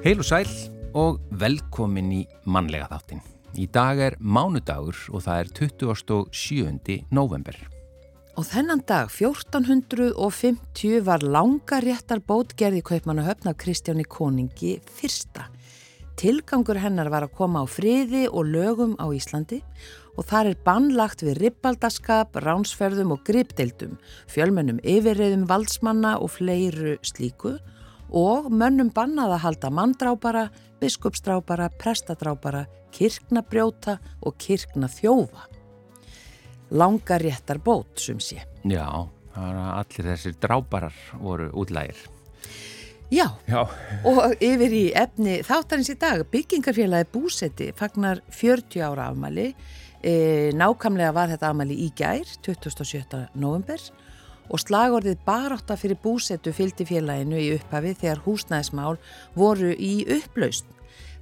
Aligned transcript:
Heil 0.00 0.22
og 0.22 0.24
sæl 0.24 0.48
og 0.96 1.18
velkomin 1.36 2.06
í 2.16 2.18
mannlega 2.48 2.86
þáttin. 2.88 3.18
Í 3.60 3.66
dag 3.68 3.98
er 4.00 4.14
mánudagur 4.16 4.96
og 5.12 5.26
það 5.26 5.40
er 5.42 5.48
27. 6.32 6.94
november. 7.12 7.58
Og 8.40 8.46
þennan 8.48 8.80
dag, 8.88 9.10
1450, 9.12 11.02
var 11.04 11.20
langa 11.20 11.82
réttar 11.84 12.22
bótgerði 12.24 12.80
kaupmanna 12.80 13.26
höfn 13.26 13.50
af 13.52 13.58
Kristjáni 13.60 14.06
Koningi 14.08 14.78
fyrsta. 14.88 15.50
Tilgangur 16.16 16.80
hennar 16.80 17.10
var 17.12 17.26
að 17.26 17.34
koma 17.36 17.60
á 17.60 17.68
friði 17.68 18.22
og 18.30 18.48
lögum 18.48 18.94
á 18.96 19.04
Íslandi 19.12 19.58
og 20.16 20.24
þar 20.32 20.54
er 20.54 20.62
bannlagt 20.64 21.20
við 21.26 21.42
ripbaldaskap, 21.42 22.40
ránsferðum 22.40 23.12
og 23.18 23.20
gripdeildum, 23.28 24.00
fjölmennum 24.32 24.80
yfirriðum 24.80 25.44
valdsmanna 25.44 26.16
og 26.24 26.32
fleiru 26.38 26.96
slíku 27.04 27.58
og 28.10 28.50
mönnum 28.50 28.90
bannað 28.94 29.36
að 29.36 29.42
halda 29.44 29.70
manndrápara, 29.74 30.44
biskupsdrápara, 30.80 31.70
prestadrápara, 31.80 32.66
kirknabrjóta 32.94 33.98
og 34.26 34.36
kirknaþjófa. 34.38 35.46
Langar 36.70 37.22
réttar 37.22 37.58
bót, 37.58 37.98
sum 37.98 38.20
sé. 38.22 38.42
Já, 38.64 38.86
allir 39.34 40.08
þessir 40.12 40.36
dráparar 40.40 40.94
voru 41.18 41.50
útlægir. 41.52 41.98
Já, 43.10 43.26
Já, 43.50 43.64
og 44.06 44.36
yfir 44.38 44.70
í 44.70 44.84
efni 44.94 45.40
þáttarins 45.42 45.90
í 45.90 45.96
dag, 45.98 46.22
byggingarfélagi 46.30 47.08
Búsetti 47.10 47.72
fagnar 47.74 48.20
40 48.30 48.84
ára 48.86 49.08
afmæli, 49.10 49.48
e, 49.98 50.12
nákamlega 50.54 51.10
var 51.16 51.32
þetta 51.32 51.50
afmæli 51.50 51.74
í 51.74 51.88
gær, 51.98 52.22
27. 52.46 53.26
november 53.34 53.82
og 54.50 54.60
slagorðið 54.60 55.22
barátta 55.26 55.76
fyrir 55.78 55.98
Búsettu 56.02 56.52
fylgdi 56.54 56.86
félaginu 56.88 57.38
í 57.38 57.54
upphafi 57.54 57.94
þegar 58.02 58.22
húsnæðismál 58.26 58.98
voru 59.38 59.72
í 59.74 60.02
upplaust. 60.18 60.66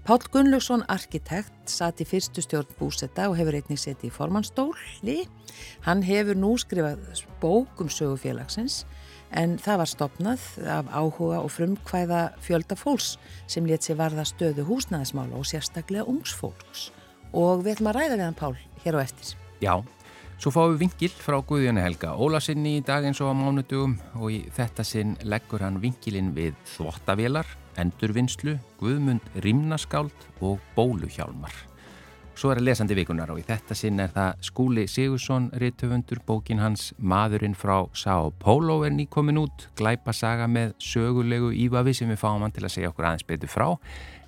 Pál 0.09 0.23
Gunnlaugsson, 0.33 0.87
arkitekt, 0.89 1.69
satt 1.69 2.01
í 2.01 2.07
fyrstu 2.09 2.41
stjórn 2.41 2.71
Búsetta 2.79 3.27
og 3.29 3.37
hefur 3.37 3.59
einnig 3.59 3.77
sett 3.77 4.07
í 4.07 4.09
formannstóli. 4.09 5.19
Hann 5.85 6.01
hefur 6.07 6.39
nú 6.39 6.55
skrifað 6.57 7.27
bók 7.43 7.83
um 7.85 7.91
sögufélagsins 7.93 8.87
en 9.37 9.59
það 9.61 9.83
var 9.83 9.91
stopnað 9.91 10.47
af 10.65 10.89
áhuga 10.89 11.43
og 11.43 11.53
frumkvæða 11.53 12.23
fjölda 12.41 12.79
fólks 12.81 13.19
sem 13.45 13.69
let 13.69 13.85
sér 13.85 14.01
varða 14.01 14.25
stöðu 14.25 14.65
húsnæðismála 14.71 15.37
og 15.37 15.45
sérstaklega 15.51 16.09
ungsfólks. 16.09 16.89
Og 17.37 17.67
við 17.67 17.77
ætlum 17.77 17.93
að 17.93 18.01
ræða 18.01 18.17
við 18.17 18.27
hann 18.31 18.41
Pál 18.41 18.55
hér 18.87 18.97
á 18.97 19.01
eftir. 19.05 19.37
já. 19.61 19.85
Svo 20.39 20.53
fáum 20.55 20.77
við 20.77 20.83
vingil 20.85 21.15
frá 21.19 21.35
Guðjóni 21.43 21.83
Helga 21.83 22.13
Ólasinni 22.15 22.77
í 22.79 22.83
dag 22.87 23.03
eins 23.09 23.19
og 23.19 23.33
á 23.35 23.35
mánudugum 23.35 23.97
og 24.21 24.31
í 24.31 24.37
þetta 24.55 24.85
sinn 24.87 25.17
leggur 25.27 25.65
hann 25.67 25.81
vingilinn 25.83 26.31
við 26.37 26.55
þvottavélar, 26.77 27.51
endurvinnslu, 27.83 28.55
guðmund 28.79 29.27
rimnaskáld 29.43 30.29
og 30.39 30.63
bóluhjálmar. 30.79 31.68
Svo 32.39 32.53
er 32.53 32.61
að 32.61 32.69
lesandi 32.69 32.95
vikunar 32.95 33.33
og 33.33 33.41
í 33.41 33.43
þetta 33.43 33.75
sinn 33.75 33.99
er 33.99 34.13
það 34.15 34.45
Skúli 34.47 34.85
Sigursson, 34.87 35.49
rittöfundur, 35.59 36.21
bókin 36.23 36.61
hans 36.63 36.93
Maðurinn 37.03 37.57
frá 37.59 37.89
São 37.99 38.31
Paulo 38.39 38.77
er 38.87 38.93
nýkomin 38.95 39.41
út, 39.41 39.65
glæpasaga 39.81 40.47
með 40.47 40.77
sögulegu 40.79 41.49
ívafi 41.65 41.97
sem 41.99 42.13
við 42.13 42.21
fáum 42.21 42.45
hann 42.47 42.55
til 42.55 42.63
að 42.63 42.75
segja 42.77 42.93
okkur 42.93 43.09
aðeins 43.09 43.27
betur 43.27 43.51
frá, 43.51 43.67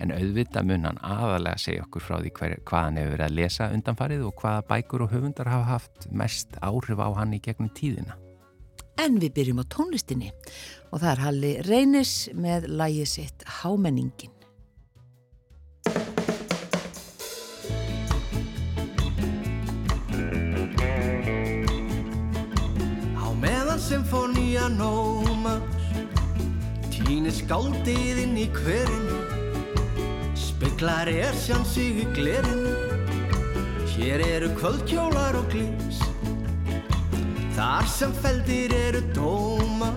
en 0.02 0.10
auðvitað 0.16 0.66
mun 0.72 0.88
hann 0.88 0.98
aðalega 1.06 1.62
segja 1.62 1.84
okkur 1.84 2.06
frá 2.08 2.16
því 2.16 2.34
hver, 2.40 2.56
hvað 2.66 2.84
hann 2.88 2.98
hefur 2.98 3.14
verið 3.14 3.28
að 3.28 3.38
lesa 3.38 3.70
undanfarið 3.76 4.26
og 4.26 4.42
hvaða 4.42 4.66
bækur 4.72 5.06
og 5.06 5.14
höfundar 5.14 5.52
hafa 5.54 5.70
haft 5.76 6.10
mest 6.10 6.58
áhrif 6.58 6.98
á 6.98 7.08
hann 7.20 7.38
í 7.38 7.42
gegnum 7.46 7.70
tíðina. 7.78 8.18
En 8.98 9.22
við 9.22 9.36
byrjum 9.38 9.62
á 9.62 9.70
tónlistinni 9.70 10.34
og 10.90 10.98
það 10.98 11.08
er 11.14 11.24
Halli 11.28 11.54
Reynis 11.70 12.18
með 12.34 12.66
lægi 12.74 13.06
sitt 13.14 13.50
Hámenningin. 13.62 14.39
Symfónía 24.10 24.66
nómar. 24.68 25.62
Týnir 26.90 27.32
skáldið 27.32 28.18
inn 28.24 28.36
í 28.38 28.46
hverinu 28.50 29.18
Speklar 30.34 31.06
er 31.10 31.34
sján 31.38 31.62
sig 31.64 32.02
í 32.02 32.06
glerinu 32.14 32.74
Hér 33.94 34.22
eru 34.26 34.50
kvöldkjólar 34.58 35.38
og 35.38 35.46
glís 35.54 36.00
Þar 37.54 37.86
sem 37.90 38.12
feldir 38.22 38.74
eru 38.74 39.02
dómar. 39.14 39.94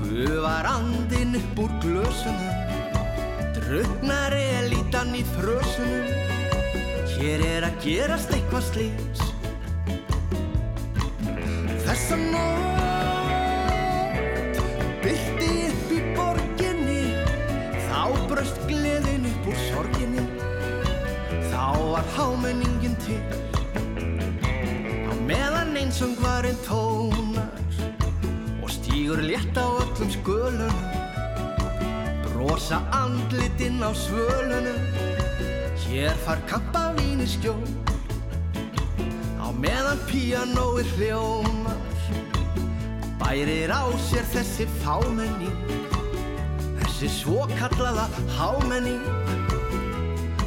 Gufar 0.00 0.68
andinn 0.72 1.36
upp 1.36 1.62
úr 1.66 1.76
glösunum 1.84 3.52
Drugnar 3.58 4.32
elítan 4.36 5.12
í 5.16 5.24
frösunum 5.36 6.08
Hér 7.16 7.44
er 7.44 7.68
að 7.68 7.78
gerast 7.84 8.32
eitthvað 8.32 8.66
slís 8.72 9.24
Þessa 11.86 12.18
nótt 12.24 12.85
úr 19.56 19.62
sorginni. 19.72 20.24
Þá 21.50 21.64
var 21.92 22.04
hámenningin 22.16 22.96
til. 23.04 23.20
Á 25.08 25.12
meðan 25.26 25.76
einsöngvarinn 25.76 26.58
tónar 26.66 27.50
Og 28.62 28.70
stígur 28.70 29.22
létt 29.22 29.56
á 29.56 29.66
öllum 29.66 30.10
skölunum 30.10 30.76
Brosa 32.26 32.82
andlitinn 32.92 33.80
á 33.82 33.90
svölunum. 33.96 34.80
Hér 35.86 36.14
far 36.24 36.40
kampavín 36.50 37.22
í 37.24 37.28
skjól. 37.30 37.64
Á 39.40 39.48
meðan 39.56 40.00
píanóið 40.10 40.90
hljómar 40.98 41.80
Bærir 43.20 43.72
á 43.72 43.88
sér 44.08 44.26
þessi 44.34 44.66
fámenning 44.82 45.54
Þessi 46.82 47.08
svokallaða 47.22 48.08
hámenning 48.36 49.45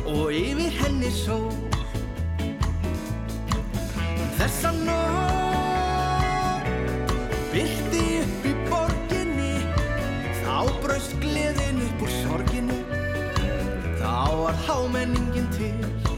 Og 0.10 0.34
yfir 0.34 0.74
henni 0.80 1.12
sól. 1.14 1.54
Þessa 4.40 4.72
nótt 4.82 6.66
Byrti 7.54 8.04
upp 8.24 8.48
í 8.50 8.54
borginni 8.70 9.56
Þá 10.42 10.58
braust 10.82 11.14
gleðin 11.22 11.84
upp 11.86 12.06
úr 12.08 12.14
sorginni. 12.24 12.80
Þá 14.02 14.16
var 14.42 14.56
hámenningin 14.66 15.50
til 15.60 16.09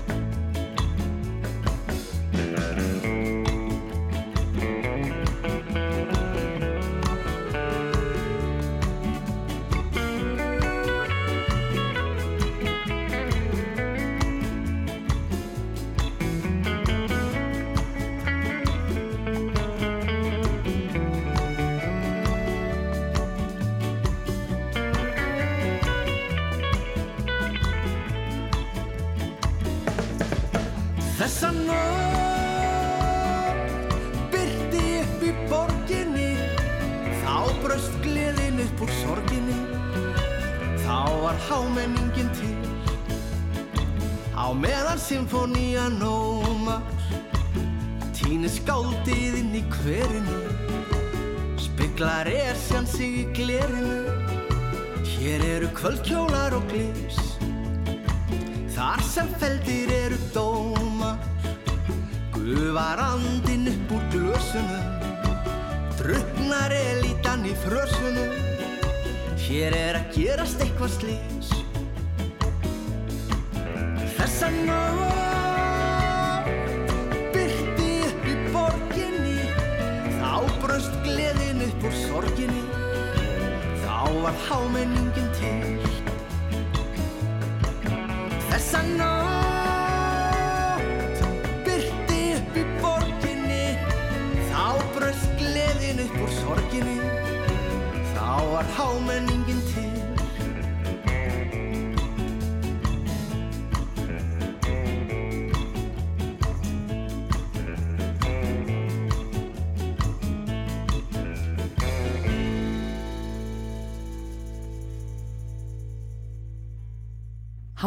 kvöldkjólar 55.81 56.53
og 56.53 56.65
glís 56.69 57.17
Þar 58.75 59.01
sem 59.05 59.29
feldir 59.41 59.89
eru 59.93 60.17
dómar. 60.33 61.17
Gufar 62.33 63.01
andinn 63.01 63.65
upp 63.71 63.95
úr 63.97 64.03
glösunum. 64.13 64.85
Druknar 65.97 66.73
elítan 66.73 67.45
í 67.49 67.53
frösunum. 67.65 68.37
Hér 69.41 69.77
er 69.77 69.99
að 70.03 70.13
gerast 70.15 70.61
eitthvað 70.61 70.95
slís 70.99 71.40
gleðin 84.47 84.97
upp 84.97 85.17
úr 85.17 85.29
sorginni 85.37 85.90
Þá 85.90 85.90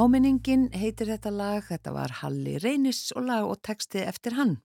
Hámenningin 0.04 0.66
heitir 0.76 1.08
þetta 1.08 1.30
lag, 1.32 1.62
þetta 1.64 1.92
var 1.94 2.12
Halli 2.18 2.58
Reynis 2.60 3.06
og 3.16 3.24
lag 3.24 3.46
og 3.48 3.62
texti 3.64 4.02
eftir 4.04 4.34
hann. 4.36 4.58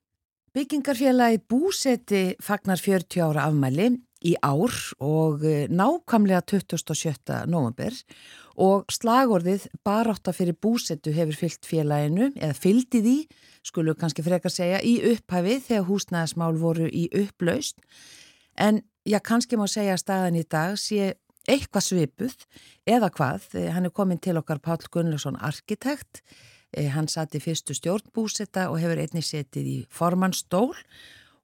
Byggingarfélagi 0.51 1.39
Búseti 1.47 2.24
fagnar 2.44 2.81
40 2.83 3.24
ára 3.24 3.45
afmæli 3.47 3.86
í 4.27 4.33
ár 4.44 4.75
og 5.00 5.45
eh, 5.47 5.71
nákvæmlega 5.71 6.41
27. 6.44 7.38
november 7.47 7.95
og 8.59 8.91
slagorðið 8.91 9.69
barátta 9.88 10.33
fyrir 10.36 10.59
búsetu 10.59 11.15
hefur 11.15 11.39
fyllt 11.45 11.71
félaginu 11.71 12.33
eða 12.33 12.59
fyllt 12.59 13.00
í 13.00 13.03
því, 13.06 13.18
skulum 13.63 13.95
kannski 13.95 14.25
frekar 14.27 14.51
segja, 14.51 14.83
í 14.83 14.97
upphæfi 15.13 15.62
þegar 15.69 15.88
húsnæðismál 15.88 16.59
voru 16.59 16.92
í 16.92 17.07
upplaust 17.15 17.80
en 18.59 18.83
já, 19.07 19.21
kannski 19.24 19.56
má 19.56 19.69
segja 19.71 19.95
að 19.95 20.03
staðan 20.03 20.44
í 20.44 20.44
dag 20.44 20.75
sé 20.75 21.13
eitthvað 21.50 21.88
svipuð 21.90 22.38
eða 22.88 23.10
hvað, 23.10 23.50
Eh, 23.57 23.72
hann 23.74 23.90
er 23.90 23.96
komin 23.96 24.22
til 24.22 24.38
okkar 24.38 24.62
Páll 24.62 24.86
Gunnlaugsson 24.92 25.42
arkitekt 25.42 26.22
Eh, 26.78 26.90
hann 26.94 27.07
satt 27.10 27.34
í 27.34 27.42
fyrstu 27.42 27.74
stjórnbúsetta 27.74 28.68
og 28.69 28.78
hefur 28.81 29.00
einnig 29.01 29.25
setið 29.25 29.69
í 29.69 29.78
formannstól 29.90 30.75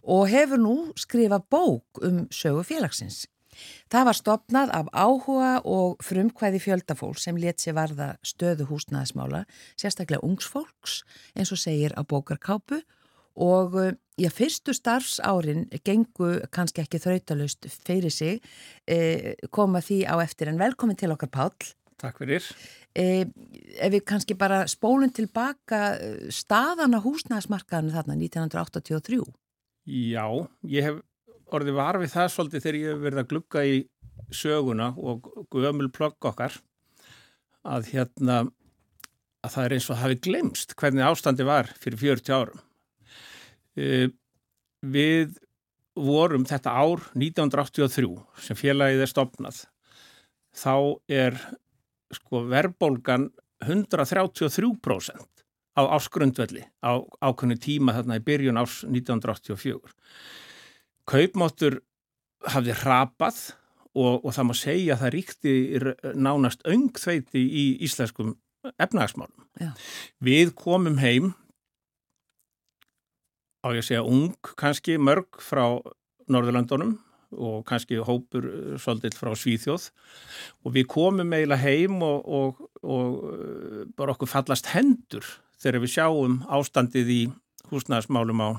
og 0.05 0.27
hefur 0.29 0.61
nú 0.61 0.75
skrifað 1.01 1.47
bók 1.49 2.01
um 2.05 2.25
sögu 2.29 2.61
félagsins. 2.67 3.25
Það 3.89 4.05
var 4.05 4.17
stopnað 4.19 4.73
af 4.75 4.91
áhuga 4.91 5.53
og 5.63 6.03
frumkvæði 6.03 6.59
fjöldafólk 6.61 7.17
sem 7.17 7.39
let 7.39 7.63
sér 7.63 7.77
varða 7.77 8.09
stöðu 8.21 8.67
húsnæðismála, 8.69 9.45
sérstaklega 9.79 10.21
ungsfólks 10.27 11.01
eins 11.33 11.53
og 11.55 11.61
segir 11.63 11.95
á 11.95 12.03
bókarkápu 12.03 12.83
og 13.35 13.75
eh, 13.81 13.95
já, 14.19 14.29
fyrstu 14.31 14.73
starfsárin 14.75 15.65
gengu 15.85 16.39
kannski 16.55 16.83
ekki 16.83 17.01
þrautalust 17.03 17.67
fyrir 17.69 18.13
sig, 18.13 18.41
eh, 18.87 19.35
koma 19.51 19.81
því 19.83 20.03
á 20.07 20.15
eftir 20.23 20.51
en 20.51 20.61
velkomin 20.61 20.97
til 20.97 21.11
okkar 21.11 21.31
Páll. 21.31 21.73
Takk 22.01 22.19
fyrir. 22.23 22.43
Eh, 22.95 23.25
ef 23.79 23.91
við 23.91 24.05
kannski 24.07 24.37
bara 24.37 24.65
spólum 24.71 25.11
tilbaka 25.11 25.97
staðan 26.31 26.95
á 26.95 26.99
húsnæðismarkaðinu 27.03 27.95
þarna 27.95 28.15
1983. 28.19 29.23
Já, 29.85 30.25
ég 30.63 30.87
hef 30.87 31.01
orðið 31.53 31.75
var 31.77 31.99
við 32.01 32.13
það 32.15 32.31
svolítið 32.33 32.63
þegar 32.63 32.79
ég 32.79 32.93
hef 32.93 33.03
verið 33.03 33.21
að 33.21 33.29
glugga 33.33 33.65
í 33.67 33.75
söguna 34.33 34.93
og 34.97 35.27
gömul 35.53 35.91
plögg 35.93 36.29
okkar 36.31 36.55
að 37.65 37.91
hérna 37.93 38.45
að 39.45 39.53
það 39.53 39.65
er 39.65 39.75
eins 39.75 39.89
og 39.89 39.99
hafi 40.01 40.17
glemst 40.27 40.73
hvernig 40.79 41.05
ástandi 41.05 41.45
var 41.45 41.69
fyrir 41.81 42.01
40 42.01 42.33
árum. 42.33 42.63
Uh, 43.75 44.07
við 44.85 45.37
vorum 45.95 46.45
þetta 46.47 46.73
ár 46.75 47.05
1983 47.15 48.09
sem 48.47 48.59
félagið 48.59 49.05
er 49.05 49.11
stopnað. 49.11 49.61
Þá 50.55 50.75
er 51.11 51.39
sko 52.15 52.43
verðbólgan 52.51 53.29
133% 53.65 55.43
á 55.75 55.81
ásgrundvelli 55.95 56.63
á 56.83 57.03
ákveðinu 57.19 57.59
tíma 57.59 57.95
þarna 57.95 58.19
í 58.19 58.23
byrjun 58.23 58.59
árs 58.59 58.81
1984. 58.87 59.95
Kaupmáttur 61.05 61.79
hafði 62.51 62.75
hrapað 62.81 63.39
og, 63.95 64.23
og 64.25 64.31
það 64.35 64.47
má 64.47 64.55
segja 64.59 64.95
að 64.95 65.03
það 65.03 65.13
ríkti 65.15 65.55
nánast 66.15 66.65
öngþveiti 66.67 67.41
í 67.43 67.65
íslenskum 67.87 68.35
efnagasmálum. 68.81 69.45
Við 70.23 70.53
komum 70.59 70.99
heim 70.99 71.33
á 73.65 73.67
ég 73.73 73.81
að 73.81 73.87
segja 73.89 74.05
ung 74.05 74.51
kannski 74.59 74.99
mörg 75.01 75.41
frá 75.41 75.65
Norðurlandunum 76.29 76.99
og 77.35 77.65
kannski 77.67 77.97
hópur 78.05 78.45
eh, 78.45 78.75
svolítið 78.81 79.17
frá 79.17 79.33
Svíþjóð 79.35 79.89
og 80.63 80.75
við 80.75 80.87
komum 80.91 81.33
eiginlega 81.33 81.63
heim 81.65 81.97
og, 82.05 82.29
og, 82.29 82.61
og 82.85 83.17
eh, 83.33 83.81
bara 83.97 84.13
okkur 84.15 84.29
fallast 84.31 84.69
hendur 84.75 85.25
þegar 85.59 85.81
við 85.83 85.95
sjáum 85.97 86.39
ástandið 86.53 87.11
í 87.11 87.21
húsnæðismálum 87.71 88.45
á 88.45 88.49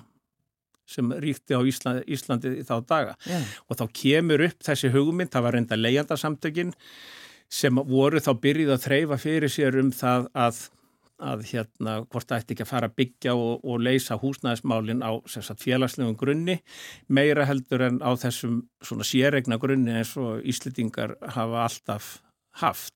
sem 0.87 1.11
ríkti 1.19 1.57
á 1.57 1.61
Íslandi, 1.67 2.05
Íslandi 2.15 2.53
í 2.61 2.65
þá 2.67 2.77
daga 2.87 3.15
Já. 3.27 3.41
og 3.67 3.79
þá 3.81 3.85
kemur 3.91 4.45
upp 4.47 4.67
þessi 4.67 4.93
hugmynd, 4.95 5.33
það 5.35 5.47
var 5.47 5.57
reynda 5.57 5.79
leijandarsamtökin 5.81 6.75
sem 7.51 7.79
voru 7.91 8.23
þá 8.23 8.33
byrjuð 8.43 8.75
að 8.75 8.85
þreyfa 8.87 9.19
fyrir 9.23 9.53
sér 9.53 9.79
um 9.83 9.91
það 9.95 10.29
að, 10.35 10.61
að 11.23 11.45
hérna, 11.51 11.95
hvort 12.13 12.29
það 12.29 12.43
ætti 12.43 12.55
ekki 12.55 12.65
að 12.67 12.71
fara 12.71 12.89
að 12.91 12.97
byggja 13.01 13.35
og, 13.39 13.65
og 13.65 13.81
leysa 13.81 14.19
húsnæðismálin 14.21 15.01
á 15.01 15.11
sagt, 15.33 15.63
félagslegum 15.65 16.17
grunni 16.21 16.59
meira 17.09 17.47
heldur 17.49 17.87
en 17.89 18.03
á 18.05 18.13
þessum 18.21 18.59
svona 18.85 19.07
séregna 19.09 19.57
grunni 19.63 19.95
eins 19.97 20.13
og 20.21 20.45
Íslitingar 20.45 21.17
hafa 21.37 21.65
alltaf 21.65 22.11
haft 22.61 22.95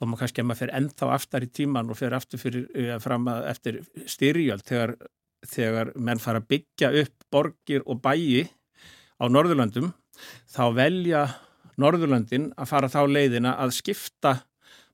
og 0.00 0.08
maður 0.10 0.24
kannski 0.24 0.42
að 0.42 0.48
maður 0.50 0.60
fyrir 0.64 0.74
ennþá 0.80 1.10
aftar 1.14 1.46
í 1.46 1.50
tíman 1.54 1.90
og 1.92 2.00
fyrir 2.00 2.18
aftur 2.18 2.42
fyrir, 2.42 2.66
eh, 2.74 2.98
fram 2.98 3.28
að 3.30 3.46
eftir 3.52 3.80
styrjöld 4.10 4.66
þegar, 4.66 4.96
þegar 5.46 5.92
menn 5.94 6.18
fara 6.22 6.42
að 6.42 6.48
byggja 6.50 6.90
upp 7.04 7.28
borgir 7.30 7.86
og 7.86 8.02
bæi 8.02 8.48
á 9.22 9.24
Norðurlöndum 9.30 9.92
þá 10.50 10.62
velja 10.74 11.22
Norðurlöndin 11.78 12.50
að 12.56 12.70
fara 12.72 12.88
þá 12.90 13.02
leiðina 13.06 13.54
að 13.60 13.74
skipta 13.78 14.38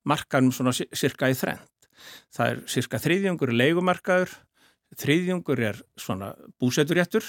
markanum 0.04 0.52
svona 0.52 0.72
si- 0.74 0.88
cirka 0.92 1.30
í 1.30 1.36
þrend. 1.38 1.62
Það 2.32 2.52
er 2.52 2.60
cirka 2.74 3.00
þriðjungur 3.02 3.54
leigumarkaður, 3.56 4.34
þriðjungur 5.02 5.64
er 5.70 5.80
svona 6.00 6.32
búseturéttur 6.60 7.26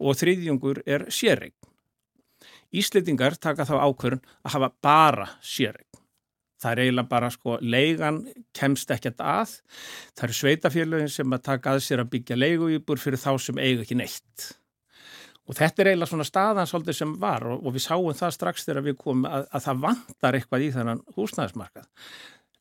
og 0.00 0.18
þriðjungur 0.20 0.82
er 0.86 1.08
sérreign. 1.12 1.56
Íslitingar 2.74 3.36
taka 3.38 3.66
þá 3.68 3.76
ákvörun 3.86 4.24
að 4.42 4.56
hafa 4.56 4.72
bara 4.82 5.28
sérreign. 5.44 5.90
Það 6.64 6.72
er 6.72 6.80
eiginlega 6.80 7.10
bara 7.10 7.28
sko, 7.28 7.54
leigan 7.60 8.18
kemst 8.56 8.90
ekkert 8.94 9.20
að. 9.20 9.58
Það 10.16 10.26
eru 10.26 10.36
sveitafélögin 10.38 11.10
sem 11.12 11.36
að 11.36 11.42
taka 11.50 11.74
að 11.74 11.82
sér 11.84 12.02
að 12.04 12.12
byggja 12.14 12.38
leiguýbur 12.38 13.02
fyrir 13.02 13.20
þá 13.20 13.32
sem 13.42 13.60
eiga 13.60 13.84
ekki 13.84 13.98
neitt. 14.00 14.46
Og 15.44 15.58
þetta 15.58 15.82
er 15.82 15.90
eiginlega 15.90 16.08
svona 16.08 16.24
staðan 16.24 16.70
svolítið 16.70 16.96
sem 17.02 17.10
var 17.20 17.44
og, 17.44 17.58
og 17.60 17.74
við 17.74 17.84
sáum 17.84 18.16
það 18.16 18.36
strax 18.38 18.64
þegar 18.64 18.86
við 18.86 18.96
komum 19.02 19.28
að, 19.28 19.44
að 19.52 19.66
það 19.66 19.82
vantar 19.82 20.38
eitthvað 20.38 20.64
í 20.64 20.70
þennan 20.78 21.02
húsnæðismarkað. 21.18 21.90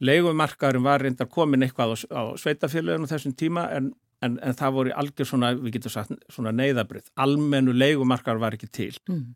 Leigumarkaðurinn 0.03 0.85
var 0.85 1.03
reyndar 1.03 1.29
komin 1.31 1.65
eitthvað 1.65 1.95
á, 1.95 1.97
á 2.11 2.21
sveitafélöginu 2.39 3.09
þessum 3.09 3.35
tíma 3.39 3.67
en, 3.75 3.91
en, 4.25 4.39
en 4.43 4.57
það 4.59 4.75
voru 4.77 4.97
algjör 5.03 5.29
svona, 5.29 5.53
við 5.59 5.77
getum 5.77 5.93
sagt, 5.93 6.17
svona 6.33 6.53
neyðabrið. 6.55 7.07
Almennu 7.23 7.75
leigumarkaður 7.77 8.43
var 8.43 8.57
ekki 8.57 8.71
til. 8.71 8.91
Mm. 9.09 9.31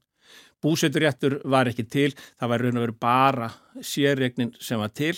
Búseturéttur 0.64 1.38
var 1.46 1.70
ekki 1.70 1.86
til, 1.86 2.10
það 2.40 2.52
var 2.52 2.64
raun 2.64 2.80
og 2.80 2.84
veru 2.84 2.96
bara 3.00 3.50
sérregnin 3.86 4.56
sem 4.60 4.82
var 4.82 4.90
til 4.98 5.14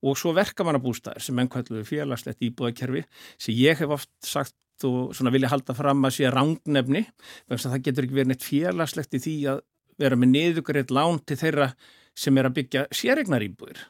og 0.00 0.16
svo 0.18 0.32
verkamannabústæðir 0.36 1.26
sem 1.26 1.42
enn 1.42 1.50
kalluðu 1.52 1.84
félagslegt 1.90 2.46
íbúðakerfi 2.48 3.04
sem 3.36 3.58
ég 3.58 3.78
hef 3.82 3.92
oft 3.98 4.10
sagt 4.24 4.56
og 4.88 5.12
svona 5.16 5.32
vilja 5.34 5.50
halda 5.52 5.76
fram 5.76 6.06
að 6.06 6.16
sé 6.16 6.32
rangnefni 6.32 7.04
vegna 7.04 7.58
þess 7.58 7.68
að 7.68 7.74
það 7.74 7.84
getur 7.88 8.06
ekki 8.06 8.18
verið 8.18 8.32
neitt 8.32 8.48
félagslegt 8.48 9.18
í 9.18 9.22
því 9.26 9.36
að 9.52 9.62
vera 9.98 10.18
með 10.18 10.34
niðugreitt 10.34 10.94
lán 10.94 11.20
til 11.26 11.38
þeirra 11.40 11.68
sem 12.18 12.38
er 12.38 12.48
að 12.48 12.58
byggja 12.58 12.84
sérregnar 12.94 13.44
íbúðir. 13.44 13.82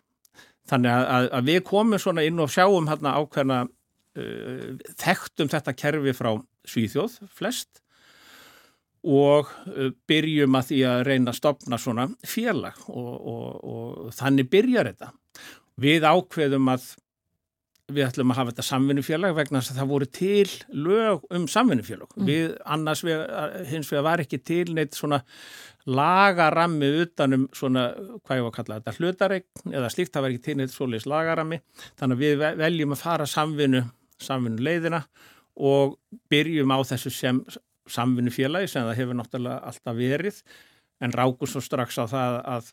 Þannig 0.68 0.92
að, 0.92 1.28
að, 1.32 1.48
við 1.48 1.60
komum 1.66 2.00
svona 2.02 2.24
inn 2.28 2.40
og 2.42 2.52
sjáum 2.52 2.88
hérna 2.90 3.16
ákveðna 3.18 3.58
uh, 3.66 4.70
þekktum 5.00 5.52
þetta 5.52 5.76
kerfi 5.78 6.16
frá 6.16 6.32
Svíþjóð 6.68 7.18
flest 7.32 7.82
og 9.08 9.48
uh, 9.70 9.90
byrjum 10.10 10.58
að 10.58 10.70
því 10.72 10.80
að 10.90 11.02
reyna 11.08 11.32
að 11.32 11.40
stopna 11.40 11.80
svona 11.80 12.08
félag 12.26 12.80
og, 12.90 13.12
og, 13.16 13.44
og 13.64 14.16
þannig 14.18 14.50
byrjar 14.52 14.92
þetta. 14.92 15.12
Við 15.78 16.08
ákveðum 16.08 16.72
að 16.74 16.88
við 17.88 18.04
ætlum 18.04 18.32
að 18.32 18.40
hafa 18.40 18.52
þetta 18.52 18.66
samvinnufélag 18.66 19.36
vegna 19.36 19.62
þess 19.62 19.72
að 19.72 19.78
það 19.80 19.92
voru 19.92 20.08
til 20.18 20.50
lög 20.76 21.22
um 21.32 21.46
samvinnufélag. 21.48 22.10
Mm. 22.18 22.26
Við 22.28 22.50
annars 22.74 23.02
við, 23.06 23.22
hins 23.70 23.92
vegar 23.92 24.06
var 24.10 24.22
ekki 24.24 24.40
til 24.44 24.66
neitt 24.76 24.98
svona 24.98 25.22
lagarammi 25.88 26.88
utanum 27.02 27.46
svona, 27.56 27.88
hvað 28.26 28.40
ég 28.40 28.44
var 28.44 28.52
að 28.52 28.56
kalla 28.58 28.78
þetta, 28.78 28.96
hlutaregn 28.98 29.76
eða 29.78 29.92
slíkt, 29.92 30.12
það 30.14 30.24
var 30.24 30.34
ekki 30.34 30.44
til 30.44 30.56
neitt 30.58 30.74
svoleiðis 30.74 31.08
lagarammi. 31.08 31.60
Þannig 32.00 32.18
að 32.18 32.24
við 32.24 32.44
veljum 32.60 32.94
að 32.94 33.04
fara 33.04 33.28
samvinnu, 33.28 33.82
samvinnu 34.22 34.64
leiðina 34.64 35.02
og 35.58 35.96
byrjum 36.30 36.74
á 36.74 36.78
þessu 36.92 37.12
sem 37.14 37.40
samvinnufélagi 37.88 38.68
sem 38.70 38.84
það 38.84 38.98
hefur 39.00 39.18
náttúrulega 39.18 39.70
alltaf 39.70 39.96
verið 39.96 40.42
en 41.04 41.14
rákum 41.14 41.48
svo 41.48 41.62
strax 41.64 41.98
á 41.98 42.04
það 42.10 42.36
að 42.56 42.72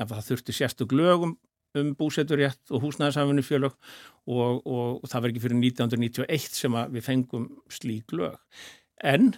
ef 0.00 0.12
það 0.12 0.24
þurfti 0.30 0.56
sérstug 0.56 0.94
lögum 0.96 1.36
um 1.76 1.92
búseturétt 1.98 2.72
og 2.72 2.86
húsnæðisafinu 2.86 3.44
fjölög 3.44 3.74
og, 3.74 4.62
og, 4.64 5.02
og 5.02 5.10
það 5.10 5.22
var 5.22 5.32
ekki 5.32 5.42
fyrir 5.44 5.60
1991 5.60 6.56
sem 6.56 6.78
við 6.94 7.04
fengum 7.04 7.50
slík 7.72 8.14
lög. 8.16 8.38
En 9.04 9.34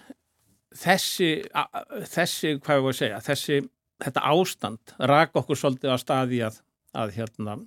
þessi, 0.77 1.33
þessi 2.13 2.55
hvað 2.59 2.81
ég 2.81 2.87
voru 2.87 2.95
að 2.95 3.01
segja, 3.01 3.21
þessi, 3.25 3.59
þetta 4.05 4.25
ástand 4.33 4.95
rak 5.11 5.37
okkur 5.41 5.59
svolítið 5.59 5.95
á 5.95 5.99
staði 6.01 6.43
að, 6.47 6.61
að 6.99 7.15
hérna, 7.19 7.59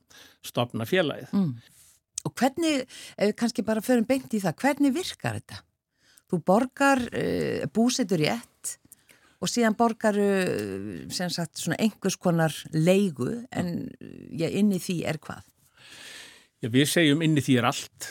stopna 0.46 0.88
félagið. 0.90 1.34
Mm. 1.36 1.54
Og 2.28 2.34
hvernig, 2.38 2.86
ef 3.18 3.32
við 3.32 3.38
kannski 3.40 3.66
bara 3.66 3.84
förum 3.84 4.06
beint 4.10 4.34
í 4.38 4.42
það, 4.44 4.58
hvernig 4.62 4.94
virkar 4.96 5.40
þetta? 5.40 5.64
Þú 6.32 6.40
borgar 6.48 7.02
uh, 7.10 7.66
búsetur 7.74 8.22
rétt 8.22 8.78
og 9.42 9.50
síðan 9.50 9.76
borgaru 9.76 10.28
sem 11.12 11.32
sagt 11.34 11.58
svona 11.60 11.80
einhvers 11.82 12.16
konar 12.22 12.54
leigu 12.76 13.42
en 13.50 13.90
já, 14.38 14.46
inn 14.48 14.70
í 14.72 14.80
því 14.80 15.00
er 15.10 15.18
hvað? 15.22 15.42
Já, 16.62 16.70
við 16.70 16.92
segjum 16.92 17.24
inn 17.26 17.40
í 17.40 17.42
því 17.42 17.58
er 17.58 17.68
allt. 17.72 18.10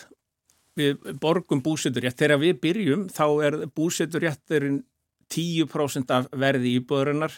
Við 0.79 0.99
borgum 1.23 1.63
búseturétt. 1.65 2.19
Þegar 2.19 2.43
við 2.43 2.61
byrjum 2.63 3.09
þá 3.13 3.25
er 3.47 3.57
búseturétturinn 3.75 4.83
10% 5.31 6.13
af 6.15 6.29
verði 6.35 6.77
íbúðurinnar. 6.79 7.35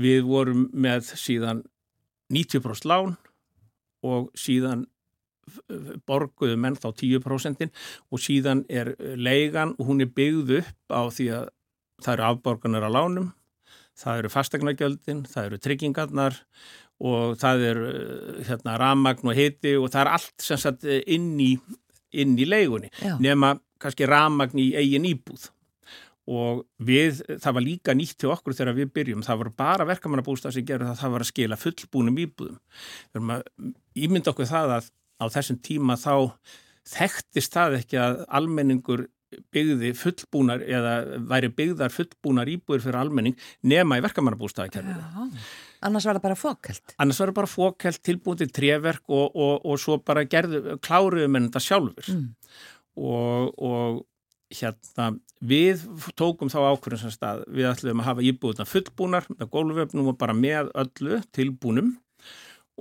Við 0.00 0.24
vorum 0.26 0.66
með 0.72 1.12
síðan 1.20 1.62
90% 2.32 2.88
lán 2.88 3.16
og 4.02 4.30
síðan 4.38 4.86
borguðu 6.06 6.56
menn 6.60 6.78
þá 6.78 6.90
10% 7.02 7.68
og 8.12 8.22
síðan 8.22 8.64
er 8.70 8.94
leigan 9.18 9.74
og 9.78 9.90
hún 9.90 10.04
er 10.04 10.12
byggð 10.14 10.58
upp 10.60 10.94
á 10.94 11.02
því 11.12 11.26
að 11.38 11.48
það 12.02 12.14
eru 12.14 12.26
afborgunar 12.28 12.86
á 12.86 12.90
lánum, 12.90 13.28
það 13.98 14.22
eru 14.22 14.32
fastegnagjöldin, 14.32 15.24
það 15.30 15.48
eru 15.48 15.60
tryggingarnar 15.62 16.38
og 17.02 17.36
það 17.42 17.64
eru 17.66 17.88
hérna, 18.46 18.76
ramagn 18.78 19.30
og 19.30 19.38
hiti 19.38 19.74
og 19.78 19.90
það 19.90 20.04
er 20.04 20.12
allt 20.16 20.46
sem 20.46 20.60
sagt 20.60 20.86
inn 20.86 21.34
í, 21.42 21.52
inn 22.12 22.36
í 22.38 22.46
leigunni 22.48 22.92
Já. 23.00 23.16
nema 23.22 23.56
kannski 23.82 24.06
ramagn 24.08 24.60
í 24.60 24.72
eigin 24.78 25.08
íbúð 25.08 25.48
og 26.30 26.62
við, 26.78 27.22
það 27.42 27.56
var 27.56 27.64
líka 27.66 27.94
nýtt 27.98 28.20
til 28.22 28.30
okkur 28.30 28.54
þegar 28.54 28.76
við 28.76 28.92
byrjum, 28.94 29.24
það 29.26 29.40
var 29.40 29.48
bara 29.58 29.86
verkamannabústað 29.88 30.54
sem 30.54 30.66
gerur 30.66 30.92
það, 30.92 31.00
það 31.00 31.14
var 31.14 31.24
að 31.24 31.30
skila 31.32 31.58
fullbúnum 31.58 32.20
íbúðum. 32.22 32.60
Við 33.10 33.18
erum 33.18 33.32
að 33.34 33.42
ímynda 34.06 34.30
okkur 34.30 34.50
það 34.52 34.76
að 34.76 34.92
á 35.18 35.24
þessum 35.34 35.58
tíma 35.66 35.96
þá 35.98 36.14
þekktist 36.92 37.58
það 37.58 37.76
ekki 37.80 37.98
að 38.02 38.22
almenningur 38.38 39.04
byggði 39.54 39.92
fullbúnar 39.96 40.62
eða 40.62 40.94
væri 41.30 41.50
byggðar 41.56 41.94
fullbúnar 41.94 42.50
íbúður 42.52 42.86
fyrir 42.86 43.00
almenning 43.00 43.36
nema 43.66 43.98
í 43.98 44.04
verkamannabústaðakerfinu. 44.04 45.02
Annars 45.82 46.06
var 46.08 46.18
það 46.18 46.26
bara 46.28 46.38
fókelt? 46.38 46.94
Annars 47.02 47.20
var 47.20 47.32
það 47.32 47.38
bara 47.40 47.50
fókelt, 47.50 48.02
tilbúin 48.06 48.40
til 48.40 48.52
treverk 48.54 49.02
og, 49.10 49.34
og, 49.34 49.66
og 49.66 49.80
svo 49.82 49.98
bara 50.04 50.24
gerðu, 50.30 50.78
kláruðum 50.84 51.38
en 51.38 51.48
þetta 51.48 51.64
sjálfur. 51.66 52.12
Mm. 52.12 52.26
Og, 53.02 53.52
og 53.58 54.02
hérna, 54.52 55.08
við 55.42 55.84
tókum 56.18 56.50
þá 56.52 56.60
ákveðin 56.70 57.02
sem 57.02 57.14
stað, 57.14 57.44
við 57.50 57.70
ætlum 57.70 58.02
að 58.02 58.08
hafa 58.10 58.26
íbúðuna 58.28 58.68
fullbúnar 58.68 59.28
með 59.32 59.52
gólföfnum 59.54 60.10
og 60.12 60.18
bara 60.20 60.36
með 60.36 60.70
öllu 60.84 61.20
tilbúnum 61.34 61.94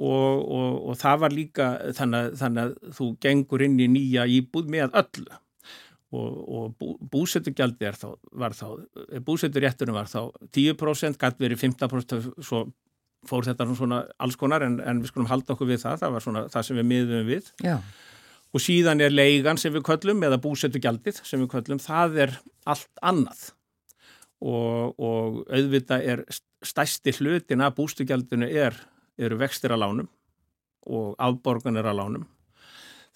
og, 0.01 0.43
og 0.91 0.97
það 0.99 1.23
var 1.23 1.35
líka 1.35 1.69
þannig, 1.97 2.35
þannig 2.41 2.63
að 2.65 2.97
þú 2.97 3.07
gengur 3.23 3.65
inn 3.65 3.79
í 3.81 3.87
nýja 3.91 4.27
íbúð 4.39 4.69
með 4.71 4.99
öllu 5.01 5.39
og, 6.11 6.29
og 6.59 6.75
bú, 6.77 6.93
búsetugjaldi 7.11 7.91
þá, 7.97 8.07
var 8.43 8.55
þá, 8.55 8.67
búseturéttunum 9.25 9.97
var 9.97 10.11
þá 10.11 10.21
10%, 10.51 11.19
gæti 11.19 11.45
verið 11.45 11.63
15% 11.65 12.31
svo 12.43 12.65
fór 13.27 13.45
þetta 13.45 13.67
svona 13.75 14.01
alls 14.21 14.37
konar 14.39 14.65
en, 14.65 14.79
en 14.81 15.01
við 15.01 15.11
skulum 15.11 15.29
halda 15.29 15.53
okkur 15.53 15.69
við 15.69 15.83
það, 15.83 15.99
það 16.01 16.15
var 16.15 16.25
svona 16.25 16.45
það 16.53 16.67
sem 16.67 16.79
við 16.79 16.87
miðum 16.91 17.27
við. 17.29 17.51
Já. 17.65 17.75
og 18.51 18.63
síðan 18.65 19.03
er 19.05 19.13
leigan 19.13 19.59
sem 19.61 19.73
við 19.73 19.85
köllum 19.87 20.23
eða 20.27 20.41
búsetugjaldið 20.43 21.21
sem 21.23 21.43
við 21.43 21.51
köllum, 21.53 21.81
það 21.81 22.17
er 22.25 22.37
allt 22.65 23.03
annað. 23.11 23.43
Og, 24.41 24.97
og 24.97 25.43
auðvitað 25.53 26.07
er 26.13 26.23
stæsti 26.65 27.13
hlutin 27.19 27.61
að 27.61 27.75
búsetugjaldinu 27.77 28.49
er, 28.49 28.75
eru 29.21 29.37
vextir 29.37 29.73
að 29.75 29.83
lánum 29.83 30.09
og 30.89 31.13
afborganir 31.21 31.85
að 31.85 31.99
lánum. 31.99 32.25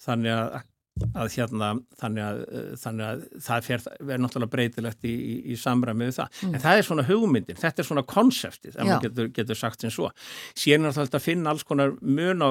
Þannig 0.06 0.36
að 0.36 0.60
að 0.96 1.32
hérna 1.34 1.70
þannig 2.00 2.24
að, 2.24 2.38
eh, 2.46 2.68
þannig 2.80 3.06
að 3.06 3.24
það 3.44 3.66
verður 4.00 4.22
náttúrulega 4.24 4.52
breytilegt 4.52 5.04
í, 5.04 5.12
í, 5.12 5.34
í 5.52 5.56
samræmi 5.60 6.08
við 6.08 6.14
það. 6.16 6.38
Mm. 6.42 6.54
En 6.54 6.62
það 6.64 6.78
er 6.78 6.86
svona 6.88 7.06
hugmyndin, 7.08 7.58
þetta 7.60 7.82
er 7.82 7.88
svona 7.88 8.04
konseptið, 8.12 8.76
ef 8.76 8.86
maður 8.88 9.04
getur, 9.08 9.32
getur 9.36 9.60
sagt 9.60 9.84
sem 9.84 9.92
svo. 9.92 10.10
Síðan 10.56 10.88
er 10.88 10.96
þetta 10.96 11.20
að 11.20 11.26
finna 11.26 11.52
alls 11.52 11.66
konar 11.68 11.92
mun 12.00 12.44
á 12.44 12.48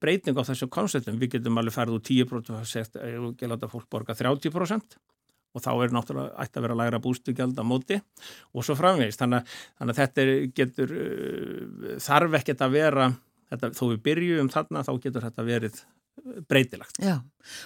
breyting 0.00 0.36
á 0.36 0.44
þessu 0.44 0.68
konseptum. 0.72 1.20
Við 1.20 1.38
getum 1.38 1.60
alveg 1.60 1.76
farið 1.76 1.96
úr 1.96 2.04
10% 2.04 3.00
og 3.00 3.40
ég 3.40 3.48
láta 3.48 3.70
fólk 3.70 3.88
borga 3.92 4.16
30% 4.18 5.00
og 5.50 5.64
þá 5.64 5.70
er 5.82 5.94
náttúrulega 5.94 6.44
ætti 6.44 6.60
að 6.60 6.66
vera 6.66 6.76
að 6.76 6.82
læra 6.82 7.00
bústugjald 7.02 7.58
á 7.58 7.64
móti 7.66 7.96
og 8.54 8.66
svo 8.66 8.76
framvegist. 8.78 9.18
Þannig, 9.22 9.48
þannig 9.80 9.96
að 9.96 10.02
þetta 10.02 10.22
er, 10.22 10.34
getur, 10.60 10.92
uh, 10.94 11.96
þarf 12.04 12.36
ekkert 12.38 12.66
að 12.66 12.76
vera, 12.76 13.08
þetta, 13.50 13.72
þó 13.74 13.82
við 13.88 14.04
byrjum 14.04 14.52
þarna, 14.52 14.84
þá 14.86 14.92
getur 15.00 15.26
þetta 15.26 15.46
verið 15.48 15.80
breytilagt. 16.50 16.98
Já, 17.02 17.18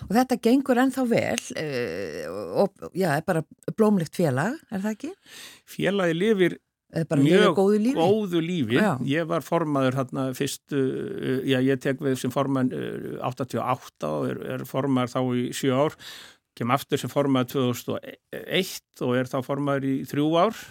og 0.06 0.12
þetta 0.14 0.38
gengur 0.42 0.80
ennþá 0.84 1.06
vel 1.10 1.40
uh, 1.60 2.60
og 2.64 2.86
já, 2.96 3.08
er 3.16 3.24
bara 3.26 3.42
blómlikt 3.74 4.16
félag, 4.18 4.58
er 4.70 4.84
það 4.84 4.94
ekki? 4.96 5.10
Félagi 5.74 6.16
lifir 6.18 6.58
mjög 6.94 7.56
góðu 7.56 7.80
lífi. 7.82 7.96
Góðu 7.98 8.42
lífi. 8.44 8.78
Ég 9.10 9.26
var 9.26 9.42
formaður 9.42 9.98
hérna 9.98 10.28
fyrstu, 10.38 10.78
uh, 10.78 11.40
já 11.48 11.58
ég 11.64 11.82
tek 11.82 12.02
við 12.04 12.20
sem 12.22 12.34
forman 12.34 12.70
uh, 12.74 13.18
88 13.26 14.12
og 14.12 14.30
er, 14.30 14.40
er 14.56 14.64
formaður 14.68 15.14
þá 15.16 15.20
í 15.40 15.44
7 15.56 15.74
ár, 15.74 15.98
kem 16.54 16.70
aftur 16.74 17.02
sem 17.02 17.10
formaður 17.10 17.68
2001 17.72 19.04
og 19.04 19.18
er 19.18 19.30
þá 19.30 19.38
formaður 19.46 19.90
í 19.90 19.96
3 20.10 20.30
ár 20.44 20.64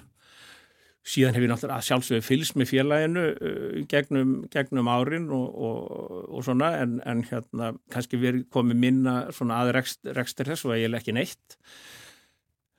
síðan 1.04 1.36
hef 1.36 1.44
ég 1.44 1.52
náttúrulega 1.52 1.84
sjálfsögur 1.84 2.24
fylgst 2.24 2.58
með 2.60 2.70
félaginu 2.72 3.24
uh, 3.32 3.80
gegnum, 3.92 4.36
gegnum 4.54 4.92
árin 4.92 5.28
og, 5.36 5.48
og, 5.52 6.14
og 6.32 6.46
svona 6.48 6.74
en, 6.80 7.00
en 7.08 7.26
hérna 7.28 7.74
kannski 7.92 8.20
við 8.22 8.44
komum 8.54 8.80
minna 8.80 9.18
svona 9.36 9.60
að 9.64 9.74
rekst, 9.80 10.04
rekstur 10.16 10.54
þess 10.54 10.68
og 10.68 10.78
eiginlega 10.78 11.04
ekki 11.04 11.18
neitt. 11.18 11.58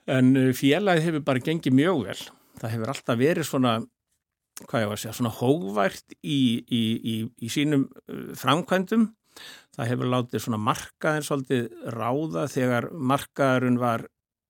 En 0.08 0.32
uh, 0.40 0.52
félagið 0.56 1.10
hefur 1.10 1.26
bara 1.26 1.44
gengið 1.44 1.76
mjög 1.76 2.06
vel. 2.08 2.22
Það 2.62 2.74
hefur 2.76 2.94
alltaf 2.94 3.20
verið 3.20 3.50
svona 3.50 3.74
hvað 4.62 4.84
ég 4.84 4.88
var 4.88 4.96
að 4.96 5.02
segja, 5.02 5.16
svona 5.18 5.34
hógvært 5.34 6.16
í, 6.22 6.40
í, 6.62 6.82
í, 6.96 7.14
í 7.44 7.52
sínum 7.52 7.88
uh, 8.06 8.32
framkvæmdum. 8.38 9.08
Það 9.74 9.90
hefur 9.90 10.12
látið 10.12 10.44
svona 10.44 10.60
markaðin 10.62 11.26
svolítið 11.26 11.64
ráða 11.90 12.46
þegar 12.52 12.92
markaðurinn 12.94 13.80
var 13.82 14.06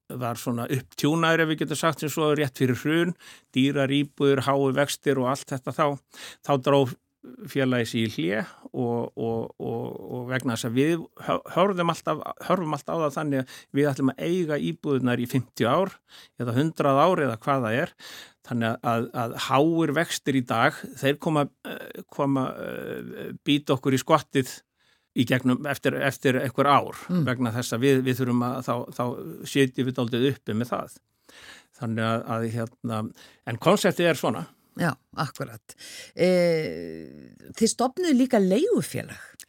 var 0.09 0.41
svona 0.41 0.67
upptjúnaður 0.73 1.45
ef 1.45 1.51
við 1.51 1.63
getum 1.63 1.81
sagt 1.81 2.03
sem 2.03 2.13
svo 2.13 2.33
rétt 2.37 2.61
fyrir 2.61 2.77
hrun, 2.83 3.15
dýrar 3.57 3.93
íbúður, 3.95 4.45
hái 4.45 4.75
vextir 4.77 5.21
og 5.23 5.31
allt 5.33 5.55
þetta 5.55 5.75
þá, 5.75 5.87
þá 6.45 6.53
dróf 6.67 6.95
félagis 7.49 7.95
í 7.97 8.05
hlje 8.13 8.43
og, 8.73 9.15
og, 9.17 9.55
og, 9.57 9.87
og 10.17 10.27
vegna 10.29 10.57
þess 10.57 10.69
að 10.69 10.77
við 10.77 11.05
hörfum 11.55 11.93
alltaf, 11.93 12.21
hörfum 12.49 12.77
alltaf 12.77 13.01
á 13.01 13.03
það 13.05 13.17
þannig 13.17 13.41
að 13.41 13.57
við 13.79 13.89
ætlum 13.91 14.13
að 14.13 14.23
eiga 14.29 14.59
íbúðunar 14.69 15.23
í 15.23 15.29
50 15.31 15.71
ár 15.71 15.95
eða 16.43 16.57
100 16.59 17.01
ár 17.07 17.25
eða 17.25 17.41
hvað 17.47 17.67
það 17.67 17.79
er. 17.81 17.95
Þannig 18.45 18.87
að, 18.93 19.09
að 19.23 19.35
háir 19.47 19.95
vextir 19.97 20.37
í 20.37 20.45
dag 20.45 20.81
þeir 21.01 21.19
koma, 21.27 21.47
eh, 21.65 22.03
koma 22.13 22.45
eh, 22.61 23.31
býta 23.47 23.79
okkur 23.79 23.97
í 23.97 24.03
skottið 24.03 24.53
í 25.15 25.27
gegnum 25.29 25.67
eftir, 25.71 25.97
eftir 26.03 26.39
einhver 26.41 26.69
ár 26.69 26.99
mm. 27.09 27.25
vegna 27.29 27.53
þess 27.55 27.77
að 27.77 27.87
við, 27.87 28.03
við 28.09 28.21
þurfum 28.21 28.45
að 28.47 28.57
þá, 28.67 28.75
þá 28.97 29.05
setjum 29.53 29.89
við 29.89 30.01
aldrei 30.03 30.29
uppi 30.33 30.57
með 30.59 30.73
það. 30.73 30.99
Þannig 31.75 32.07
að, 32.07 32.25
að 32.35 32.47
hérna, 32.55 33.01
en 33.51 33.61
konseptið 33.63 34.11
er 34.11 34.19
svona. 34.19 34.45
Já, 34.79 34.91
akkurat. 35.23 35.75
E, 36.19 36.29
Þið 37.55 37.71
stopnuðu 37.71 38.15
líka 38.19 38.41
leigufélag. 38.43 39.47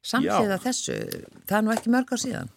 Samtíða 0.00 0.56
Já. 0.56 0.62
þessu 0.64 0.96
það 1.44 1.56
er 1.58 1.64
nú 1.66 1.74
ekki 1.74 1.92
mörg 1.92 2.10
á 2.10 2.18
síðan. 2.18 2.50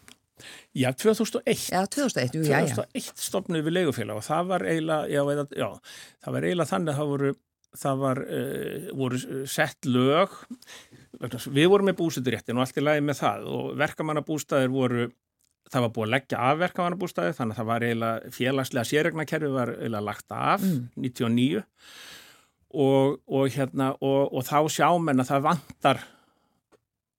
Já, 0.74 0.90
2001 0.98 1.68
Já, 1.72 1.84
2001, 1.88 2.34
jú, 2.36 2.44
2001 2.50 3.10
stopnuðu 3.22 3.68
við 3.68 3.75
leigufélag 3.78 4.20
og 4.20 4.25
það 4.25 4.48
var 4.50 4.66
eiginlega 4.66 5.06
já, 5.12 5.46
já, 5.62 5.68
það 6.25 6.36
var 6.36 6.48
eiginlega 6.48 6.72
þannig 6.72 6.92
að 6.92 6.98
það 7.00 7.12
voru 7.12 7.30
það 7.84 8.02
var, 8.02 8.22
uh, 8.38 8.88
voru 8.98 9.22
sett 9.50 9.90
lög 9.90 10.36
við 11.22 11.70
vorum 11.72 11.89
með 11.89 12.00
búsituréttin 12.00 12.58
og 12.58 12.65
allt 12.65 12.79
í 12.79 12.84
lagi 12.84 13.03
með 13.05 13.20
það 13.22 13.46
og 13.53 13.75
verkamannabústæðir 13.82 14.74
voru 14.74 15.05
það 15.72 15.86
var 15.86 15.93
búið 15.96 16.08
að 16.08 16.13
leggja 16.13 16.41
af 16.48 16.58
verkamannabústæði 16.62 17.36
þannig 17.38 17.53
að 17.53 17.62
það 17.62 17.70
var 17.70 17.86
eiginlega 17.88 18.34
félagslega 18.38 18.89
sérregnakerfi 18.89 19.51
var 19.53 19.74
eiginlega 19.75 20.08
lagt 20.10 20.36
af 20.36 20.65
mm. 20.65 20.82
99 21.05 21.63
og, 22.74 23.20
og 23.29 23.53
hérna 23.53 23.93
og, 24.01 24.34
og 24.34 24.46
þá 24.48 24.58
sjá 24.74 24.89
menn 25.00 25.24
að 25.24 25.32
það 25.32 25.48
vantar 25.48 26.03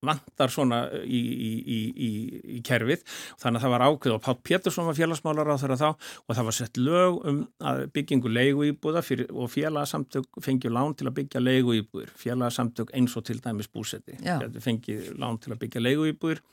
vantar 0.08 0.52
svona 0.52 0.80
í, 1.02 1.20
í, 1.20 1.50
í, 1.74 2.10
í 2.56 2.62
kerfið. 2.66 3.04
Þannig 3.42 3.60
að 3.60 3.66
það 3.66 3.74
var 3.74 3.86
ákveð 3.88 4.16
og 4.16 4.24
Pál 4.24 4.36
Pétursson 4.48 4.88
var 4.88 4.98
félagsmálar 4.98 5.52
á 5.52 5.56
þeirra 5.62 5.80
þá 5.80 5.88
og 5.90 6.32
það 6.32 6.48
var 6.48 6.58
sett 6.58 6.80
lög 6.80 7.20
um 7.30 7.42
byggingu 7.94 8.32
leigu 8.32 8.68
íbúða 8.70 9.04
fyrir, 9.04 9.30
og 9.32 9.52
félagsamtök 9.52 10.42
fengið 10.44 10.74
lán 10.74 10.96
til 10.98 11.08
að 11.10 11.16
byggja 11.20 11.44
leigu 11.44 11.76
íbúður 11.80 12.12
félagsamtök 12.18 12.92
eins 12.96 13.16
og 13.18 13.26
til 13.28 13.40
dæmis 13.44 13.70
búsetti 13.70 14.18
fengið 14.64 15.14
lán 15.20 15.40
til 15.42 15.54
að 15.54 15.64
byggja 15.64 15.84
leigu 15.84 16.10
íbúður 16.12 16.44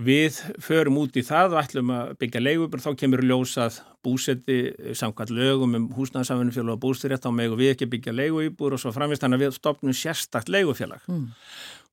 Við 0.00 0.38
förum 0.64 0.96
út 1.02 1.16
í 1.20 1.22
það 1.26 1.52
og 1.52 1.58
ætlum 1.60 1.90
að 1.92 2.12
byggja 2.22 2.40
leigubur, 2.40 2.80
þá 2.80 2.94
kemur 2.96 3.20
ljósað 3.28 3.82
búsetti 4.02 4.56
samkvæmt 4.96 5.34
lögum 5.36 5.76
um 5.76 5.90
húsnæðsafinu 5.92 6.54
félag 6.54 6.78
og 6.78 6.80
bústirétt 6.80 7.28
á 7.28 7.30
meg 7.30 7.52
og 7.52 7.60
við 7.60 7.74
ekki 7.74 7.90
byggja 7.92 8.14
leigubur 8.16 8.72
og 8.72 8.80
svo 8.80 8.94
framvist 8.96 9.20
þannig 9.20 9.42
að 9.42 9.44
við 9.44 9.58
stopnum 9.58 9.96
sérstakt 9.96 10.48
leigufélag. 10.48 11.04
Mm. 11.12 11.28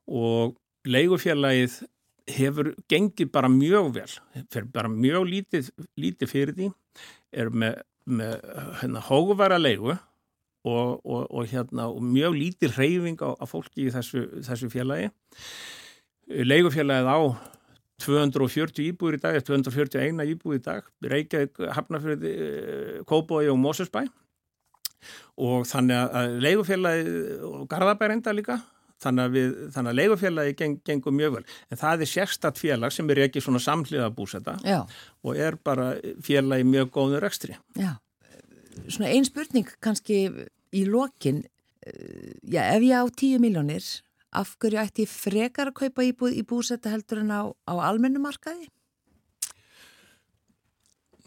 Og 0.09 0.57
leigufélagið 0.89 1.79
hefur 2.29 2.73
gengið 2.89 3.31
bara 3.33 3.49
mjög 3.51 3.93
vel, 3.95 4.11
fyrir 4.51 4.69
bara 4.73 4.91
mjög 4.91 5.25
lítið, 5.29 5.71
lítið 5.99 6.31
fyrir 6.31 6.57
því, 6.57 6.69
er 7.33 7.49
með, 7.53 7.81
með 8.09 8.35
hérna, 8.81 9.03
hóguvara 9.09 9.59
leigu 9.61 9.93
og, 9.93 10.99
og, 11.03 11.25
og, 11.29 11.43
hérna, 11.49 11.89
og 11.89 12.03
mjög 12.05 12.37
lítið 12.37 12.77
reyfing 12.77 13.21
á, 13.25 13.33
á 13.33 13.45
fólki 13.49 13.87
í 13.87 13.93
þessu, 13.93 14.25
þessu 14.45 14.69
félagi. 14.73 15.09
Leigufélagið 16.29 17.09
á 17.09 17.19
240 17.99 18.85
íbúir 18.93 19.17
í 19.17 19.21
dag, 19.21 19.37
241 19.43 20.23
íbúir 20.31 20.59
í 20.59 20.63
dag, 20.63 20.85
Reykjavík, 21.03 21.59
Hafnarfjörði, 21.75 22.33
Kóboi 23.09 23.49
og 23.51 23.59
Mósusbæ 23.59 24.05
og 25.39 25.63
þannig 25.67 26.15
að 26.19 26.33
leigufélagi 26.43 27.11
og 27.47 27.67
Garðabæri 27.71 28.17
enda 28.17 28.33
líka, 28.35 28.57
þannig 29.03 29.25
að, 29.25 29.36
við, 29.36 29.56
þannig 29.75 29.91
að 29.91 30.00
leigufélagi 30.00 30.56
geng, 30.60 30.75
gengur 30.88 31.15
mjög 31.15 31.38
vel. 31.38 31.46
En 31.72 31.79
það 31.79 32.03
er 32.06 32.12
sérstatt 32.13 32.60
félag 32.60 32.96
sem 32.96 33.10
er 33.13 33.24
ekki 33.25 33.44
svona 33.44 33.62
samhliða 33.63 34.10
búsetta 34.15 34.58
Já. 34.65 34.82
og 35.24 35.39
er 35.39 35.58
bara 35.63 35.94
félagi 36.25 36.68
mjög 36.68 36.91
góður 36.98 37.27
ekstri. 37.29 37.56
Já, 37.79 37.94
svona 38.88 39.13
ein 39.13 39.27
spurning 39.27 39.70
kannski 39.84 40.25
í 40.75 40.84
lokin, 40.88 41.44
eh, 41.86 42.36
já 42.44 42.63
ef 42.75 42.84
ég 42.84 43.00
á 43.00 43.03
10 43.08 43.39
miljónir 43.41 43.86
af 44.32 44.56
hverju 44.62 44.77
ætti 44.84 45.08
frekar 45.10 45.72
að 45.72 45.79
kaupa 45.86 46.06
íbúð 46.06 46.36
í 46.38 46.44
búsetta 46.46 46.91
heldur 46.94 47.24
en 47.24 47.32
á, 47.34 47.41
á 47.50 47.74
almennumarkaði? 47.89 48.70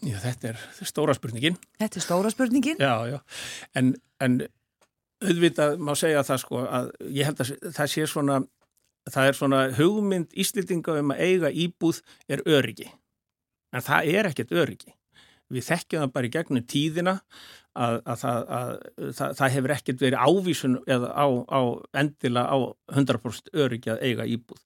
Já, 0.03 0.17
þetta 0.19 0.51
er 0.51 0.59
stóra 0.83 1.13
spurningin. 1.15 1.55
Þetta 1.79 1.99
er 1.99 2.03
stóra 2.03 2.31
spurningin? 2.31 2.79
Já, 2.79 3.07
já, 3.07 3.19
en, 3.79 3.93
en 4.19 4.41
auðvitað 5.23 5.79
má 5.81 5.93
segja 5.99 6.25
það 6.27 6.41
sko 6.43 6.65
að 6.65 6.91
ég 7.09 7.29
held 7.29 7.43
að 7.43 7.53
það 7.77 7.93
sé 7.93 8.07
svona, 8.09 8.41
það 9.09 9.29
er 9.29 9.39
svona 9.39 9.61
hugmynd 9.77 10.35
íslitinga 10.43 10.99
um 11.01 11.15
að 11.15 11.23
eiga 11.27 11.53
íbúð 11.65 12.03
er 12.31 12.43
öryggi, 12.45 12.89
en 13.73 13.85
það 13.85 14.13
er 14.13 14.31
ekkert 14.31 14.53
öryggi. 14.63 14.95
Við 15.53 15.67
þekkjum 15.67 16.01
það 16.01 16.13
bara 16.15 16.27
í 16.27 16.31
gegnum 16.33 16.65
tíðina 16.65 17.13
að, 17.73 17.97
að, 18.05 18.19
það, 18.21 18.43
að 18.57 19.13
það, 19.17 19.33
það 19.39 19.53
hefur 19.55 19.73
ekkert 19.75 20.03
verið 20.03 20.23
ávísun 20.27 20.77
eða 20.95 21.09
á, 21.13 21.27
á 21.49 21.61
endila 22.01 22.43
á 22.49 22.57
100% 22.93 23.51
öryggi 23.65 23.91
að 23.93 24.03
eiga 24.07 24.27
íbúð. 24.29 24.61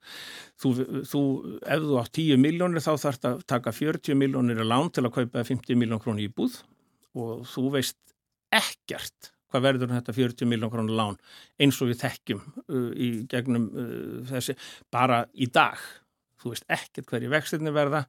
Þú, 0.61 0.73
þú, 1.07 1.21
ef 1.63 1.87
þú 1.87 1.99
átt 2.01 2.13
10 2.19 2.43
miljónir 2.43 2.83
þá 2.83 2.91
þarf 2.93 3.21
það 3.23 3.31
að 3.31 3.45
taka 3.53 3.75
40 3.79 4.19
miljónir 4.21 4.61
að 4.63 4.71
lán 4.71 4.91
til 4.93 5.05
að 5.05 5.15
kaupa 5.19 5.47
50 5.47 5.79
miljón 5.79 6.03
krónu 6.03 6.27
íbúð 6.27 6.61
og 7.17 7.47
þú 7.49 7.65
veist 7.77 7.99
ekkert 8.53 9.33
hvað 9.51 9.65
verður 9.67 9.93
þetta 9.95 10.15
40 10.17 10.49
miljón 10.49 10.73
krónu 10.73 10.97
lán? 10.97 11.19
Eins 11.59 11.79
og 11.81 11.91
við 11.91 12.01
þekkjum 12.03 12.43
uh, 12.43 12.91
í 12.93 13.09
gegnum 13.31 13.69
uh, 13.71 14.19
þessi 14.31 14.57
bara 14.93 15.23
í 15.33 15.49
dag. 15.53 15.81
Þú 16.37 16.51
veist 16.53 16.67
ekkert 16.69 17.09
hverju 17.09 17.31
vextinni 17.33 17.71
verða 17.73 18.03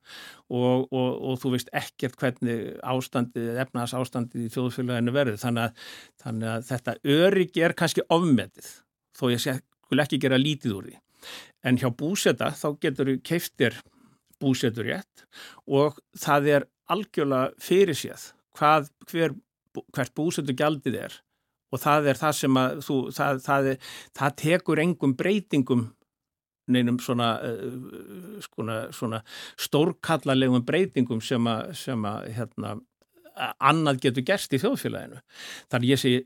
og, 0.53 0.89
og, 0.93 1.07
og 1.31 1.39
þú 1.41 1.55
veist 1.55 1.71
ekkert 1.73 2.19
hvernig 2.21 2.75
ástandið, 2.85 3.55
efnaðas 3.65 3.95
ástandið 3.97 4.45
í 4.45 4.51
þjóðfélaginu 4.53 5.15
verður. 5.17 5.39
Þannig 5.41 5.65
að, 5.65 5.87
þannig 6.25 6.51
að 6.53 6.67
þetta 6.69 6.97
öryggi 7.17 7.65
er 7.65 7.77
kannski 7.79 8.05
ofmetið 8.12 8.73
þó 9.17 9.29
ég 9.33 9.43
sé 9.43 9.57
ekki 9.89 10.21
gera 10.21 10.41
lítið 10.41 10.75
úr 10.77 10.91
því. 10.91 10.99
En 11.67 11.81
hjá 11.81 11.89
búseta 11.91 12.53
þá 12.55 12.69
getur 12.83 13.09
við 13.09 13.23
keiftir 13.27 13.79
búsetur 14.43 14.87
rétt 14.87 15.25
og 15.67 15.99
það 16.19 16.51
er 16.55 16.67
algjörlega 16.93 17.62
fyrir 17.62 17.99
séð 17.99 18.31
hvað, 18.59 18.91
hver, 19.11 19.35
hvert 19.95 20.15
búsetu 20.17 20.55
gjaldið 20.57 21.01
er 21.07 21.17
og 21.73 21.83
það 21.83 22.11
er 22.13 22.21
það 22.21 22.35
sem 22.41 22.59
að 22.61 22.83
þú, 22.87 22.99
það, 23.17 23.41
það, 23.45 23.71
það 24.19 24.37
tekur 24.43 24.83
engum 24.85 25.15
breytingum 25.19 25.87
neinum 26.69 26.99
svona, 27.01 27.31
uh, 27.41 28.43
svona, 28.45 28.79
svona 28.93 29.23
stórkallarlegum 29.61 30.67
breytingum 30.69 31.23
sem 31.25 31.49
að, 31.49 31.73
sem 31.81 32.05
að 32.09 32.29
hérna, 32.37 32.77
annað 33.39 34.03
getur 34.03 34.27
gerst 34.27 34.55
í 34.55 34.61
þjóðfélaginu. 34.61 35.21
Þannig 35.73 35.93
ég 35.93 36.01
segi, 36.03 36.23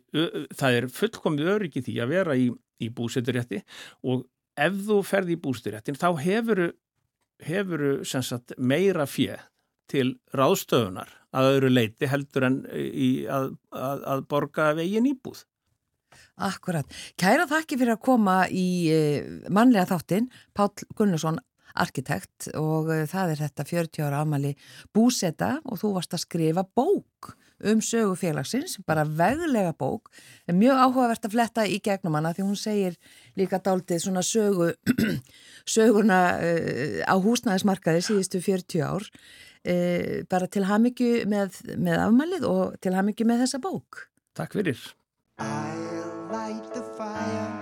það 0.59 0.79
er 0.79 0.91
fullkomið 0.97 1.51
öryggi 1.57 1.85
því 1.87 1.97
að 2.03 2.15
vera 2.15 2.37
í, 2.39 2.49
í 2.83 2.89
búseturétti 2.97 3.63
og 4.09 4.27
ef 4.59 4.79
þú 4.87 4.99
ferði 5.07 5.37
í 5.37 5.43
búseturéttin 5.43 5.99
þá 6.01 6.09
hefuru, 6.23 6.71
hefuru 7.45 7.93
sagt, 8.09 8.57
meira 8.59 9.07
fjö 9.09 9.39
til 9.91 10.17
ráðstöðunar 10.37 11.11
að 11.33 11.49
öðru 11.55 11.71
leiti 11.73 12.09
heldur 12.11 12.47
en 12.49 12.59
að, 12.69 13.49
að, 13.73 14.05
að 14.15 14.27
borga 14.29 14.73
veginn 14.77 15.09
íbúð. 15.13 15.45
Akkurat. 16.43 16.89
Kæra 17.21 17.47
þakki 17.49 17.79
fyrir 17.81 17.97
að 17.97 18.05
koma 18.05 18.37
í 18.49 18.67
eh, 18.93 19.33
mannlega 19.53 19.89
þáttinn, 19.93 20.29
Pál 20.57 20.73
Gunnarsson, 20.97 21.39
arkitekt 21.73 22.51
og 22.59 22.91
eh, 22.93 23.07
það 23.09 23.35
er 23.35 23.43
þetta 23.47 23.69
40 23.69 24.07
ára 24.09 24.23
afmæli 24.25 24.53
búseta 24.97 25.55
og 25.65 25.81
þú 25.81 25.95
varst 25.97 26.17
að 26.17 26.25
skrifa 26.27 26.65
bók 26.65 27.35
um 27.63 27.81
sögu 27.85 28.17
félagsins, 28.19 28.79
bara 28.87 29.05
veglega 29.07 29.71
bók, 29.79 30.11
er 30.51 30.57
mjög 30.59 30.81
áhugavert 30.83 31.29
að 31.29 31.35
fletta 31.37 31.67
í 31.69 31.79
gegnum 31.85 32.17
hana 32.19 32.33
því 32.35 32.47
hún 32.49 32.59
segir 32.59 32.97
líka 33.39 33.61
dáltið 33.63 34.03
svona 34.03 34.25
sögu, 34.27 34.73
söguna 35.77 36.19
uh, 36.43 36.99
á 37.07 37.15
húsnæðismarkaði 37.23 38.03
síðustu 38.09 38.43
40 38.43 38.83
ár, 38.83 39.07
uh, 39.69 40.23
bara 40.31 40.49
til 40.51 40.67
hamingju 40.71 41.13
með, 41.31 41.63
með 41.77 42.03
afmælið 42.09 42.49
og 42.49 42.81
til 42.83 42.97
hamingju 42.97 43.29
með 43.29 43.47
þessa 43.47 43.63
bók. 43.63 44.07
Takk 44.39 44.59
fyrir. 44.59 44.83
light 46.33 46.75
the 46.75 46.83
fire. 46.97 47.53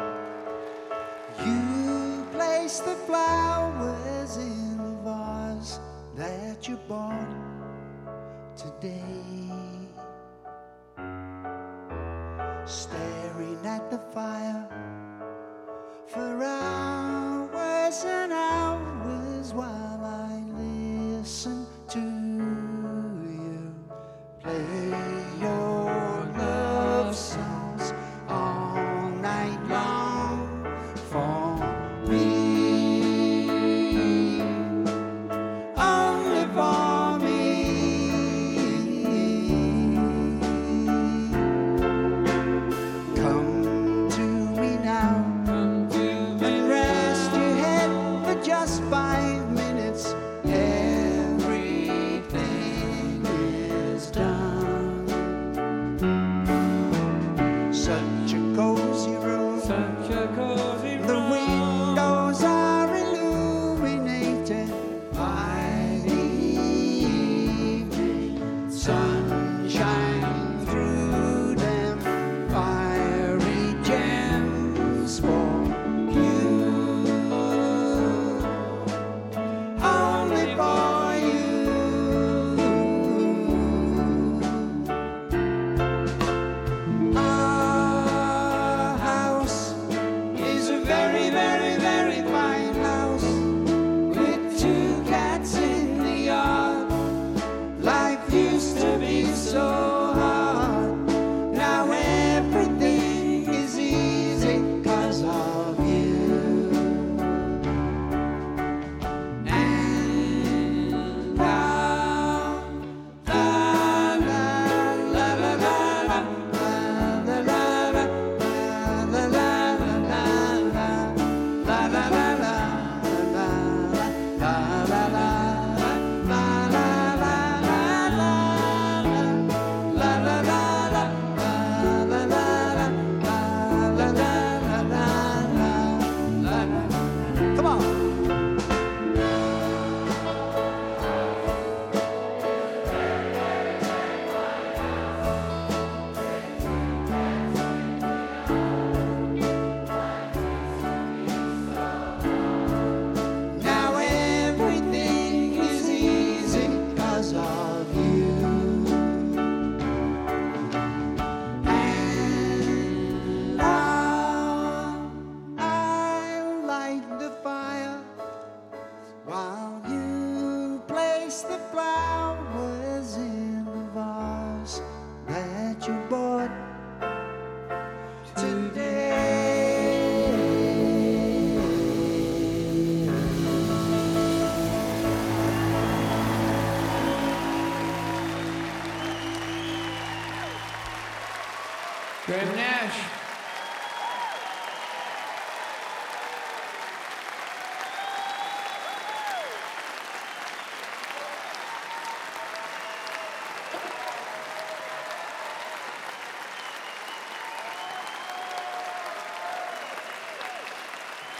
You 1.45 2.25
place 2.33 2.79
the 2.81 2.95
flowers 3.07 4.37
in 4.37 4.77
the 4.77 4.95
vase 5.05 5.81
that 6.17 6.69
you 6.69 6.77
bought 6.89 7.35
today. 8.57 9.51
Staring 12.65 13.67
at 13.67 13.91
the 13.91 13.99
fire 14.15 14.70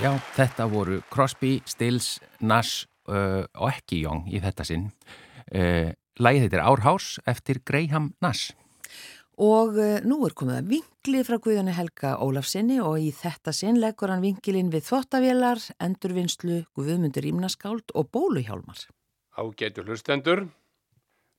Já, 0.01 0.15
þetta 0.33 0.65
voru 0.65 1.03
Crosby, 1.13 1.59
Stills, 1.69 2.23
Nash 2.41 2.87
uh, 3.13 3.45
og 3.61 3.67
ekki 3.69 3.99
Young 4.01 4.31
í 4.33 4.39
þetta 4.41 4.65
sinn. 4.65 4.87
Uh, 5.53 5.93
Lægið 6.17 6.47
þetta 6.47 6.57
er 6.57 6.69
Árhás 6.71 7.09
eftir 7.29 7.61
Graham 7.69 8.07
Nash. 8.25 8.55
Og 9.37 9.77
uh, 9.77 9.99
nú 10.09 10.23
er 10.25 10.33
komið 10.33 10.57
að 10.63 10.73
vinkli 10.73 11.21
frá 11.29 11.37
Guðjóni 11.45 11.77
Helga 11.77 12.15
Ólafsinni 12.25 12.81
og 12.81 12.97
í 12.97 13.11
þetta 13.13 13.53
sinn 13.53 13.77
leggur 13.83 14.09
hann 14.09 14.25
vinkilinn 14.25 14.73
við 14.73 14.89
þvottavélar, 14.89 15.61
endurvinnslu, 15.85 16.63
Guðmundur 16.73 17.29
Ímnaskáld 17.35 17.93
og 17.93 18.09
bóluhjálmar. 18.17 18.87
Ágætu 19.37 19.85
hlustendur. 19.85 20.47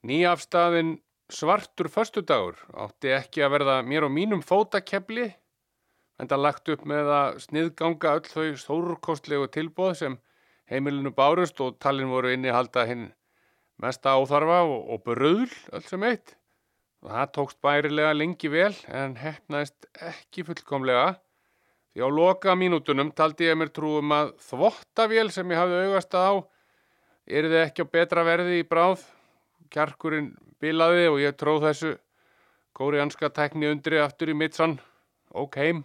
Nýjafstaðin 0.05 0.99
svartur 1.33 1.89
föstudagur 1.89 2.61
átti 2.77 3.09
ekki 3.17 3.41
að 3.41 3.57
verða 3.57 3.81
mér 3.81 4.05
og 4.05 4.13
mínum 4.13 4.45
fótakepli 4.45 5.31
en 6.21 6.29
það 6.29 6.43
lagt 6.45 6.69
upp 6.69 6.83
með 6.85 7.07
að 7.15 7.39
sniðganga 7.47 8.11
öll 8.19 8.27
þau 8.29 8.59
stórkostlegu 8.61 9.47
tilbóð 9.55 9.95
sem 10.03 10.17
heimilinu 10.69 11.11
bárust 11.17 11.59
og 11.65 11.79
talin 11.81 12.11
voru 12.13 12.35
inni 12.35 12.53
halda 12.53 12.85
hinn 12.85 13.07
mesta 13.81 14.13
áþarfa 14.13 14.61
og, 14.67 14.77
og 14.93 15.01
bröðl 15.07 15.49
öll 15.73 15.87
sem 15.89 16.05
eitt. 16.05 16.35
Og 17.01 17.09
það 17.09 17.31
tókst 17.37 17.59
bærilega 17.65 18.13
lengi 18.13 18.51
vel 18.53 18.73
en 18.93 19.17
hefnaðist 19.17 19.89
ekki 20.11 20.45
fullkomlega 20.45 21.15
því 21.91 22.05
á 22.05 22.09
loka 22.13 22.53
mínútunum 22.55 23.09
taldi 23.17 23.49
ég 23.49 23.57
mér 23.57 23.73
trúum 23.73 24.13
að 24.13 24.35
þvottavél 24.45 25.31
sem 25.33 25.49
ég 25.49 25.59
hafði 25.59 25.81
augast 25.87 26.13
á 26.13 26.29
er 27.25 27.49
þið 27.49 27.63
ekki 27.65 27.87
á 27.89 27.93
betra 27.97 28.25
verði 28.27 28.61
í 28.61 28.67
bráð. 28.67 29.01
Kjarkurinn 29.73 30.35
bilaði 30.61 31.07
og 31.09 31.17
ég 31.23 31.35
tróð 31.39 31.65
þessu 31.65 31.95
kórianska 32.77 33.31
tekni 33.33 33.71
undri 33.71 33.97
aftur 33.99 34.29
í 34.29 34.37
mittsann 34.37 34.77
og 35.33 35.57
heim 35.57 35.81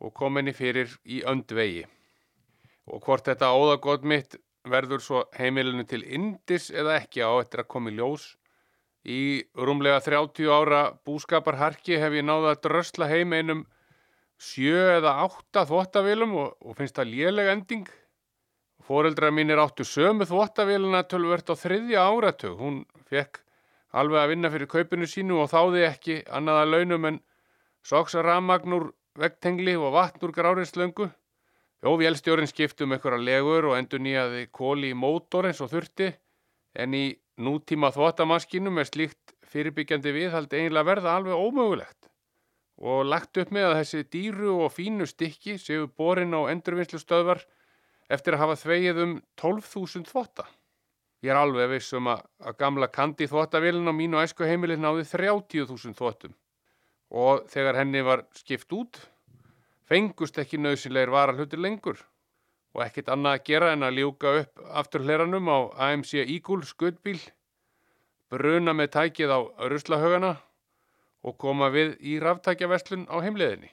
og 0.00 0.14
kom 0.16 0.38
henni 0.40 0.54
fyrir 0.56 0.92
í 1.04 1.20
öndvegi. 1.28 1.84
Og 2.90 3.04
hvort 3.04 3.28
þetta 3.28 3.52
óðagótt 3.54 4.06
mitt 4.08 4.38
verður 4.68 5.02
svo 5.04 5.24
heimilinu 5.36 5.84
til 5.88 6.02
indis 6.04 6.70
eða 6.70 6.98
ekki 7.00 7.22
á 7.24 7.30
eftir 7.40 7.62
að 7.62 7.70
koma 7.74 7.92
í 7.92 7.96
ljós. 7.98 8.34
Í 9.04 9.20
rúmlega 9.56 10.00
30 10.04 10.50
ára 10.52 10.80
búskaparharki 11.06 11.96
hef 12.00 12.16
ég 12.16 12.26
náða 12.26 12.54
að 12.54 12.62
drösla 12.66 13.08
heim 13.08 13.32
einum 13.32 13.62
sjö 14.40 14.96
eða 14.96 15.16
átta 15.24 15.64
þvóttavilum 15.68 16.36
og, 16.42 16.52
og 16.60 16.76
finnst 16.76 16.96
það 16.96 17.14
léleg 17.14 17.52
ending. 17.54 17.88
Fóreldrar 18.84 19.32
mínir 19.32 19.60
áttu 19.60 19.84
sömu 19.86 20.26
þvóttaviluna 20.28 21.04
tölvört 21.08 21.52
á 21.52 21.54
þriðja 21.56 22.04
áratug. 22.08 22.56
Hún 22.60 22.82
fekk 23.08 23.42
alveg 23.96 24.22
að 24.22 24.32
vinna 24.34 24.52
fyrir 24.52 24.70
kaupinu 24.70 25.08
sínu 25.08 25.40
og 25.42 25.50
þáði 25.52 25.84
ekki 25.88 26.16
annaða 26.28 26.68
launum 26.68 27.08
en 27.10 27.20
soksa 27.86 28.24
ramagnur 28.24 28.90
vegtengli 29.18 29.74
og 29.76 29.94
vatn 29.94 30.24
úr 30.26 30.32
grárinslöngu. 30.34 31.10
Jó, 31.80 31.96
vélstjórin 31.96 32.48
skiptum 32.50 32.92
einhverja 32.92 33.24
legur 33.24 33.70
og 33.70 33.78
endur 33.78 34.02
nýjaði 34.04 34.48
kóli 34.52 34.90
í 34.92 34.96
mótor 34.96 35.48
eins 35.48 35.62
og 35.64 35.70
þurfti, 35.72 36.10
en 36.76 36.94
í 36.94 37.04
nútíma 37.40 37.88
þvóttamaskinum 37.94 38.78
er 38.78 38.88
slíkt 38.88 39.32
fyrirbyggjandi 39.50 40.12
viðhald 40.12 40.52
eiginlega 40.52 40.88
verða 40.90 41.14
alveg 41.16 41.40
ómögulegt. 41.40 42.10
Og 42.80 43.04
lagt 43.08 43.40
upp 43.40 43.50
með 43.52 43.70
að 43.70 43.78
þessi 43.80 44.04
dýru 44.12 44.52
og 44.64 44.72
fínu 44.72 45.08
stykki 45.08 45.56
séu 45.60 45.88
borin 45.88 46.36
á 46.36 46.52
endurvinnslu 46.52 47.00
stöðvar 47.00 47.42
eftir 48.12 48.36
að 48.36 48.44
hafa 48.44 48.60
þvegið 48.60 49.02
um 49.04 49.16
12.000 49.40 50.08
þvótta. 50.12 50.46
Ég 51.24 51.32
er 51.32 51.40
alveg 51.40 51.74
vissum 51.74 52.08
að, 52.08 52.22
að 52.44 52.56
gamla 52.60 52.88
kandi 52.92 53.28
þvóttavélin 53.28 53.88
á 53.88 53.92
mínu 53.92 54.20
æsku 54.20 54.44
heimilið 54.48 54.80
náði 54.84 55.08
30.000 55.08 55.96
þvóttum 55.96 56.36
og 57.10 57.46
þegar 57.50 57.80
henni 57.82 58.02
var 58.06 58.24
skipt 58.38 58.72
út 58.72 59.00
fengust 59.90 60.38
ekki 60.38 60.60
nöðsynleir 60.62 61.10
varalhutir 61.10 61.58
lengur 61.58 61.98
og 62.76 62.84
ekkit 62.84 63.10
annað 63.10 63.36
að 63.36 63.46
gera 63.48 63.72
en 63.74 63.82
að 63.82 63.96
ljúka 63.98 64.34
upp 64.44 64.60
aftur 64.82 65.02
hleranum 65.02 65.48
á 65.50 65.58
AMC 65.90 66.12
Eagle 66.22 66.66
skuttbíl, 66.68 67.18
bruna 68.30 68.74
með 68.78 68.92
tækið 68.94 69.34
á 69.34 69.40
ruslahögana 69.72 70.36
og 71.26 71.36
koma 71.42 71.72
við 71.74 71.96
í 71.98 72.20
ráftækjaverslun 72.22 73.08
á 73.10 73.18
heimleðinni. 73.18 73.72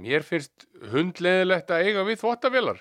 Mér 0.00 0.24
finnst 0.24 0.64
hundleðilegt 0.92 1.68
að 1.70 1.84
eiga 1.84 2.06
við 2.08 2.22
þvóttavélar. 2.22 2.80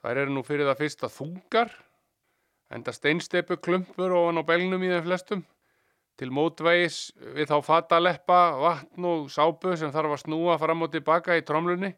Þær 0.00 0.22
eru 0.22 0.32
nú 0.32 0.42
fyrir 0.46 0.68
það 0.70 0.80
fyrsta 0.80 1.12
þungar, 1.12 1.70
enda 2.72 2.96
steinsteipu 2.96 3.60
klumpur 3.60 4.16
ofan 4.16 4.40
á 4.40 4.48
belnum 4.48 4.84
í 4.84 4.90
þeim 4.94 5.04
flestum 5.04 5.44
til 6.16 6.32
mótvægis 6.32 7.12
við 7.36 7.50
þá 7.50 7.56
fataleppa, 7.64 8.40
vatn 8.60 9.08
og 9.08 9.28
sápu 9.32 9.76
sem 9.76 9.92
þarf 9.92 10.16
að 10.16 10.22
snúa 10.24 10.56
fram 10.60 10.86
og 10.86 10.92
tilbaka 10.94 11.36
í 11.36 11.44
tromlunni. 11.44 11.92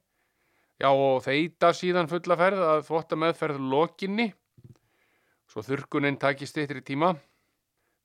Já 0.78 0.90
og 0.90 1.22
þeita 1.24 1.72
síðan 1.74 2.10
fulla 2.10 2.36
ferð 2.38 2.64
að 2.66 2.84
þvótta 2.86 3.18
meðferð 3.18 3.62
lokinni, 3.70 4.28
svo 5.50 5.62
þurrkuninn 5.66 6.18
takist 6.22 6.58
eittir 6.58 6.82
í 6.82 6.86
tíma. 6.86 7.14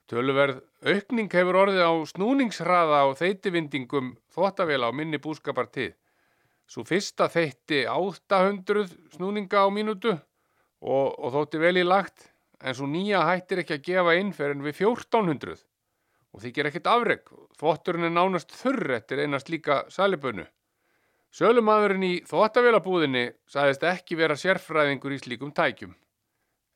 Töluverð 0.10 0.62
aukning 0.86 1.32
hefur 1.32 1.62
orðið 1.63 1.86
á 1.86 1.93
snúningshraða 2.12 3.04
og 3.10 3.17
þeitivindingum 3.21 4.13
þvóttavela 4.34 4.89
á 4.89 4.91
minni 4.93 5.21
búskapartið. 5.21 5.93
Svo 6.69 6.84
fyrsta 6.88 7.30
þeitti 7.32 7.84
800 7.89 8.88
snúninga 9.15 9.65
á 9.65 9.69
mínútu 9.73 10.13
og, 10.13 11.08
og 11.13 11.30
þótti 11.36 11.62
vel 11.62 11.78
í 11.82 11.86
lagt, 11.86 12.30
en 12.62 12.76
svo 12.76 12.88
nýja 12.89 13.23
hættir 13.28 13.63
ekki 13.63 13.78
að 13.78 13.86
gefa 13.89 14.17
inn 14.19 14.34
fyrir 14.36 14.58
en 14.58 14.65
við 14.65 14.82
1400 14.82 15.62
og 16.34 16.41
þykir 16.41 16.69
ekkert 16.69 16.89
afreg. 16.89 17.32
Þvotturinn 17.60 18.10
er 18.10 18.13
nánast 18.13 18.54
þurr 18.58 18.98
eftir 18.98 19.22
einast 19.24 19.52
líka 19.54 19.84
salibönu. 19.93 20.46
Sölumadurinn 21.34 22.06
í 22.06 22.13
þvottavélabúðinni 22.30 23.24
sagðist 23.50 23.86
ekki 23.89 24.17
vera 24.19 24.38
sérfræðingur 24.38 25.15
í 25.15 25.22
slíkum 25.22 25.54
tækjum. 25.56 25.96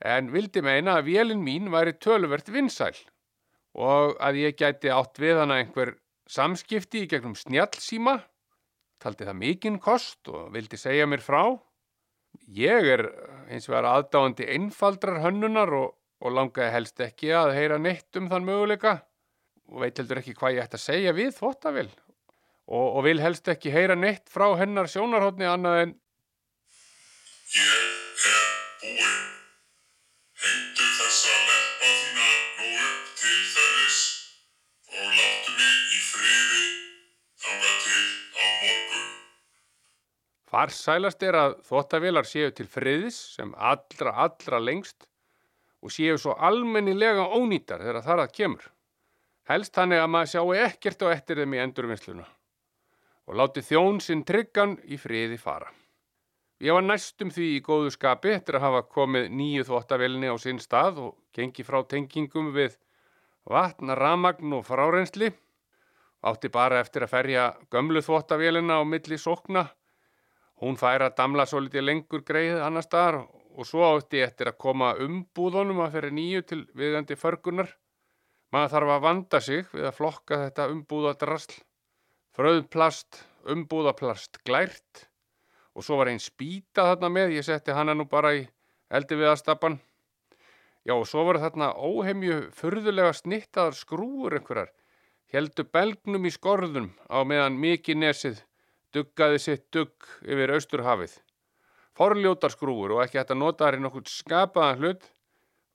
En 0.05 0.31
vildi 0.33 0.63
meina 0.65 0.97
að 0.97 1.11
vélinn 1.11 1.43
mín 1.45 1.69
væri 1.73 1.93
töluvert 1.97 2.49
vinsæl 2.53 2.95
og 3.77 4.15
að 4.23 4.39
ég 4.41 4.57
gæti 4.57 4.89
átt 4.93 5.19
við 5.21 5.41
hana 5.43 5.59
einhver 5.61 5.93
samskipti 6.29 7.03
í 7.05 7.09
gegnum 7.09 7.35
snjálsíma, 7.37 8.15
taldi 8.97 9.27
það 9.27 9.39
mikinn 9.41 9.77
kost 9.81 10.29
og 10.33 10.49
vildi 10.55 10.79
segja 10.81 11.05
mér 11.09 11.21
frá. 11.21 11.43
Ég 12.49 12.89
er 12.95 13.05
eins 13.49 13.69
og 13.69 13.75
vera 13.75 13.93
aðdáandi 13.99 14.47
einfaldrar 14.55 15.21
hönnunar 15.21 15.73
og, 15.77 15.93
og 16.21 16.33
langaði 16.33 16.73
helst 16.73 17.05
ekki 17.05 17.29
að 17.37 17.53
heyra 17.57 17.77
neitt 17.81 18.17
um 18.17 18.29
þann 18.31 18.49
möguleika 18.49 18.97
og 19.67 19.83
veit 19.83 19.99
heldur 19.99 20.21
ekki 20.21 20.35
hvað 20.37 20.57
ég 20.57 20.67
ætti 20.67 20.79
að 20.79 20.85
segja 20.87 21.15
við 21.17 21.31
þvóttavél 21.37 21.87
og, 21.87 22.87
og 22.97 23.01
vil 23.07 23.21
helst 23.23 23.47
ekki 23.51 23.71
heyra 23.71 23.95
neitt 23.95 24.27
frá 24.31 24.49
hennar 24.59 24.91
sjónarhóttni 24.91 25.47
annað 25.47 25.85
en 25.85 25.95
Ég 27.47 27.63
er 27.63 28.55
búinn. 28.81 29.19
Hengdu 30.35 30.87
þessa 30.97 31.35
leppa 31.47 31.91
þína 31.99 32.25
nú 32.57 32.71
upp 32.81 33.13
til 33.21 33.37
þerris 33.53 33.99
og 34.91 35.05
láttu 35.15 35.53
mig 35.55 35.77
í 35.95 36.01
friði 36.09 36.65
þangað 37.45 37.77
til 37.85 38.03
á 38.35 38.43
morgun. 38.65 39.07
farsælast 40.51 41.23
er 41.23 41.39
að 41.39 41.55
þvóttavélar 41.69 42.27
séu 42.27 42.51
til 42.51 42.67
friðis 42.67 43.21
sem 43.37 43.55
allra 43.55 44.17
allra 44.27 44.59
lengst 44.59 45.07
og 45.79 45.95
séu 45.95 46.19
svo 46.19 46.35
almennilega 46.35 47.29
ónýtar 47.31 47.79
þegar 47.79 48.03
þar 48.09 48.25
að 48.25 48.35
kemur. 48.41 48.71
Helst 49.47 49.75
þannig 49.77 50.01
að 50.03 50.09
maður 50.11 50.31
sjáu 50.33 50.53
ekkert 50.59 51.03
á 51.03 51.07
eftir 51.13 51.39
þeim 51.39 51.53
í 51.55 51.63
endurvinnsluna 51.63 52.25
og 53.27 53.35
láti 53.35 53.61
þjón 53.63 53.99
sinn 54.03 54.23
tryggan 54.27 54.77
í 54.87 54.97
friði 54.99 55.37
fara. 55.39 55.67
Ég 56.63 56.73
var 56.73 56.83
næstum 56.83 57.29
því 57.29 57.47
í 57.57 57.63
góðu 57.63 57.91
skapi 57.93 58.31
eftir 58.33 58.57
að 58.57 58.63
hafa 58.65 58.83
komið 58.89 59.27
nýju 59.39 59.65
þvóttavelni 59.67 60.31
á 60.31 60.35
sinn 60.41 60.61
stað 60.63 61.01
og 61.03 61.11
gengi 61.35 61.65
frá 61.67 61.83
tengingum 61.85 62.53
við 62.55 62.77
vatn, 63.45 63.91
ramagn 63.99 64.55
og 64.57 64.63
frárensli. 64.65 65.29
Átti 66.25 66.49
bara 66.49 66.79
eftir 66.81 67.05
að 67.05 67.13
ferja 67.13 67.43
gömlu 67.71 68.01
þvóttavélina 68.01 68.79
á 68.79 68.83
milli 68.83 69.19
sókna. 69.21 69.67
Hún 70.57 70.79
fær 70.79 71.05
að 71.05 71.17
damla 71.19 71.45
svo 71.45 71.61
litið 71.61 71.85
lengur 71.85 72.23
greið 72.25 72.63
annar 72.65 72.87
staðar 72.87 73.21
og 73.27 73.67
svo 73.67 73.85
átti 73.91 74.23
eftir 74.25 74.49
að 74.49 74.57
koma 74.63 74.95
umbúðunum 75.03 75.83
að 75.85 75.99
ferja 75.99 76.17
nýju 76.17 76.47
til 76.49 76.63
viðandi 76.73 77.19
förgunar. 77.19 77.69
Maður 78.55 78.73
þarf 78.73 78.91
að 78.93 79.03
vanda 79.03 79.39
sig 79.43 79.65
við 79.73 79.87
að 79.89 79.97
flokka 79.97 80.37
þetta 80.45 80.67
umbúðadrasl. 80.71 81.57
Fröðplast, 82.37 83.19
umbúðaplast 83.49 84.39
glært 84.47 85.07
og 85.77 85.85
svo 85.85 85.97
var 85.99 86.09
einn 86.11 86.21
spýta 86.21 86.85
þarna 86.87 87.09
með, 87.13 87.35
ég 87.37 87.45
setti 87.45 87.75
hana 87.75 87.93
nú 87.97 88.07
bara 88.09 88.33
í 88.37 88.45
eldi 88.93 89.17
við 89.19 89.31
aðstappan. 89.33 89.77
Já 90.87 90.95
og 90.95 91.05
svo 91.09 91.25
voru 91.27 91.41
þarna 91.43 91.73
óheimju 91.75 92.37
furðulega 92.55 93.11
snittaðar 93.17 93.75
skrúur 93.75 94.37
einhverjar, 94.37 94.71
heldu 95.33 95.65
belgnum 95.67 96.25
í 96.25 96.31
skorðum 96.31 96.93
á 97.11 97.19
meðan 97.27 97.59
mikið 97.59 97.99
nesið 98.05 98.41
duggaði 98.95 99.43
sitt 99.43 99.67
dugg 99.75 100.07
yfir 100.23 100.55
austurhafið. 100.55 101.17
Forljótar 101.97 102.53
skrúur 102.53 102.95
og 102.95 103.03
ekki 103.03 103.19
hægt 103.19 103.33
að 103.35 103.41
nota 103.41 103.65
þar 103.65 103.77
í 103.79 103.83
nokkur 103.83 104.07
skapaðan 104.07 104.81
hlut 104.81 105.07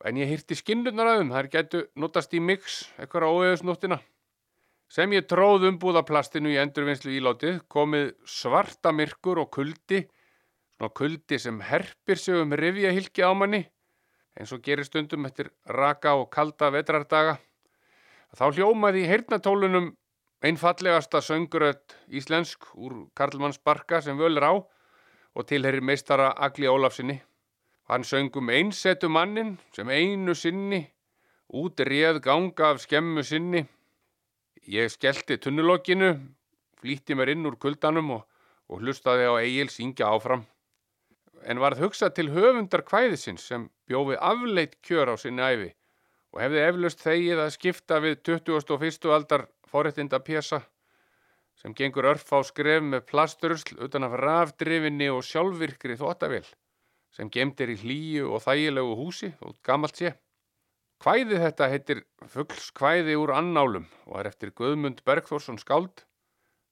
en 0.05 0.19
ég 0.19 0.31
hýrti 0.31 0.59
skinnurnar 0.59 1.11
af 1.11 1.21
þeim, 1.21 1.35
þær 1.35 1.51
getu 1.53 1.83
notast 1.97 2.35
í 2.35 2.41
mix 2.41 2.81
eitthvað 2.99 3.29
á 3.29 3.31
óeðusnóttina. 3.31 4.01
Sem 4.93 5.13
ég 5.17 5.29
tróð 5.31 5.69
umbúðaplastinu 5.71 6.53
í 6.53 6.59
endurvinnslu 6.61 7.15
ílátið 7.17 7.63
komið 7.73 8.11
svarta 8.29 8.93
myrkur 8.93 9.41
og 9.41 9.53
kuldi, 9.55 10.03
svona 10.77 10.93
kuldi 10.93 11.39
sem 11.41 11.63
herpir 11.65 12.21
sig 12.21 12.37
um 12.37 12.53
rifjahylki 12.53 13.25
á 13.25 13.33
manni 13.33 13.63
eins 14.39 14.53
og 14.53 14.63
gerir 14.65 14.87
stundum 14.89 15.27
eftir 15.29 15.51
raka 15.69 16.15
og 16.17 16.31
kalda 16.33 16.71
vetrardaga. 16.73 17.39
Þá 18.33 18.45
hljómaði 18.57 19.03
í 19.05 19.09
heyrnatólunum 19.11 19.91
einfallegasta 20.43 21.21
söngurödd 21.23 21.97
íslensk 22.09 22.71
úr 22.75 23.07
Karlmanns 23.17 23.61
barka 23.61 24.01
sem 24.03 24.17
völur 24.19 24.47
á 24.49 24.53
og 24.57 25.47
tilherir 25.49 25.85
meistara 25.85 26.33
Agli 26.33 26.69
Ólafsinni. 26.69 27.21
Hann 27.93 28.07
söngum 28.09 28.49
einsetu 28.49 29.09
mannin 29.13 29.59
sem 29.77 29.91
einu 29.93 30.33
sinni 30.33 30.79
út 31.61 31.81
réð 31.85 32.23
ganga 32.25 32.71
af 32.73 32.79
skemmu 32.81 33.21
sinni. 33.21 33.61
Ég 34.65 34.89
skellti 34.95 35.37
tunnulokinu, 35.37 36.09
flýtti 36.81 37.13
mér 37.13 37.35
inn 37.35 37.45
úr 37.51 37.59
kuldanum 37.61 38.15
og, 38.15 38.23
og 38.73 38.81
hlustaði 38.81 39.27
á 39.29 39.35
Egil 39.43 39.69
syngja 39.75 40.09
áfram. 40.09 40.47
En 41.45 41.61
varð 41.61 41.83
hugsað 41.85 42.15
til 42.17 42.33
höfundar 42.33 42.87
kvæðisins 42.89 43.45
sem 43.51 43.69
bjófi 43.85 44.17
afleitt 44.31 44.79
kjör 44.81 45.13
á 45.13 45.17
sinni 45.21 45.45
æfi 45.45 45.69
og 46.33 46.41
hefði 46.47 46.65
eflaust 46.71 47.05
þegið 47.05 47.45
að 47.45 47.55
skipta 47.59 48.01
við 48.07 48.19
21. 48.31 49.13
aldar 49.19 49.47
forréttinda 49.69 50.25
pjesa 50.25 50.63
sem 51.61 51.77
gengur 51.77 52.09
örf 52.15 52.33
á 52.33 52.41
skref 52.41 52.81
með 52.89 53.05
plasturusl 53.13 53.85
utan 53.85 54.09
af 54.09 54.17
rafdrifinni 54.25 55.13
og 55.13 55.21
sjálfvirkri 55.29 56.01
þóttavél 56.01 56.49
sem 57.13 57.31
gemdir 57.31 57.73
í 57.73 57.79
hlýju 57.81 58.31
og 58.33 58.45
þægilegu 58.47 58.95
húsi 58.97 59.33
og 59.45 59.57
gammalt 59.67 60.01
sé. 60.01 60.15
Kvæði 61.03 61.41
þetta 61.43 61.69
heitir 61.69 62.01
Fuglskvæði 62.31 63.17
úr 63.19 63.35
annálum 63.35 63.89
og 64.07 64.21
er 64.21 64.31
eftir 64.31 64.53
Guðmund 64.55 65.03
Bergþórsson 65.05 65.59
skáld 65.59 66.05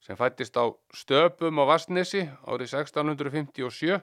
sem 0.01 0.17
fættist 0.17 0.57
á 0.57 0.71
stöpum 0.95 1.59
á 1.61 1.63
Vastnesi 1.69 2.23
árið 2.47 2.71
1657 2.79 3.99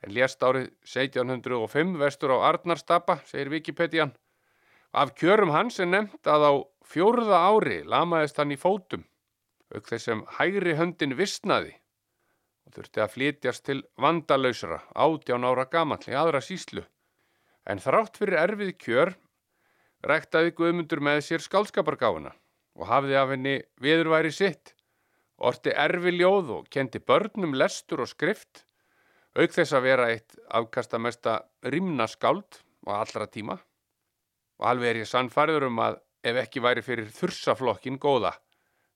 en 0.00 0.14
lést 0.16 0.42
árið 0.42 0.70
1705 0.84 1.96
vestur 2.00 2.34
á 2.36 2.38
Arnarstapa, 2.50 3.20
segir 3.28 3.52
Wikipedian. 3.52 4.12
Af 4.92 5.14
kjörum 5.14 5.52
hans 5.54 5.78
er 5.80 5.88
nefnt 5.88 6.26
að 6.26 6.46
á 6.50 6.52
fjórða 6.84 7.40
ári 7.46 7.82
lamaðist 7.84 8.40
hann 8.40 8.52
í 8.52 8.58
fótum, 8.58 9.04
auk 9.70 9.86
þess 9.86 10.08
sem 10.08 10.24
hægri 10.40 10.74
höndin 10.74 11.14
vissnaði 11.16 11.76
og 12.70 12.76
þurfti 12.76 13.02
að 13.02 13.14
flytjast 13.16 13.64
til 13.66 13.80
vandalausra 13.98 14.78
átján 14.94 15.46
ára 15.48 15.64
gamall 15.66 16.04
í 16.06 16.14
aðra 16.14 16.38
síslu. 16.38 16.84
En 17.66 17.82
þrátt 17.82 18.20
fyrir 18.20 18.38
erfið 18.38 18.70
kjör 18.78 19.10
ræktaði 20.06 20.54
Guðmundur 20.54 21.02
með 21.02 21.24
sér 21.26 21.42
skálskapargáfuna 21.42 22.30
og 22.78 22.86
hafði 22.86 23.16
af 23.18 23.32
henni 23.34 23.56
viðurværi 23.82 24.30
sitt, 24.32 24.76
orti 25.36 25.74
erfi 25.74 26.14
ljóð 26.14 26.52
og 26.60 26.68
kendi 26.70 27.02
börnum 27.02 27.56
lestur 27.58 28.04
og 28.04 28.08
skrift, 28.08 28.64
auk 29.34 29.50
þess 29.50 29.74
að 29.74 29.86
vera 29.88 30.06
eitt 30.14 30.38
afkastamesta 30.46 31.40
rimnaskáld 31.66 32.62
á 32.86 33.02
allra 33.02 33.26
tíma 33.26 33.58
og 34.60 34.70
alveg 34.70 34.94
er 34.94 35.02
ég 35.02 35.10
sannfærður 35.10 35.66
um 35.70 35.82
að 35.82 35.98
ef 36.22 36.38
ekki 36.44 36.62
væri 36.62 36.86
fyrir 36.86 37.10
þursaflokkin 37.16 37.98
góða 37.98 38.36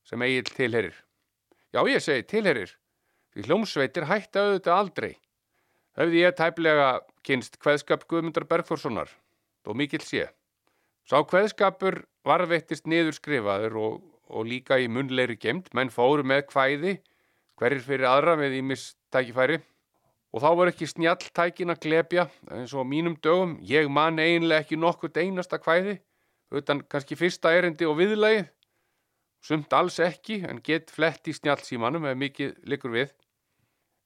sem 0.04 0.22
eigil 0.22 0.46
tilherir. 0.46 0.94
Já, 1.74 1.82
ég 1.88 2.02
segi 2.04 2.26
tilherir, 2.28 2.70
því 3.34 3.48
hljómsveitir 3.48 4.06
hætti 4.08 4.40
auðvitað 4.40 4.78
aldrei. 4.78 5.12
Höfði 5.98 6.22
ég 6.22 6.38
tæplega 6.38 6.88
kynst 7.26 7.58
kveðskap 7.62 8.06
Guðmundar 8.10 8.46
Bergþórssonar, 8.50 9.10
þó 9.66 9.74
mikill 9.78 10.02
sé. 10.02 10.28
Sá 11.06 11.20
kveðskapur 11.28 12.00
varðveittist 12.26 12.88
niður 12.88 13.18
skrifaður 13.18 13.78
og, 13.82 14.00
og 14.30 14.48
líka 14.48 14.78
í 14.80 14.88
munleiri 14.88 15.36
gemt, 15.36 15.68
menn 15.74 15.92
fóru 15.92 16.24
með 16.26 16.46
kvæði, 16.48 16.96
hverjir 17.60 17.84
fyrir 17.84 18.10
aðra 18.10 18.38
með 18.40 18.58
ímistækifæri 18.62 19.60
og 20.34 20.42
þá 20.42 20.48
var 20.58 20.70
ekki 20.72 20.88
snjalltækin 20.90 21.70
að 21.70 21.82
glepja 21.84 22.24
eins 22.50 22.72
og 22.74 22.88
mínum 22.90 23.14
dögum, 23.22 23.54
ég 23.62 23.86
man 23.86 24.18
eiginlega 24.18 24.64
ekki 24.64 24.78
nokkurt 24.80 25.20
einasta 25.20 25.60
kvæði, 25.62 26.00
utan 26.50 26.82
kannski 26.90 27.18
fyrsta 27.18 27.52
erindi 27.54 27.86
og 27.86 28.00
viðlagið, 28.00 28.48
sumt 29.44 29.76
alls 29.76 30.00
ekki 30.02 30.40
en 30.48 30.58
get 30.64 30.90
flett 30.90 31.30
í 31.30 31.36
snjallsímanum 31.36 32.08
ef 32.10 32.18
mikið 32.18 32.56
likur 32.66 32.94
við. 32.96 33.12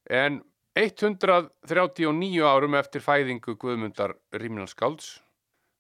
En 0.09 0.41
139 0.75 2.41
árum 2.49 2.75
eftir 2.79 3.03
fæðingu 3.05 3.59
Guðmundar 3.61 4.15
Rímnanskálds 4.33 5.19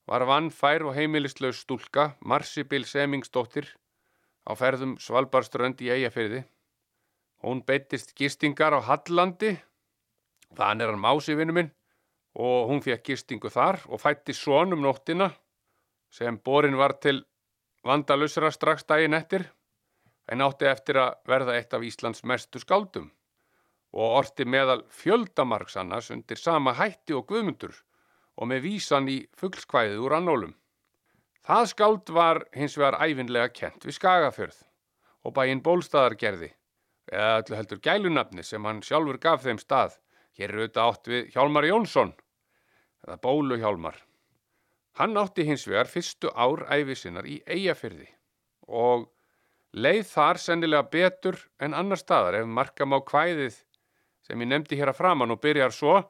var 0.08 0.26
vannfær 0.28 0.84
og 0.84 0.96
heimilislaus 0.98 1.62
stúlka 1.64 2.10
Marsibil 2.20 2.84
Semingsdóttir 2.84 3.70
á 4.44 4.52
ferðum 4.52 4.98
Svalbarströnd 5.00 5.80
í 5.80 5.88
Eyjafyrði. 5.94 6.42
Hún 7.40 7.64
beittist 7.64 8.12
gistingar 8.18 8.76
á 8.76 8.84
Hallandi, 8.84 9.54
þann 10.52 10.84
er 10.84 10.92
hann 10.92 11.00
mási 11.00 11.36
vinnu 11.38 11.56
minn 11.56 11.72
og 12.36 12.68
hún 12.68 12.84
fekk 12.84 13.08
gistingu 13.08 13.48
þar 13.48 13.80
og 13.88 14.02
fætti 14.02 14.36
svon 14.36 14.76
um 14.76 14.84
nóttina 14.84 15.30
sem 16.12 16.36
borin 16.36 16.76
var 16.76 16.98
til 17.00 17.24
vandalusra 17.84 18.52
strax 18.52 18.84
daginn 18.84 19.16
eftir 19.16 19.48
en 20.28 20.44
átti 20.44 20.68
eftir 20.68 21.00
að 21.00 21.16
verða 21.24 21.56
eitt 21.56 21.72
af 21.72 21.84
Íslands 21.84 22.24
mestu 22.28 22.60
skáldum 22.60 23.08
og 23.98 24.14
orti 24.20 24.46
meðal 24.46 24.84
fjöldamarks 24.94 25.76
annars 25.80 26.12
undir 26.14 26.38
sama 26.38 26.76
hætti 26.78 27.16
og 27.18 27.26
guðmundur 27.30 27.74
og 28.38 28.50
með 28.52 28.64
vísan 28.68 29.10
í 29.10 29.18
fuggskvæðið 29.40 30.04
úr 30.06 30.14
annólum. 30.20 30.54
Það 31.42 31.64
skáld 31.72 32.12
var 32.14 32.42
hins 32.54 32.76
vegar 32.78 32.98
æfinlega 33.02 33.50
kent 33.56 33.86
við 33.86 33.96
Skagafjörð 33.96 34.60
og 35.26 35.34
bæinn 35.34 35.64
bólstaðargerði 35.64 36.52
eða 37.10 37.38
öllu 37.40 37.58
heldur 37.58 37.80
gælunafni 37.82 38.44
sem 38.44 38.64
hann 38.68 38.84
sjálfur 38.84 39.18
gaf 39.22 39.42
þeim 39.42 39.58
stað. 39.58 39.96
Hér 40.38 40.52
eru 40.52 40.66
auðvitað 40.66 40.90
átt 40.92 41.10
við 41.10 41.30
Hjálmar 41.34 41.66
Jónsson 41.66 42.12
eða 43.06 43.16
Bólu 43.24 43.58
Hjálmar. 43.58 43.96
Hann 44.98 45.18
átti 45.18 45.46
hins 45.48 45.66
vegar 45.66 45.90
fyrstu 45.90 46.30
ár 46.34 46.66
æfisinnar 46.70 47.26
í 47.26 47.40
Eyjafyrði 47.46 48.06
og 48.68 49.08
leið 49.72 50.04
þar 50.12 50.40
sennilega 50.42 50.90
betur 50.92 51.38
en 51.58 51.74
annar 51.74 51.98
staðar 51.98 52.38
ef 52.42 52.46
markam 52.46 52.94
á 52.94 52.98
kvæðið 53.02 53.58
sem 54.28 54.40
ég 54.44 54.50
nefndi 54.52 54.76
hér 54.76 54.92
að 54.92 55.00
framann 55.00 55.32
og 55.32 55.40
byrjar 55.40 55.72
svo 55.72 56.02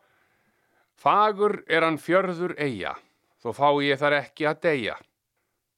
Fagur 0.99 1.61
er 1.71 1.85
hann 1.87 2.01
fjörður 2.03 2.57
eiga, 2.59 2.97
þó 3.39 3.53
fá 3.55 3.69
ég 3.87 4.01
þar 4.01 4.17
ekki 4.17 4.49
að 4.51 4.63
deyja. 4.65 4.97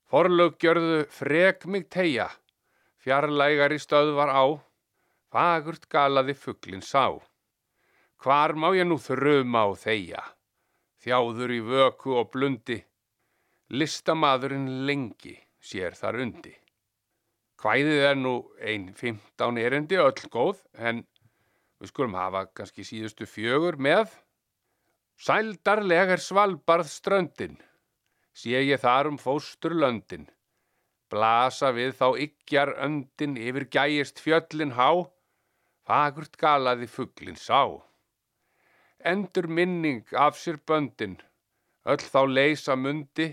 Forlög 0.08 0.56
gjörðu 0.62 1.02
frek 1.12 1.66
mig 1.68 1.90
tegja, 1.92 2.30
fjarlægar 3.04 3.74
í 3.76 3.78
stöðvar 3.82 4.32
á, 4.32 4.44
fagurt 5.28 5.84
galaði 5.92 6.34
fugglin 6.34 6.80
sá. 6.80 7.20
Hvar 8.20 8.56
má 8.56 8.72
ég 8.72 8.88
nú 8.88 8.96
þruma 8.96 9.66
á 9.68 9.76
þeia, 9.76 10.24
þjáður 11.04 11.52
í 11.52 11.60
vöku 11.68 12.16
og 12.16 12.32
blundi, 12.32 12.80
listamadurinn 13.76 14.86
lengi 14.88 15.36
sér 15.60 15.92
þar 16.00 16.22
undi. 16.24 16.56
Hvæðið 17.60 18.06
er 18.08 18.16
nú 18.16 18.34
ein 18.64 18.88
15 18.96 19.60
erendi 19.60 20.00
öll 20.00 20.28
góð, 20.32 20.64
en 20.80 21.04
við 21.80 21.92
skulum 21.92 22.16
hafa 22.18 22.44
kannski 22.54 22.84
síðustu 22.84 23.26
fjögur 23.28 23.78
með. 23.80 24.12
Sældarleg 25.20 26.14
er 26.14 26.22
svalbarð 26.24 26.88
ströndin, 26.88 27.56
sé 28.32 28.60
ég 28.64 28.80
þar 28.80 29.10
um 29.10 29.18
fóstur 29.20 29.74
löndin. 29.76 30.28
Blasa 31.10 31.72
við 31.74 31.96
þá 31.98 32.06
yggjar 32.24 32.74
öndin 32.86 33.34
yfir 33.40 33.66
gæjist 33.74 34.20
fjöllin 34.22 34.76
há, 34.78 35.04
fagurt 35.84 36.38
galaði 36.40 36.86
fugglin 36.86 37.36
sá. 37.36 37.82
Endur 39.00 39.48
minning 39.48 40.04
af 40.12 40.38
sér 40.38 40.60
böndin, 40.68 41.16
öll 41.84 42.04
þá 42.12 42.20
leysa 42.28 42.76
mundi, 42.76 43.32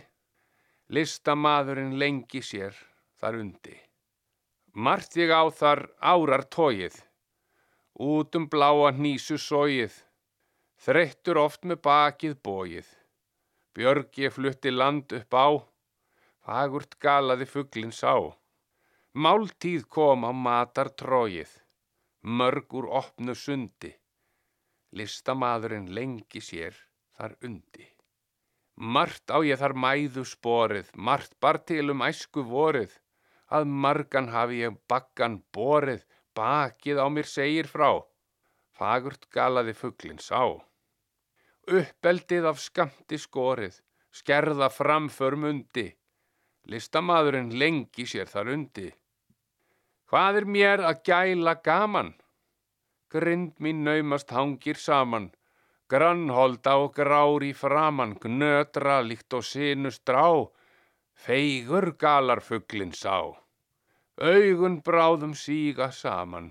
listamadurinn 0.89 1.97
lengi 1.99 2.41
sér 2.41 2.75
þar 3.19 3.41
undi. 3.43 3.75
Mart 4.73 5.15
ég 5.19 5.31
á 5.31 5.43
þar 5.51 5.87
árar 5.99 6.43
tóið, 6.53 6.95
út 7.97 8.35
um 8.37 8.45
bláa 8.45 8.91
hnísu 8.93 9.39
sóið, 9.41 9.93
þreyttur 10.85 11.39
oft 11.41 11.65
með 11.65 11.81
bakið 11.87 12.35
bóið. 12.45 12.89
Björg 13.73 14.19
ég 14.21 14.33
flutti 14.33 14.73
land 14.73 15.13
upp 15.17 15.33
á, 15.33 15.47
fagurt 16.45 16.97
galaði 17.01 17.47
fugglin 17.49 17.93
sá. 17.93 18.13
Máltíð 19.17 19.87
kom 19.89 20.25
á 20.29 20.31
matar 20.31 20.93
tróið, 20.93 21.49
mörg 22.21 22.73
úr 22.77 22.89
opnu 23.01 23.33
sundi. 23.33 23.93
Listamadurinn 24.93 25.89
lengi 25.93 26.41
sér 26.41 26.77
þar 27.17 27.33
undi. 27.41 27.87
Mart 28.77 29.25
á 29.33 29.41
ég 29.41 29.57
þar 29.57 29.73
mæðu 29.73 30.21
sporið, 30.21 30.91
mart 30.93 31.33
bar 31.41 31.57
til 31.65 31.89
um 31.89 32.05
æsku 32.05 32.45
vorið, 32.45 32.93
að 33.49 33.65
margan 33.65 34.29
hafi 34.29 34.61
ég 34.61 34.77
bakkan 34.85 35.39
borið, 35.53 36.05
bakið 36.37 37.01
á 37.01 37.07
mér 37.09 37.27
segir 37.29 37.69
frá. 37.73 37.89
Fagurt 38.77 39.25
galaði 39.33 39.73
fugglin 39.73 40.19
sá. 40.21 40.41
Uppeldið 41.67 42.45
af 42.51 42.61
skamti 42.63 43.17
skorið, 43.19 43.81
skerða 44.13 44.69
framför 44.71 45.35
mundi, 45.35 45.89
listamadurinn 46.71 47.49
lengi 47.59 48.05
sér 48.07 48.29
þar 48.31 48.53
undi. 48.53 48.87
Hvað 50.07 50.39
er 50.41 50.47
mér 50.55 50.83
að 50.87 51.01
gæla 51.09 51.57
gaman? 51.65 52.13
Grind 53.11 53.57
mín 53.63 53.83
naumast 53.87 54.31
hangir 54.35 54.79
saman, 54.79 55.31
grannholda 55.91 56.77
og 56.83 56.93
grári 56.95 57.53
framan, 57.55 58.15
gnötra 58.23 59.01
líkt 59.03 59.33
og 59.33 59.43
sinust 59.47 60.05
drá, 60.07 60.27
feigur 61.25 61.91
galar 61.99 62.43
fugglin 62.43 62.93
sá. 62.95 63.17
Augun 64.17 64.79
bráðum 64.81 65.35
síga 65.37 65.91
saman, 65.93 66.47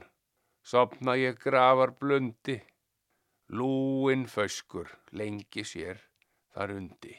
sopna 0.63 1.17
ég 1.19 1.41
grafar 1.43 1.97
blundi, 1.99 2.61
lúin 3.51 4.23
föskur 4.31 4.93
lengi 5.11 5.65
sér 5.67 5.99
þar 6.55 6.77
undi. 6.77 7.17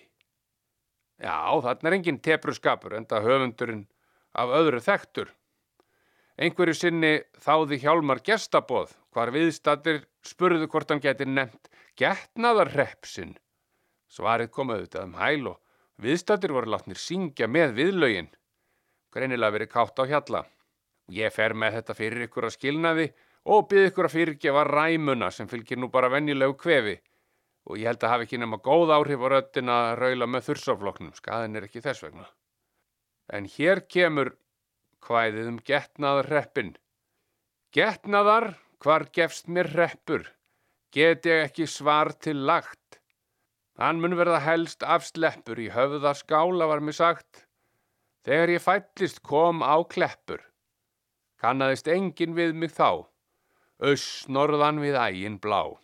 Já, 1.19 1.51
þarna 1.65 1.91
er 1.91 1.97
engin 1.97 2.21
tepruskapur 2.23 2.95
enda 2.95 3.19
höfundurinn 3.25 3.83
af 4.39 4.55
öðru 4.55 4.79
þektur. 4.87 5.35
Einhverju 6.39 6.79
sinni 6.79 7.11
þáði 7.43 7.81
hjálmar 7.83 8.23
gestabóð 8.23 8.95
hvar 9.11 9.33
viðstattir 9.35 10.05
spurðu 10.23 10.71
hvort 10.71 10.95
hann 10.95 11.03
geti 11.03 11.27
nefnt 11.27 11.67
getnaðarrepsin. 11.99 13.35
Svarið 14.07 14.53
kom 14.55 14.71
auðvitað 14.71 15.09
um 15.09 15.19
hæl 15.19 15.47
og 15.51 15.59
viðstattir 15.99 16.55
voru 16.55 16.71
látnir 16.71 17.03
syngja 17.03 17.51
með 17.51 17.81
viðlaugin. 17.81 18.31
Greinilega 19.17 19.55
verið 19.57 19.71
kátt 19.73 19.99
á 19.99 20.03
hjalla. 20.05 20.43
Ég 21.09 21.33
fer 21.33 21.55
með 21.57 21.79
þetta 21.79 21.97
fyrir 21.97 22.27
ykkur 22.27 22.47
að 22.47 22.57
skilnaði 22.57 23.05
og 23.47 23.67
byrð 23.71 23.91
ykkur 23.91 24.07
að 24.09 24.15
fyrirgefa 24.15 24.65
ræmuna 24.67 25.29
sem 25.33 25.49
fylgir 25.49 25.79
nú 25.79 25.89
bara 25.89 26.11
venjulegu 26.13 26.57
kvefi 26.61 26.97
og 27.67 27.79
ég 27.79 27.89
held 27.89 28.03
að 28.03 28.13
hafi 28.13 28.27
ekki 28.27 28.39
nema 28.39 28.59
góð 28.63 28.93
áhrif 28.95 29.23
á 29.23 29.27
röttin 29.33 29.71
að 29.71 29.87
raula 29.99 30.27
með 30.31 30.45
þursafloknum, 30.47 31.15
skaðin 31.17 31.57
er 31.59 31.65
ekki 31.67 31.83
þess 31.83 32.03
vegna. 32.05 32.27
En 33.27 33.47
hér 33.57 33.81
kemur 33.91 34.31
hvæðið 35.03 35.49
um 35.51 35.57
getnaðarreppin. 35.67 36.75
Getnaðar, 37.75 38.53
hvar 38.79 39.07
gefst 39.11 39.51
mér 39.51 39.71
reppur? 39.75 40.23
Get 40.95 41.27
ég 41.27 41.43
ekki 41.49 41.67
svar 41.67 42.13
til 42.23 42.45
lagt? 42.47 43.01
Hann 43.77 43.99
mun 44.01 44.15
verða 44.17 44.39
helst 44.45 44.85
afsleppur 44.87 45.59
í 45.59 45.67
höfða 45.73 46.15
skála 46.15 46.69
var 46.71 46.79
mér 46.79 46.95
sagt. 46.97 47.46
Þegar 48.25 48.53
ég 48.55 48.63
fællist 48.63 49.21
kom 49.21 49.61
á 49.65 49.75
kleppur. 49.85 50.41
Kannaðist 51.41 51.89
engin 51.91 52.33
við 52.37 52.55
mig 52.55 52.73
þá. 52.73 53.05
Öss 53.77 54.25
norðan 54.27 54.81
við 54.81 54.97
ægin 54.97 55.37
blá. 55.41 55.77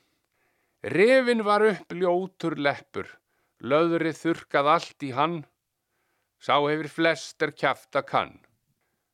Refin 0.84 1.44
var 1.46 1.64
upp 1.68 1.94
ljótur 1.94 2.58
leppur. 2.58 3.08
Löðrið 3.62 4.18
þurkað 4.20 4.72
allt 4.76 5.06
í 5.06 5.12
hann. 5.16 5.44
Sá 6.44 6.58
hefur 6.60 6.90
flest 6.92 7.46
er 7.46 7.54
kjafta 7.56 8.02
kann. 8.04 8.42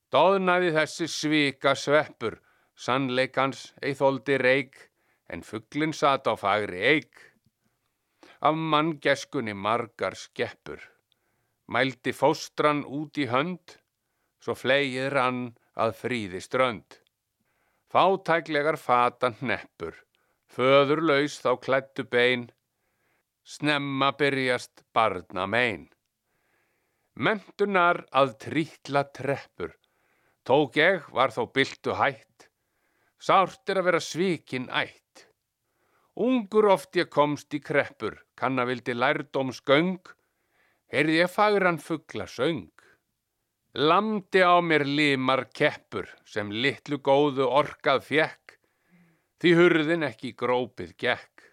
Dóðnaði 0.10 0.71
þessi 0.73 1.05
svika 1.05 1.75
sveppur, 1.77 2.39
sannleikans 2.73 3.67
eithóldi 3.86 4.39
reik, 4.41 4.88
en 5.29 5.43
fugglin 5.45 5.93
sat 5.93 6.25
á 6.25 6.34
fagri 6.34 6.79
eik. 6.95 7.12
Af 8.41 8.58
manngeskunni 8.58 9.53
margar 9.53 10.17
skeppur, 10.17 10.82
mældi 11.69 12.13
fóstran 12.17 12.84
út 12.86 13.17
í 13.21 13.27
hönd, 13.29 13.77
svo 14.41 14.55
flegið 14.58 15.10
rann 15.13 15.41
að 15.77 15.95
fríði 16.01 16.41
strönd. 16.43 16.99
Fátæklegar 17.93 18.77
fatan 18.77 19.38
hneppur, 19.41 19.95
föður 20.49 21.01
laus 21.12 21.39
þá 21.43 21.51
klættu 21.65 22.05
bein, 22.05 22.49
snemma 23.43 24.12
byrjast 24.17 24.86
barna 24.93 25.45
mein. 25.49 25.89
Mentunar 27.19 28.05
að 28.15 28.38
trítla 28.45 29.03
treppur, 29.13 29.73
Tók 30.49 30.79
ég 30.79 31.03
var 31.13 31.29
þó 31.29 31.43
byltu 31.53 31.93
hætt, 31.93 32.47
sárt 33.21 33.69
er 33.69 33.82
að 33.82 33.86
vera 33.89 33.99
svíkin 34.01 34.63
ætt. 34.73 35.27
Ungur 36.17 36.71
oft 36.73 36.97
ég 36.97 37.12
komst 37.13 37.53
í 37.53 37.60
kreppur, 37.62 38.15
kanna 38.34 38.65
vildi 38.65 38.95
lærdóm 38.95 39.51
sköng, 39.53 39.99
heyrði 40.94 41.19
ég 41.21 41.31
fagran 41.31 41.79
fuggla 41.81 42.25
söng. 42.27 42.69
Lamdi 43.77 44.42
á 44.42 44.58
mér 44.65 44.83
limar 44.85 45.46
keppur 45.54 46.10
sem 46.25 46.50
litlu 46.50 46.98
góðu 47.06 47.46
orkað 47.46 48.02
fjekk, 48.08 48.56
því 49.40 49.52
hurðin 49.60 50.06
ekki 50.08 50.33
grópið 50.33 50.96
gekk. 50.98 51.44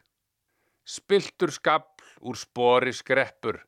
Spiltur 0.86 1.52
skabl 1.52 2.06
úr 2.24 2.38
spori 2.40 2.94
skreppur, 2.96 3.58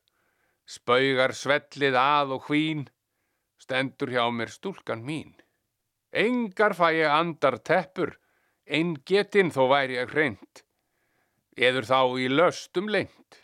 spaugar 0.65 1.35
svellið 1.37 1.97
að 1.99 2.33
og 2.37 2.49
hvín, 2.49 2.87
stendur 3.61 4.09
hjá 4.15 4.25
mér 4.33 4.49
stúlkan 4.49 5.03
mín. 5.05 5.35
Engar 6.09 6.73
fæ 6.73 6.89
ég 6.95 7.13
andar 7.13 7.59
teppur, 7.61 8.15
einn 8.65 8.95
getinn 9.05 9.53
þó 9.53 9.67
væri 9.69 9.99
ég 9.99 10.09
hreint. 10.15 10.63
Eður 11.53 11.85
þá 11.85 12.01
í 12.17 12.27
löstum 12.33 12.89
lengt. 12.89 13.43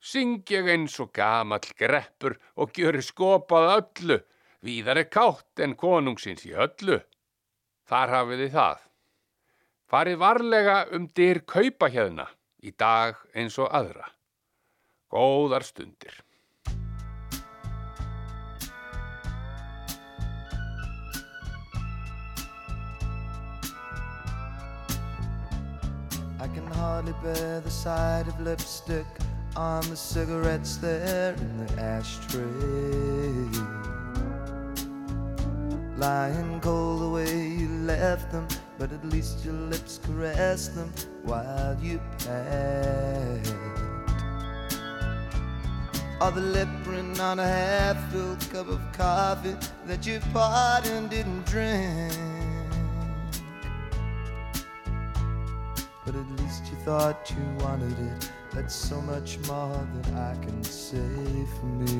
Syng 0.00 0.48
ég 0.48 0.64
eins 0.72 0.94
og 1.04 1.10
gamall 1.12 1.74
greppur 1.76 2.38
og 2.56 2.72
gjöri 2.72 3.02
skopað 3.04 3.66
öllu, 3.74 4.16
víðar 4.64 4.96
er 5.02 5.10
kátt 5.12 5.60
en 5.60 5.76
konungsins 5.76 6.46
í 6.48 6.54
öllu. 6.56 6.96
Þar 7.84 8.14
hafið 8.14 8.40
þið 8.40 8.54
það. 8.54 8.80
Farið 9.92 10.18
varlega 10.24 10.78
um 10.96 11.04
dyr 11.12 11.42
kaupa 11.44 11.92
hérna, 11.92 12.26
í 12.64 12.72
dag 12.72 13.20
eins 13.36 13.60
og 13.60 13.68
aðra. 13.76 14.08
Góðar 15.12 15.68
stundir. 15.68 16.16
I 26.40 26.48
can 26.48 26.64
hardly 26.72 27.12
bear 27.22 27.60
the 27.60 27.70
sight 27.70 28.26
of 28.26 28.40
lipstick 28.40 29.19
on 29.56 29.88
the 29.88 29.96
cigarettes 29.96 30.76
there 30.76 31.34
in 31.34 31.66
the 31.66 31.80
ashtray. 31.80 32.40
Lying 35.96 36.60
cold 36.60 37.02
the 37.02 37.08
way 37.08 37.48
you 37.48 37.68
left 37.84 38.30
them, 38.32 38.46
but 38.78 38.92
at 38.92 39.04
least 39.04 39.44
your 39.44 39.54
lips 39.54 40.00
caressed 40.02 40.74
them 40.74 40.92
while 41.22 41.76
you 41.82 42.00
passed. 42.18 43.54
Or 46.20 46.30
the 46.30 46.40
lip 46.40 46.68
print 46.84 47.20
on 47.20 47.38
a 47.38 47.46
half-filled 47.46 48.40
cup 48.50 48.68
of 48.68 48.80
coffee 48.92 49.56
that 49.86 50.06
you 50.06 50.20
poured 50.32 50.86
and 50.86 51.08
didn't 51.08 51.46
drink. 51.46 52.12
but 56.10 56.18
at 56.18 56.40
least 56.42 56.64
you 56.66 56.76
thought 56.78 57.30
you 57.30 57.64
wanted 57.64 57.96
it. 57.98 58.30
That's 58.52 58.74
so 58.74 59.00
much 59.00 59.38
more 59.46 59.86
than 59.94 60.16
I 60.16 60.34
can 60.44 60.64
say 60.64 60.96
for 61.60 61.66
me. 61.66 61.94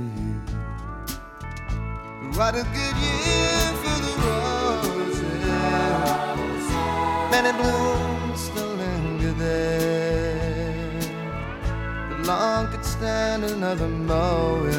What 2.37 2.57
a 2.57 2.65
good 2.65 2.97
year 3.07 3.73
for 3.83 3.97
the 4.05 4.13
roses. 4.27 5.47
Many 7.31 7.53
blooms 7.57 8.41
still 8.41 8.75
linger 8.75 9.33
there. 9.33 11.01
But 12.11 12.27
long 12.27 12.67
could 12.73 12.85
stand 12.85 13.45
another 13.45 13.87
mowing. 13.87 14.75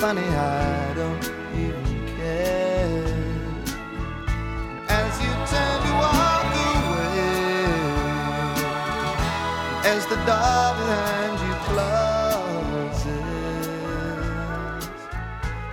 Funny, 0.00 0.22
I 0.22 0.89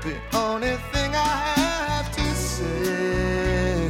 the 0.01 0.15
only 0.33 0.75
thing 0.91 1.15
I 1.15 1.53
have 1.57 2.11
to 2.15 2.35
say, 2.35 3.87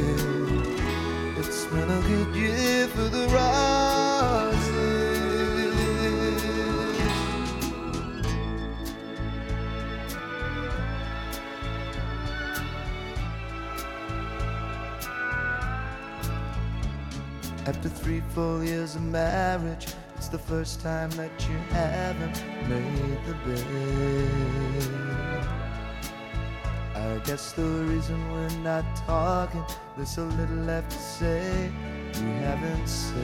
it's 1.38 1.64
been 1.66 1.90
a 1.90 2.00
good 2.08 2.34
year 2.34 2.88
for 2.88 3.08
the. 3.08 3.28
After 17.68 17.90
three 17.90 18.22
full 18.34 18.64
years 18.64 18.96
of 18.96 19.02
marriage, 19.02 19.88
it's 20.28 20.36
the 20.36 20.52
first 20.54 20.82
time 20.82 21.08
that 21.12 21.30
you 21.48 21.56
haven't 21.70 22.44
made 22.68 23.18
the 23.24 23.32
bed. 23.46 24.28
I 26.94 27.18
guess 27.24 27.52
the 27.52 27.62
reason 27.62 28.30
we're 28.30 28.58
not 28.58 28.84
talking, 29.06 29.64
there's 29.96 30.10
so 30.10 30.24
little 30.24 30.64
left 30.66 30.90
to 30.90 30.98
say 30.98 31.70
we 32.20 32.28
haven't 32.44 32.86
said. 32.86 33.16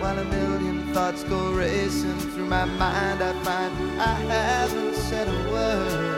While 0.00 0.18
a 0.18 0.24
million 0.24 0.92
thoughts 0.92 1.22
go 1.22 1.52
racing 1.52 2.18
through 2.18 2.46
my 2.46 2.64
mind, 2.64 3.22
I 3.22 3.32
find 3.44 3.72
I 4.00 4.14
haven't 4.34 4.96
said 4.96 5.28
a 5.28 5.50
word. 5.52 6.16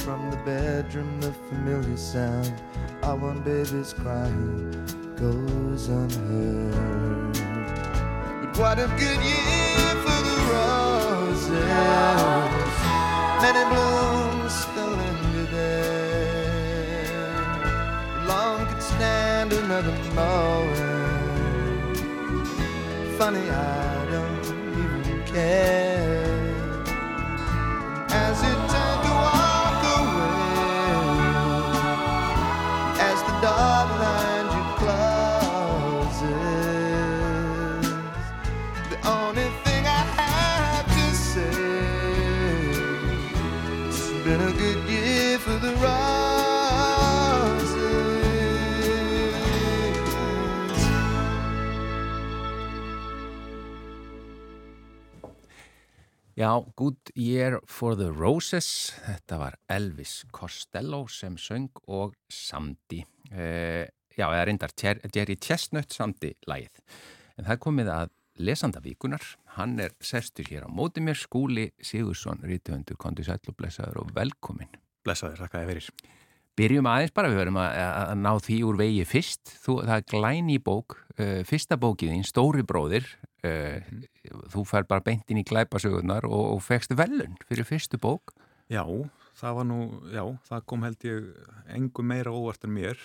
From 0.00 0.30
the 0.32 0.36
bedroom, 0.38 1.20
the 1.20 1.32
familiar 1.32 1.96
sound 1.96 2.52
of 3.06 3.22
one 3.22 3.40
baby's 3.42 3.92
crying 3.92 4.70
goes 5.16 5.88
unheard. 5.88 7.34
But 8.42 8.58
what 8.58 8.78
a 8.80 8.88
good 8.98 9.20
year 9.22 9.94
for 10.04 10.20
the 10.28 10.38
roses. 10.52 11.52
Many 13.42 13.62
blooms 13.72 14.52
still 14.52 14.94
linger 15.02 15.46
there. 15.52 17.06
Long 18.26 18.66
could 18.66 18.82
stand 18.82 19.52
another 19.52 19.96
moment. 20.14 21.16
Funny, 23.18 23.48
I 23.50 24.10
don't 24.10 24.44
even 24.44 25.22
care. 25.26 25.85
Já, 56.36 56.60
Good 56.76 57.14
Year 57.16 57.60
for 57.64 57.94
the 57.96 58.10
Roses, 58.12 58.92
þetta 59.06 59.38
var 59.40 59.54
Elvis 59.72 60.18
Costello 60.36 61.06
sem 61.08 61.38
söng 61.40 61.70
og 61.88 62.12
samdi. 62.28 62.98
Eh, 63.32 63.86
já, 64.12 64.26
eða 64.28 64.42
reyndar 64.44 64.74
Jer- 64.76 65.00
Jerry 65.14 65.38
Chestnut 65.40 65.88
samdi 65.96 66.34
lagið. 66.46 66.82
En 67.38 67.46
það 67.48 67.62
komið 67.64 67.88
að 67.94 68.12
lesanda 68.44 68.82
vikunar, 68.84 69.24
hann 69.56 69.80
er 69.80 69.94
sestur 70.04 70.44
hér 70.44 70.66
á 70.66 70.68
móti 70.68 71.00
mér, 71.00 71.16
Skúli 71.16 71.70
Sigursson, 71.80 72.44
rítuhundur, 72.44 72.98
kondi 73.00 73.24
sæll 73.24 73.40
og 73.48 73.56
blessaður 73.56 74.02
og 74.04 74.12
velkomin. 74.12 74.68
Blessaður, 75.08 75.40
þakka 75.40 75.62
þér 75.64 75.72
fyrir. 75.72 75.88
Byrjum 76.56 76.86
aðeins 76.88 77.12
bara, 77.16 77.28
við 77.32 77.40
verðum 77.40 77.62
að, 77.64 77.80
að 77.80 78.20
ná 78.20 78.30
því 78.44 78.58
úr 78.64 78.76
vegi 78.80 79.04
fyrst. 79.08 79.56
Þú, 79.64 79.78
það 79.88 79.96
er 79.96 80.06
glæni 80.12 80.58
bók, 80.60 80.98
uh, 81.16 81.40
fyrsta 81.48 81.76
bókið 81.80 82.12
þín, 82.12 82.28
Stóri 82.28 82.64
bróðir. 82.64 83.08
Uh, 83.46 84.40
þú 84.52 84.64
fær 84.66 84.86
bara 84.88 85.04
beint 85.04 85.30
inn 85.30 85.40
í 85.42 85.46
glæpasögurnar 85.46 86.26
og, 86.28 86.56
og 86.56 86.64
fegst 86.64 86.94
velun 86.98 87.36
fyrir 87.46 87.68
fyrstu 87.68 88.00
bók. 88.02 88.34
Já, 88.72 88.82
það 89.38 89.60
var 89.60 89.68
nú, 89.68 89.78
já, 90.10 90.24
það 90.48 90.66
kom 90.72 90.86
held 90.86 91.06
ég 91.06 91.28
engum 91.76 92.10
meira 92.10 92.34
óvart 92.34 92.66
en 92.66 92.74
mér. 92.74 92.98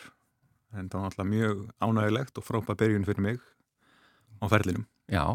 En 0.72 0.88
það 0.90 0.98
var 0.98 1.10
náttúrulega 1.10 1.32
mjög 1.36 1.64
ánægilegt 1.84 2.40
og 2.40 2.48
frábæð 2.48 2.80
byrjun 2.82 3.08
fyrir 3.10 3.26
mig 3.28 3.42
á 4.42 4.46
ferlinum. 4.50 4.88
Já, 5.12 5.26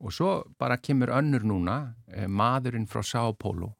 og 0.00 0.12
svo 0.12 0.32
bara 0.60 0.76
kemur 0.76 1.14
önnur 1.14 1.46
núna, 1.46 1.78
uh, 2.12 2.28
maðurinn 2.28 2.90
frá 2.90 3.02
Paulo 3.38 3.72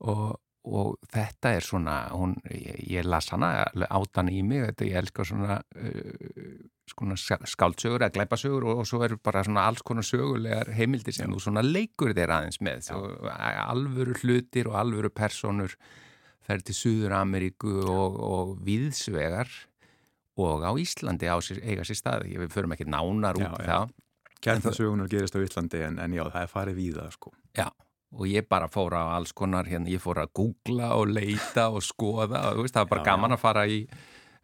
og, 0.00 0.40
og 0.62 0.98
þetta 1.10 1.56
er 1.56 1.64
svona, 1.66 1.96
hún, 2.14 2.36
ég, 2.50 2.76
ég 2.92 3.06
las 3.08 3.32
hana 3.34 3.64
átan 3.90 4.30
í 4.30 4.42
mig, 4.46 4.62
þetta 4.68 4.86
ég 4.86 5.00
elskar 5.00 5.26
svona, 5.26 5.56
uh, 5.74 6.52
svona 6.92 7.16
skáldsögur 7.18 8.04
eða 8.04 8.12
glæpasögur 8.14 8.68
og, 8.68 8.82
og 8.82 8.86
svo 8.88 9.02
eru 9.06 9.18
bara 9.22 9.42
svona 9.46 9.66
alls 9.70 9.82
konar 9.86 10.06
sögulegar 10.06 10.70
heimildir 10.76 11.16
sem 11.16 11.32
þú 11.32 11.42
svona 11.42 11.64
leikur 11.66 12.14
þér 12.14 12.36
aðeins 12.36 12.62
með. 12.62 12.86
Svo, 12.92 13.02
alvöru 13.66 14.14
hlutir 14.22 14.70
og 14.70 14.78
alvöru 14.84 15.10
personur 15.10 15.74
fer 16.42 16.62
til 16.66 16.74
Suður 16.76 17.16
Ameríku 17.18 17.82
og, 17.86 18.18
og 18.22 18.56
viðsvegar 18.66 19.50
og 20.42 20.64
á 20.64 20.72
Íslandi 20.80 21.28
á 21.28 21.36
sér, 21.44 21.60
eiga 21.62 21.84
sér 21.86 21.98
staði, 21.98 22.38
við 22.40 22.54
förum 22.54 22.74
ekki 22.74 22.86
nánar 22.88 23.38
út 23.38 23.44
Já, 23.44 23.52
já. 23.58 23.66
það. 23.66 23.92
Kjarnasögunar 24.42 25.10
gerist 25.10 25.36
á 25.38 25.40
Íslandi 25.42 25.82
en, 25.86 25.98
en 26.02 26.14
já, 26.16 26.24
það 26.32 26.46
er 26.46 26.50
farið 26.50 26.78
víða, 26.80 27.10
sko. 27.14 27.30
Já, 27.54 27.68
og 28.12 28.28
ég 28.28 28.48
bara 28.48 28.68
fór 28.70 28.94
á 28.96 29.16
alls 29.16 29.32
konar, 29.36 29.68
hérna, 29.68 29.90
ég 29.92 30.02
fór 30.02 30.20
að 30.22 30.32
googla 30.36 30.92
og 30.98 31.12
leita 31.12 31.68
og 31.72 31.84
skoða 31.84 32.50
og 32.52 32.64
veist, 32.64 32.76
það 32.76 32.84
var 32.84 32.90
bara 32.90 33.04
Já, 33.04 33.08
gaman 33.08 33.36
að 33.36 33.42
fara 33.42 33.64
í, 33.68 33.78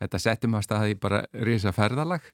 þetta 0.01 0.23
settum 0.25 0.57
að 0.57 0.65
staði 0.69 0.97
bara 1.03 1.21
risa 1.45 1.75
ferðalag, 1.77 2.31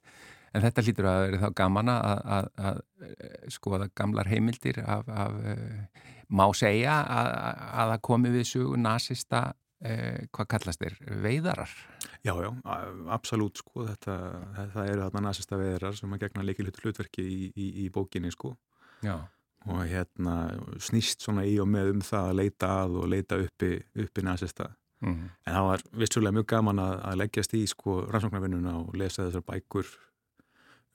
en 0.54 0.62
þetta 0.62 0.86
lítur 0.86 1.10
að 1.10 1.20
vera 1.24 1.42
þá 1.42 1.58
gaman 1.58 1.90
að, 1.90 2.22
að, 2.36 2.48
að 2.70 2.80
eh, 3.08 3.34
skoða 3.56 3.90
gamlar 3.98 4.30
heimildir 4.30 4.80
af, 4.84 5.10
af 5.10 5.36
uh, 5.42 6.08
má 6.30 6.46
segja 6.54 7.00
að, 7.02 7.30
að 7.82 7.92
það 7.94 8.04
komi 8.10 8.34
við 8.34 8.48
sögu 8.52 8.78
nasista, 8.78 9.42
uh, 9.82 10.20
hvað 10.30 10.50
kallast 10.54 10.84
þeir, 10.84 10.98
veiðarar. 11.24 11.74
Já, 12.24 12.32
já, 12.40 12.50
absolutt, 13.12 13.58
sko. 13.60 13.88
Þetta, 13.90 14.14
þetta 14.60 14.86
eru 14.92 15.02
þarna 15.08 15.26
nasista 15.26 15.58
veðrar 15.60 15.98
sem 15.98 16.14
að 16.14 16.22
gegna 16.28 16.46
leikil 16.46 16.70
hlutverki 16.70 17.26
í, 17.26 17.40
í, 17.50 17.66
í 17.84 17.90
bókinni, 17.92 18.30
sko. 18.32 18.54
Já. 19.04 19.18
Og 19.64 19.84
hérna 19.88 20.36
snýst 20.82 21.24
svona 21.24 21.46
í 21.48 21.54
og 21.62 21.68
með 21.72 21.94
um 21.94 22.00
það 22.04 22.30
að 22.30 22.38
leita 22.42 22.72
að 22.82 22.96
og 23.00 23.06
leita 23.08 23.38
uppi, 23.40 23.70
uppi 24.04 24.24
nasista. 24.26 24.70
Mm. 25.04 25.28
En 25.44 25.56
það 25.56 25.68
var 25.68 25.84
vissulega 26.00 26.36
mjög 26.38 26.48
gaman 26.52 26.80
að, 26.80 26.96
að 27.08 27.20
leggjast 27.22 27.54
í 27.56 27.62
sko 27.68 28.00
rannsóknarvinnuna 28.08 28.74
og 28.80 28.98
lesa 28.98 29.26
þessar 29.26 29.44
bækur 29.48 29.88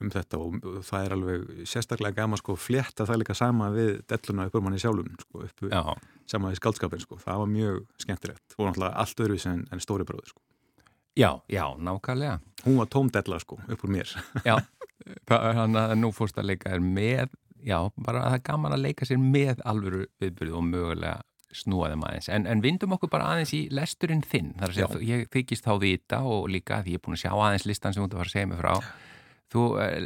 um 0.00 0.10
þetta 0.12 0.38
og 0.40 0.60
það 0.86 1.04
er 1.04 1.14
alveg 1.16 1.48
sérstaklega 1.68 2.22
gaman 2.22 2.40
sko 2.40 2.56
flétta 2.56 3.04
það 3.08 3.20
líka 3.20 3.36
sama 3.36 3.68
við 3.74 3.98
delluna 4.08 4.46
uppur 4.48 4.64
manni 4.64 4.80
sjálfum 4.80 5.10
sko 5.20 5.44
upp 5.44 5.64
Já, 5.66 5.82
sama 6.30 6.52
við 6.52 6.60
skaldskapin 6.62 7.02
sko. 7.04 7.18
Það 7.20 7.42
var 7.42 7.50
mjög 7.52 7.82
skemmtilegt 8.04 8.56
og 8.56 8.68
náttúrulega 8.68 9.04
allt 9.04 9.24
öðru 9.26 9.38
en, 9.52 9.66
en 9.70 9.84
stóri 9.84 10.06
bróður 10.08 10.32
sko. 10.32 10.42
já, 11.18 11.30
já, 11.48 11.64
nákvæmlega. 11.76 12.40
Hún 12.64 12.78
var 12.80 12.88
tóm 12.88 13.10
della 13.12 13.40
sko 13.40 13.60
upp 13.68 13.84
úr 13.84 13.92
mér. 13.92 14.14
Já, 14.46 14.56
þannig 15.28 15.80
að 15.82 15.96
nú 16.00 16.12
fórst 16.16 16.38
að 16.40 16.52
leika 16.52 16.72
þér 16.72 16.84
með, 16.86 17.36
já, 17.66 17.78
bara 17.96 18.22
að 18.24 18.30
það 18.30 18.38
er 18.38 18.44
gaman 18.50 18.76
að 18.76 18.82
leika 18.86 19.08
sér 19.08 19.20
með 19.22 19.60
alvöru 19.68 20.06
viðbyrðu 20.22 20.56
og 20.60 20.64
mögulega 20.68 21.20
snúa 21.50 21.88
þeim 21.90 22.04
aðeins. 22.06 22.28
En, 22.30 22.44
en 22.46 22.60
vindum 22.62 22.92
okkur 22.94 23.10
bara 23.10 23.32
aðeins 23.32 23.52
í 23.56 23.64
lesturinn 23.74 24.22
þinn. 24.22 24.52
Það 24.58 24.64
er 24.66 24.70
að 24.70 24.76
segja, 24.78 24.88
þú- 24.92 25.06
ég 25.08 25.24
þykist 25.34 25.64
þá 25.66 25.72
vita 25.82 26.20
og 26.22 26.48
líka 26.52 26.78
því 26.84 26.94
ég 26.94 27.00
er 27.00 27.04
búin 27.06 27.16
að 27.18 27.22
sjá 27.24 27.32
aðeins 27.34 27.66
listan 27.66 27.96
sem 27.96 28.04
þú 28.04 28.06
ert 28.06 28.14
að 28.14 28.20
fara 28.20 28.30
að 28.30 28.34
segja 28.36 28.50
mig 28.52 28.60
frá. 28.60 28.74
Þú 29.50 29.64
uh, 29.74 29.96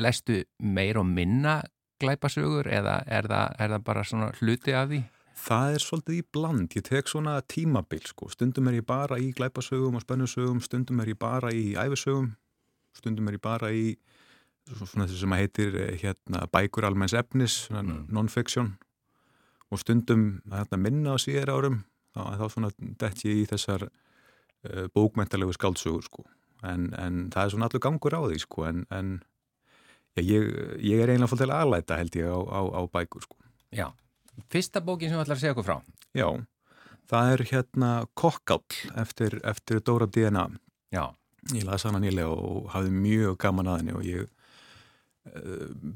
lestu 0.00 0.38
meir 0.64 0.96
og 1.02 1.04
minna 1.10 1.58
glæpasögur 2.00 2.70
eða 2.72 3.02
er 3.06 3.28
það, 3.28 3.52
er 3.60 3.74
það 3.74 3.84
bara 3.84 4.04
svona 4.08 4.30
hluti 4.40 4.72
af 4.76 4.88
því? 4.90 5.02
Það 5.44 5.74
er 5.76 5.82
svolítið 5.84 6.16
í 6.16 6.24
bland, 6.32 6.74
ég 6.78 6.84
tek 6.88 7.08
svona 7.10 7.34
tímabil 7.52 8.00
sko, 8.08 8.30
stundum 8.32 8.68
er 8.70 8.78
ég 8.78 8.86
bara 8.88 9.18
í 9.20 9.28
glæpasögum 9.36 9.98
og 9.98 10.04
spennusögum, 10.06 10.60
stundum 10.64 11.02
er 11.04 11.10
ég 11.12 11.18
bara 11.20 11.50
í 11.52 11.74
æfisögum, 11.76 12.30
stundum 12.96 13.28
er 13.28 13.36
ég 13.36 13.42
bara 13.44 13.70
í 13.74 13.92
svona 14.72 15.04
þessi 15.06 15.20
sem 15.20 15.34
að 15.36 15.42
heitir 15.42 15.74
eh, 15.80 15.92
hérna 16.00 16.46
bækur 16.52 16.86
almenns 16.88 17.14
efnis, 17.18 17.68
Mm. 17.70 18.06
non-fiction 18.14 18.72
og 19.72 19.78
stundum 19.82 20.40
hérna, 20.52 20.78
minna 20.78 21.14
á 21.14 21.18
síðar 21.18 21.50
árum, 21.52 21.82
þá, 22.14 22.38
þá 22.38 22.44
svona 22.52 22.70
dett 23.00 23.24
ég 23.26 23.42
í 23.42 23.46
þessar 23.50 23.88
uh, 23.88 24.86
bókmentalegu 24.94 25.52
skáldsögur 25.56 26.04
sko, 26.06 26.24
en, 26.62 26.92
en 26.96 27.30
það 27.34 27.44
er 27.44 27.50
svona 27.54 27.68
allur 27.68 27.82
gangur 27.82 28.14
á 28.14 28.20
því 28.24 28.38
sko, 28.44 28.64
en, 28.68 28.84
en 28.94 29.10
já, 30.14 30.22
ég, 30.22 30.46
ég 30.78 31.02
er 31.02 31.10
eiginlega 31.12 31.30
fólk 31.32 31.42
til 31.42 31.50
aðlæta 31.56 31.98
held 31.98 32.16
ég 32.20 32.30
á, 32.30 32.38
á, 32.38 32.60
á 32.70 32.80
bækur 32.94 33.24
sko. 33.26 33.36
Já. 33.74 33.88
Fyrsta 34.50 34.80
bókin 34.82 35.10
sem 35.10 35.18
þú 35.18 35.24
ætlar 35.24 35.36
að 35.36 35.42
segja 35.42 35.54
okkur 35.54 35.66
frá. 35.66 35.76
Já, 36.14 36.28
það 37.10 37.32
er 37.34 37.42
hérna 37.50 37.90
kokkáll 38.14 38.78
eftir, 39.02 39.40
eftir 39.46 39.82
Dóra 39.84 40.06
DNA. 40.06 40.46
Já. 40.94 41.04
Ég 41.52 41.66
las 41.68 41.84
hana 41.84 42.00
nýlega 42.00 42.30
og 42.32 42.70
hafði 42.72 42.94
mjög 42.94 43.36
gaman 43.42 43.68
að 43.68 43.82
henni 43.82 43.94
og 43.98 44.06
ég 44.06 44.30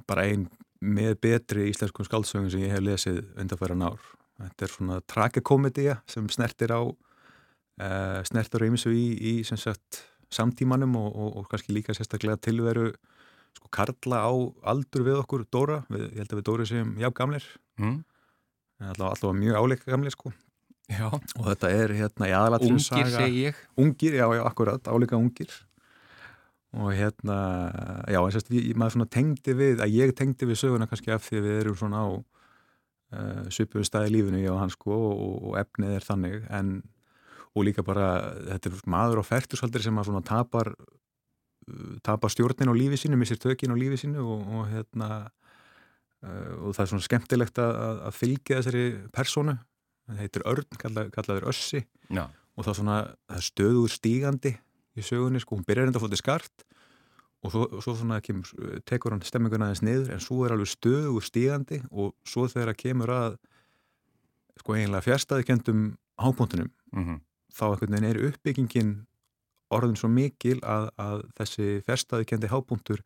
bara 0.08 0.24
ein 0.28 0.46
með 0.80 1.16
betri 1.20 1.66
íslenskum 1.72 2.06
skáldsögum 2.06 2.50
sem 2.52 2.62
ég 2.64 2.70
hef 2.72 2.84
lesið 2.86 3.18
undanfæran 3.42 3.82
ár. 3.88 3.98
Þetta 4.38 4.64
er 4.64 4.72
svona 4.72 5.00
tragikomedia 5.10 5.96
sem 6.06 6.28
snertir 6.30 6.70
á 6.70 6.80
uh, 6.86 8.20
snertir 8.28 8.62
á 8.62 8.68
ýmisu 8.68 8.92
í, 8.94 9.06
í 9.18 9.32
sem 9.46 9.58
sagt 9.58 10.04
samtímanum 10.30 10.94
og, 11.00 11.08
og, 11.16 11.30
og 11.40 11.48
kannski 11.50 11.74
líka 11.74 11.94
sérstaklega 11.96 12.38
tilveru 12.44 12.92
sko 13.58 13.70
karla 13.74 14.20
á 14.28 14.32
aldur 14.70 15.02
við 15.06 15.18
okkur 15.22 15.46
Dóra, 15.50 15.80
við, 15.90 16.04
ég 16.12 16.20
held 16.22 16.34
að 16.34 16.40
við 16.40 16.46
Dóri 16.50 16.66
séum 16.68 16.94
já 17.00 17.08
gamlir, 17.16 17.46
Mm. 17.78 18.00
alltaf, 18.82 19.08
alltaf 19.12 19.34
mjög 19.38 19.54
áleika 19.58 19.90
gamlir 19.90 20.10
sko 20.14 20.32
Já. 20.90 21.08
og 21.12 21.44
þetta 21.46 21.68
er 21.70 21.92
hérna 21.94 22.26
í 22.30 22.32
aðalatrinu 22.34 22.78
Ungir 22.78 22.86
saga 22.86 23.10
segi 23.22 23.42
ég. 23.48 23.58
ungir, 23.78 24.14
já, 24.18 24.24
já, 24.34 24.42
akkurat, 24.48 24.82
álíka 24.90 25.18
ungir 25.18 25.50
og 26.76 26.92
hérna 26.92 27.38
já, 28.04 28.18
en 28.20 28.34
sérst, 28.34 28.50
maður 28.76 28.98
svona 28.98 29.08
tengdi 29.08 29.54
við 29.56 29.80
að 29.80 29.94
ég 29.94 30.12
tengdi 30.16 30.48
við 30.50 30.60
söguna 30.60 30.88
kannski 30.88 31.14
af 31.14 31.24
því 31.24 31.40
við 31.46 31.60
erum 31.62 31.78
svona 31.80 32.02
á 32.04 32.08
uh, 32.12 33.48
svipuðu 33.54 33.86
staði 33.88 34.10
í 34.10 34.14
lífinu 34.18 34.42
ég 34.42 34.52
og 34.52 34.60
hann 34.60 34.72
sko 34.72 34.92
og, 34.92 35.32
og 35.48 35.56
efnið 35.62 35.96
er 35.96 36.04
þannig 36.04 36.44
en 36.52 36.74
og 37.56 37.64
líka 37.64 37.82
bara 37.86 38.10
þetta 38.50 38.70
er 38.70 38.84
maður 38.92 39.22
á 39.24 39.30
færtursaldri 39.30 39.82
sem 39.86 39.96
að 39.96 40.10
svona 40.10 40.24
tapar 40.28 40.74
uh, 40.76 41.96
tapar 42.04 42.34
stjórnin 42.34 42.68
á 42.68 42.76
lífi 42.76 43.00
sínu, 43.00 43.16
missir 43.16 43.40
tökin 43.40 43.72
á 43.72 43.80
lífi 43.80 44.02
sínu 44.04 44.20
og, 44.20 44.44
og 44.44 44.68
hérna 44.68 45.10
uh, 45.24 46.68
og 46.68 46.76
það 46.76 46.84
er 46.84 46.92
svona 46.92 47.08
skemmtilegt 47.08 47.64
að, 47.64 48.04
að 48.10 48.20
fylgja 48.20 48.60
þessari 48.60 48.86
personu 49.16 49.56
það 50.08 50.22
heitir 50.24 50.48
Örn, 50.48 50.68
kalla, 50.80 51.08
kallaður 51.12 51.48
Össi. 51.48 51.86
Já. 52.12 52.26
og 52.28 52.64
það 52.64 52.72
er 52.74 52.80
svona 52.82 53.02
það 53.24 53.40
er 53.40 53.48
stöður 53.48 53.94
stígandi 53.96 54.58
í 54.98 55.06
sögunni 55.06 55.42
sko, 55.42 55.56
hún 55.56 55.66
byrjar 55.68 55.90
enda 55.90 56.02
fótið 56.02 56.22
skart 56.22 56.66
og 57.44 57.52
svo, 57.54 57.66
svo 57.84 57.94
svona 57.94 58.18
kemur, 58.24 58.50
tekur 58.88 59.14
hann 59.14 59.22
stemminguna 59.22 59.68
aðeins 59.68 59.84
niður 59.86 60.14
en 60.14 60.24
svo 60.24 60.42
er 60.44 60.56
alveg 60.56 60.72
stöður 60.72 61.22
stígandi 61.24 61.82
og 61.90 62.14
svo 62.26 62.48
þegar 62.50 62.72
það 62.72 62.82
kemur 62.82 63.14
að 63.14 63.38
sko 64.58 64.74
eiginlega 64.74 65.06
fjärstaðikendum 65.06 65.84
hápuntunum 66.18 66.72
Mm 66.92 67.04
-hmm. 67.04 67.20
þá 67.52 67.64
einhvern 67.64 67.92
veginn 67.92 68.10
er 68.10 68.26
uppbyggingin 68.28 68.92
orðin 69.70 69.96
svo 69.96 70.08
mikil 70.08 70.60
að, 70.64 70.90
að 70.96 71.24
þessi 71.36 71.66
fjärstaðikendi 71.86 72.48
hápuntur 72.48 73.02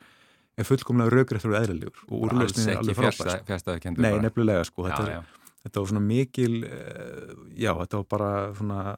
er 0.56 0.64
fullkomlega 0.68 1.10
raugrættur 1.10 1.54
og 1.54 1.62
eðlilegur 1.62 2.02
og 2.08 2.26
úrlösnin 2.26 2.68
er 2.68 2.76
alveg 2.82 2.96
frábært. 2.96 3.46
fjärstaði 3.48 3.80
kendur 3.80 4.04
Nei, 4.04 4.18
nefnilega 4.20 4.64
sko, 4.68 4.84
þetta, 4.86 5.02
já, 5.02 5.08
er, 5.08 5.12
já. 5.12 5.22
þetta 5.64 5.80
var 5.80 5.88
svona 5.88 6.04
mikil, 6.06 6.64
uh, 6.64 7.48
já, 7.56 7.72
þetta 7.80 7.96
var 7.96 8.06
bara 8.14 8.54
svona, 8.54 8.96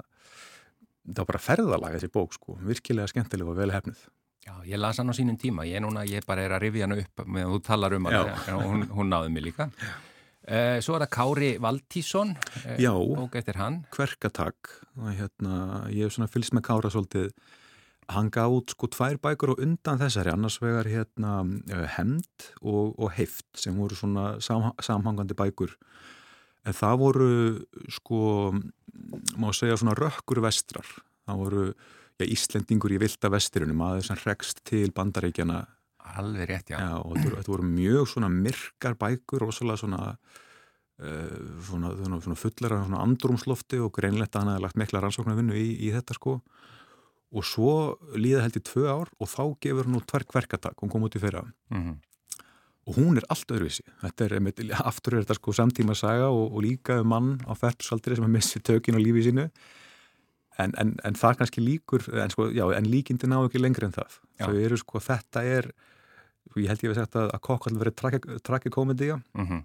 þetta 1.05 1.23
var 1.23 1.31
bara 1.33 1.43
ferðalag 1.47 1.97
þessi 1.99 2.13
bók 2.15 2.37
sko, 2.37 2.59
virkilega 2.65 3.11
skemmtileg 3.13 3.51
og 3.51 3.59
vel 3.59 3.73
hefnuð. 3.75 4.07
Já, 4.45 4.59
ég 4.69 4.77
las 4.77 4.99
hann 5.01 5.09
á 5.09 5.15
sínum 5.17 5.39
tíma, 5.41 5.65
ég 5.65 5.79
er 5.79 5.85
núna, 5.85 6.03
ég 6.05 6.25
bara 6.29 6.43
er 6.45 6.53
að 6.53 6.67
rifja 6.67 6.85
hann 6.85 6.99
upp 7.01 7.23
meðan 7.25 7.55
þú 7.55 7.61
talar 7.65 7.95
um 7.97 8.11
hann, 8.11 8.33
Já. 8.45 8.59
hún, 8.61 8.83
hún 8.93 9.09
náði 9.09 9.31
mig 9.33 9.47
líka. 9.47 9.71
Uh, 10.45 10.77
svo 10.85 10.99
er 10.99 11.07
það 11.07 11.13
Kári 11.17 11.51
Valtísson, 11.65 12.35
uh, 12.37 12.75
Já. 12.77 12.93
bók 12.93 13.39
eftir 13.41 13.57
hann. 13.57 13.79
Kverkatak, 13.95 14.75
og 15.01 15.15
hérna, 15.17 15.87
ég 15.89 16.05
hef 16.05 16.19
svona 16.19 16.29
fylgst 16.29 16.53
með 16.53 16.67
Kára 16.67 16.91
svolítið, 16.93 17.31
hann 18.13 18.29
gaf 18.29 18.53
út 18.53 18.75
sko 18.75 18.91
tvær 18.93 19.17
bækur 19.25 19.55
og 19.55 19.63
undan 19.65 20.03
þessari, 20.03 20.35
annars 20.35 20.61
vegar 20.61 20.91
hérna 20.93 21.39
uh, 21.49 21.87
Hemd 21.97 22.51
og, 22.61 22.93
og 23.01 23.15
Heift 23.17 23.49
sem 23.57 23.81
voru 23.81 23.97
svona 23.97 24.35
sam, 24.45 24.75
samhangandi 24.85 25.33
bækur, 25.41 25.73
en 26.69 26.77
það 26.77 27.01
voru 27.01 27.31
sko, 27.97 28.21
má 29.41 29.51
segja 29.57 29.79
svona 29.81 29.97
rökkur 29.99 30.43
vestrar, 30.45 30.87
það 31.27 31.41
voru 31.43 31.65
já, 31.71 32.27
Íslendingur 32.27 32.95
í 32.95 33.01
vilda 33.03 33.31
vestirunum, 33.33 33.83
aðeins 33.87 34.11
sem 34.11 34.21
rekst 34.25 34.63
til 34.69 34.91
bandaríkjana 34.95 35.65
Alveg 36.05 36.49
rétt, 36.51 36.69
já. 36.69 36.79
Já, 36.79 36.99
og 37.01 37.17
þetta 37.17 37.49
voru, 37.49 37.65
mjög 37.65 38.09
svona 38.13 38.29
myrkar 38.29 38.97
bækur, 39.01 39.47
rosalega 39.47 39.81
svona, 39.81 40.01
uh, 41.01 41.39
svona, 41.65 41.95
svona, 41.97 42.19
svona 42.21 42.37
fullar 42.37 42.75
af 42.77 42.85
svona 42.85 43.01
andrumslofti 43.07 43.81
og 43.81 43.95
greinlegt 43.97 44.37
að 44.37 44.45
hann 44.45 44.53
hefði 44.53 44.65
lagt 44.67 44.81
mikla 44.83 45.01
rannsóknarvinnu 45.01 45.57
í, 45.57 45.67
í 45.89 45.93
þetta 45.95 46.19
sko. 46.19 46.37
Og 47.35 47.47
svo 47.49 47.71
líða 48.21 48.45
held 48.45 48.61
í 48.61 48.63
tvö 48.69 48.85
ár 48.93 49.15
og 49.17 49.31
þá 49.33 49.43
gefur 49.65 49.89
hann 49.89 49.97
nú 49.97 50.03
tverk 50.05 50.37
verkatak, 50.37 50.77
hún 50.85 50.93
kom 50.93 51.09
út 51.09 51.17
í 51.17 51.23
fyrra. 51.25 51.47
Mm 51.73 51.97
og 52.85 52.99
hún 52.99 53.17
er 53.17 53.25
allt 53.33 53.49
öðruvísi. 53.55 53.85
Þetta 54.03 54.27
er, 54.27 54.35
aftur 54.85 55.17
er 55.17 55.25
þetta 55.25 55.39
sko 55.39 55.55
samtíma 55.57 55.97
saga 55.97 56.29
og, 56.29 56.53
og 56.53 56.65
líka 56.65 56.99
um 57.01 57.11
mann 57.13 57.33
á 57.49 57.57
færtusaldri 57.57 58.19
sem 58.19 58.27
að 58.27 58.35
missi 58.37 58.61
tökin 58.61 58.99
á 58.99 59.01
lífi 59.01 59.25
sínu 59.29 59.49
en, 60.61 60.75
en, 60.79 60.95
en 61.05 61.19
það 61.19 61.41
kannski 61.41 61.65
líkur, 61.65 62.05
en, 62.13 62.33
sko, 62.33 62.49
já, 62.55 62.65
en 62.77 62.89
líkindi 62.91 63.31
ná 63.31 63.41
ekki 63.41 63.63
lengri 63.63 63.89
en 63.89 63.97
það. 63.97 64.19
Þau 64.43 64.57
eru 64.61 64.79
sko, 64.81 65.03
þetta 65.03 65.45
er, 65.57 65.71
sko, 66.51 66.61
ég 66.63 66.71
held 66.71 66.85
ég 66.85 66.95
að 66.95 67.01
sagt 67.01 67.19
að, 67.21 67.31
að 67.35 67.45
kokkall 67.49 67.79
verið 67.81 68.43
trakikomedía 68.47 69.19
-hmm. 69.19 69.65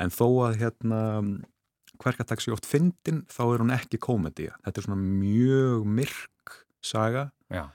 en 0.00 0.14
þó 0.14 0.26
að 0.48 0.60
hérna 0.62 1.00
hverkatak 2.00 2.40
sé 2.40 2.54
oft 2.54 2.68
fyndin 2.68 3.24
þá 3.28 3.42
er 3.50 3.64
hún 3.64 3.74
ekki 3.74 3.98
komedía. 4.00 4.54
Þetta 4.64 4.80
er 4.80 4.86
svona 4.88 5.02
mjög 5.02 5.84
myrk 5.84 6.56
saga 6.80 7.30
Já, 7.50 7.66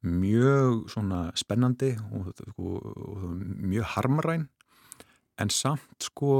mjög 0.00 0.86
svona 0.92 1.26
spennandi 1.36 1.92
og, 2.16 2.30
og, 2.56 2.76
og 2.86 3.24
mjög 3.60 3.88
harmaræn 3.94 4.46
en 5.40 5.50
samt 5.52 6.06
sko 6.08 6.32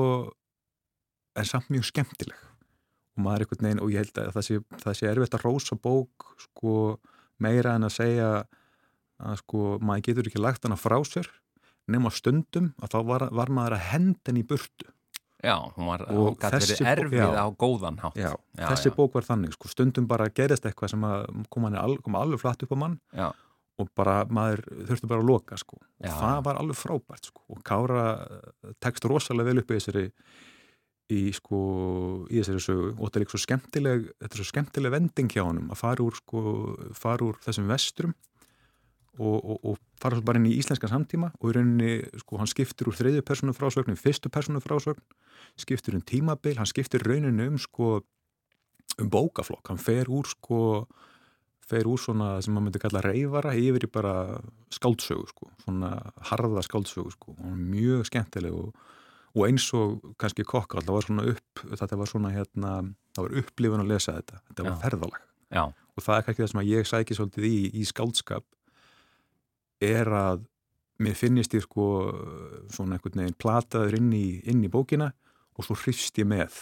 en 1.37 1.49
samt 1.49 1.69
mjög 1.73 1.91
skemmtileg 1.91 2.47
og 3.17 3.25
maður 3.25 3.43
er 3.43 3.47
einhvern 3.47 3.67
veginn 3.67 3.83
og 3.85 3.93
ég 3.93 4.05
held 4.05 4.23
að 4.23 4.33
það 4.37 4.47
sé, 4.47 4.61
það 4.85 4.97
sé 4.97 5.11
erfitt 5.11 5.37
að 5.37 5.45
rósa 5.45 5.77
bók 5.77 6.31
sko 6.47 6.75
meira 7.41 7.77
en 7.77 7.89
að 7.89 7.97
segja 7.99 8.31
að 9.21 9.43
sko 9.43 9.67
maður 9.85 10.07
getur 10.09 10.31
ekki 10.31 10.41
lagt 10.41 10.65
hana 10.65 10.81
frá 10.81 10.97
sér 11.05 11.29
nema 11.91 12.13
stundum 12.15 12.73
að 12.81 12.95
þá 12.95 12.99
var, 13.11 13.27
var 13.35 13.53
maður 13.53 13.77
að 13.77 13.87
henda 13.91 14.31
henni 14.31 14.45
í 14.45 14.49
burtu 14.49 14.89
já 15.41 15.57
hún 15.77 15.89
var, 15.89 16.05
hún 16.09 16.37
gæti 16.37 16.61
verið 16.61 16.89
erfið 16.95 17.23
já. 17.23 17.29
á 17.41 17.47
góðan 17.57 18.01
hátt. 18.03 18.17
Já, 18.17 18.33
Já, 18.57 18.67
þessi 18.69 18.91
já. 18.91 18.97
bók 18.97 19.15
var 19.17 19.25
þannig 19.25 19.55
sko 19.57 19.71
stundum 19.73 20.09
bara 20.09 20.29
gerist 20.29 20.67
eitthvað 20.69 20.93
sem 20.95 21.07
að 21.09 21.23
kom, 21.53 21.65
hann 21.69 21.79
al, 21.81 21.97
kom 22.05 22.19
alveg 22.21 22.43
flatt 22.43 22.65
upp 22.67 22.75
á 22.77 22.79
mann 22.83 22.99
Já, 23.17 23.31
og 23.81 23.91
bara 23.97 24.21
maður 24.29 24.63
þurfti 24.89 25.11
bara 25.11 25.23
að 25.25 25.31
loka 25.31 25.59
sko. 25.61 25.81
Og 25.81 26.07
Já, 26.07 26.15
það 26.15 26.45
var 26.47 26.61
alveg 26.61 26.79
frábært 26.79 27.29
sko. 27.31 27.45
Og 27.55 27.61
Kára 27.67 28.07
eh, 28.27 28.73
tekst 28.83 29.07
rosalega 29.09 29.51
vel 29.51 29.63
upp 29.63 29.73
í 29.73 29.79
þessari 29.79 30.07
í 31.11 31.21
sko 31.35 31.61
í 32.31 32.39
þessari 32.39 32.65
sögu. 32.65 32.91
Og 32.97 33.05
þetta 33.09 33.23
er 33.23 33.31
svo 33.35 33.43
skemmtileg 33.45 34.09
þetta 34.17 34.33
er 34.33 34.43
svo 34.43 34.49
skemmtileg 34.53 34.95
vending 34.95 35.31
hjá 35.33 35.45
honum 35.45 35.73
að 35.73 35.81
fara 35.83 36.07
úr 36.07 36.19
sko 36.21 36.43
fara 36.97 37.27
úr 37.27 37.41
þessum 37.45 37.71
vestrum 37.71 38.15
og, 39.19 39.37
og, 39.37 39.57
og 39.65 39.81
fara 40.01 40.19
svo 40.19 40.27
bara 40.27 40.41
inn 40.41 40.49
í 40.51 40.57
íslenskan 40.61 40.93
samtíma 40.93 41.33
og 41.41 41.51
í 41.51 41.57
rauninni 41.57 42.23
sko 42.23 42.39
hann 42.41 42.51
skiptir 42.51 42.89
úr 42.89 42.97
þriðju 42.97 43.25
personu 43.27 43.57
frásögn 43.57 43.97
í 43.97 44.01
fyrstu 44.01 44.33
personu 44.33 44.63
frásögn 44.65 45.03
skiptir 45.61 45.97
um 45.97 46.05
tímabil, 46.05 46.57
hann 46.59 46.69
skiptir 46.69 47.05
rauninni 47.05 47.51
um 47.51 47.59
sko 47.61 48.01
um 49.01 49.11
bókaflokk, 49.11 49.71
hann 49.71 49.81
fer 49.81 50.11
úr 50.13 50.29
sko 50.29 50.61
fer 51.71 51.89
úr 51.89 52.01
svona 52.01 52.33
sem 52.43 52.55
maður 52.55 52.67
myndi 52.67 52.83
kalla 52.83 53.03
reyfara 53.05 53.55
yfir 53.59 53.87
í 53.87 53.91
bara 53.93 54.15
skáldsögu 54.75 55.27
sko, 55.31 55.51
svona 55.65 55.93
harða 56.31 56.65
skáldsögu 56.67 57.15
sko, 57.15 57.35
er 57.47 57.59
mjög 57.59 58.07
skemmtileg 58.11 58.57
og, 58.57 58.87
og 59.37 59.45
eins 59.47 59.69
og 59.79 60.15
kannski 60.21 60.47
kokkall, 60.49 60.85
það 60.85 60.97
var 60.99 61.09
svona 61.09 61.27
upp 61.35 61.65
þetta 61.71 62.01
var 62.01 62.13
svona 62.13 62.33
hérna, 62.35 62.77
það 63.17 63.27
var 63.29 63.37
upplifun 63.43 63.85
að 63.85 63.93
lesa 63.95 64.17
þetta, 64.19 64.43
þetta 64.51 64.69
var 64.69 64.81
ferðalag. 64.85 65.27
Já, 65.51 65.65
og 65.71 66.07
það 66.07 66.17
er 66.17 66.27
kannski 66.27 66.45
það 66.45 66.53
sem 66.53 66.63
að 66.63 66.71
ég 66.71 66.91
sæki 66.91 67.19
svolítið 67.19 67.49
í, 67.51 67.59
í 67.81 67.87
skáldskap 67.89 68.47
er 69.81 70.13
að 70.15 70.45
mér 71.01 71.17
finnist 71.17 71.55
ég 71.57 71.65
sko 71.65 71.87
svona 72.73 72.99
einhvern 72.99 73.23
veginn 73.23 73.41
plataður 73.41 73.97
inn 73.97 74.13
í, 74.13 74.27
inn 74.51 74.61
í 74.67 74.73
bókina 74.73 75.11
og 75.57 75.67
svo 75.67 75.77
hrist 75.83 76.19
ég 76.21 76.29
með 76.29 76.59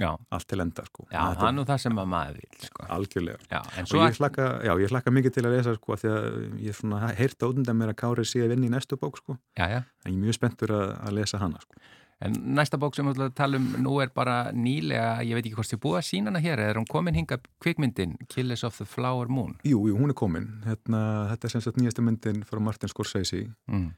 já. 0.00 0.10
allt 0.30 0.46
til 0.48 0.60
enda 0.64 0.84
sko 0.88 1.06
Já, 1.12 1.22
það 1.36 1.48
er 1.48 1.56
nú 1.58 1.64
það 1.68 1.80
sem 1.84 1.98
að 2.02 2.10
maður 2.12 2.38
vil, 2.40 2.60
sko. 2.68 2.86
algjörlega 2.88 3.38
Já, 3.50 3.60
og 3.82 3.96
ég 4.02 4.20
hlakka, 4.20 4.46
já, 4.64 4.72
ég 4.80 4.92
hlakka 4.94 5.10
mikið 5.18 5.34
til 5.36 5.44
að 5.46 5.56
lesa 5.56 5.74
sko 5.76 5.96
því 6.02 6.12
að 6.12 6.28
ég 6.68 6.78
svona 6.78 7.10
heyrt 7.18 7.42
átundan 7.48 7.76
mér 7.80 7.92
að 7.94 7.98
Kári 8.02 8.24
sé 8.28 8.44
að 8.46 8.54
vinna 8.54 8.66
í 8.66 8.72
næstu 8.72 8.96
bók 9.00 9.18
sko 9.20 9.36
Já, 9.58 9.66
já. 9.68 9.80
en 10.04 10.12
ég 10.12 10.16
er 10.16 10.22
mjög 10.26 10.38
spenntur 10.38 10.72
að, 10.78 10.94
að 11.06 11.18
lesa 11.20 11.38
hana 11.42 11.60
sko 11.60 11.82
En 12.22 12.36
næsta 12.54 12.78
bók 12.78 12.94
sem 12.94 13.02
við 13.08 13.16
ætlum 13.16 13.30
að 13.32 13.34
tala 13.34 13.58
um 13.58 13.64
nú 13.82 13.96
er 13.98 14.10
bara 14.14 14.52
nýlega, 14.54 15.24
ég 15.26 15.34
veit 15.34 15.42
ekki 15.48 15.56
hvort 15.58 15.72
þið 15.72 15.80
búið 15.82 15.96
að 15.98 16.04
sína 16.06 16.30
hana 16.30 16.38
hér, 16.44 16.60
er 16.68 16.78
hún 16.78 16.86
komin 16.86 17.16
hinga 17.18 17.40
kvikmyndin 17.58 18.12
Killers 18.30 18.62
of 18.62 18.76
the 18.78 18.84
Flower 18.86 19.26
Moon? 19.26 19.56
Jú, 19.66 19.80
jú, 19.90 19.96
hún 19.98 20.12
er 20.14 20.14
komin 20.14 20.46
hérna, 20.62 21.00
þetta 21.32 21.48
er 21.48 21.54
sem 21.56 21.64
sagt 21.66 21.80
nýjasta 21.82 22.04
myndin 22.06 22.44
frá 22.46 22.60
Martin 22.62 22.88
Scorsese 22.92 23.48
Mm. 23.66 23.88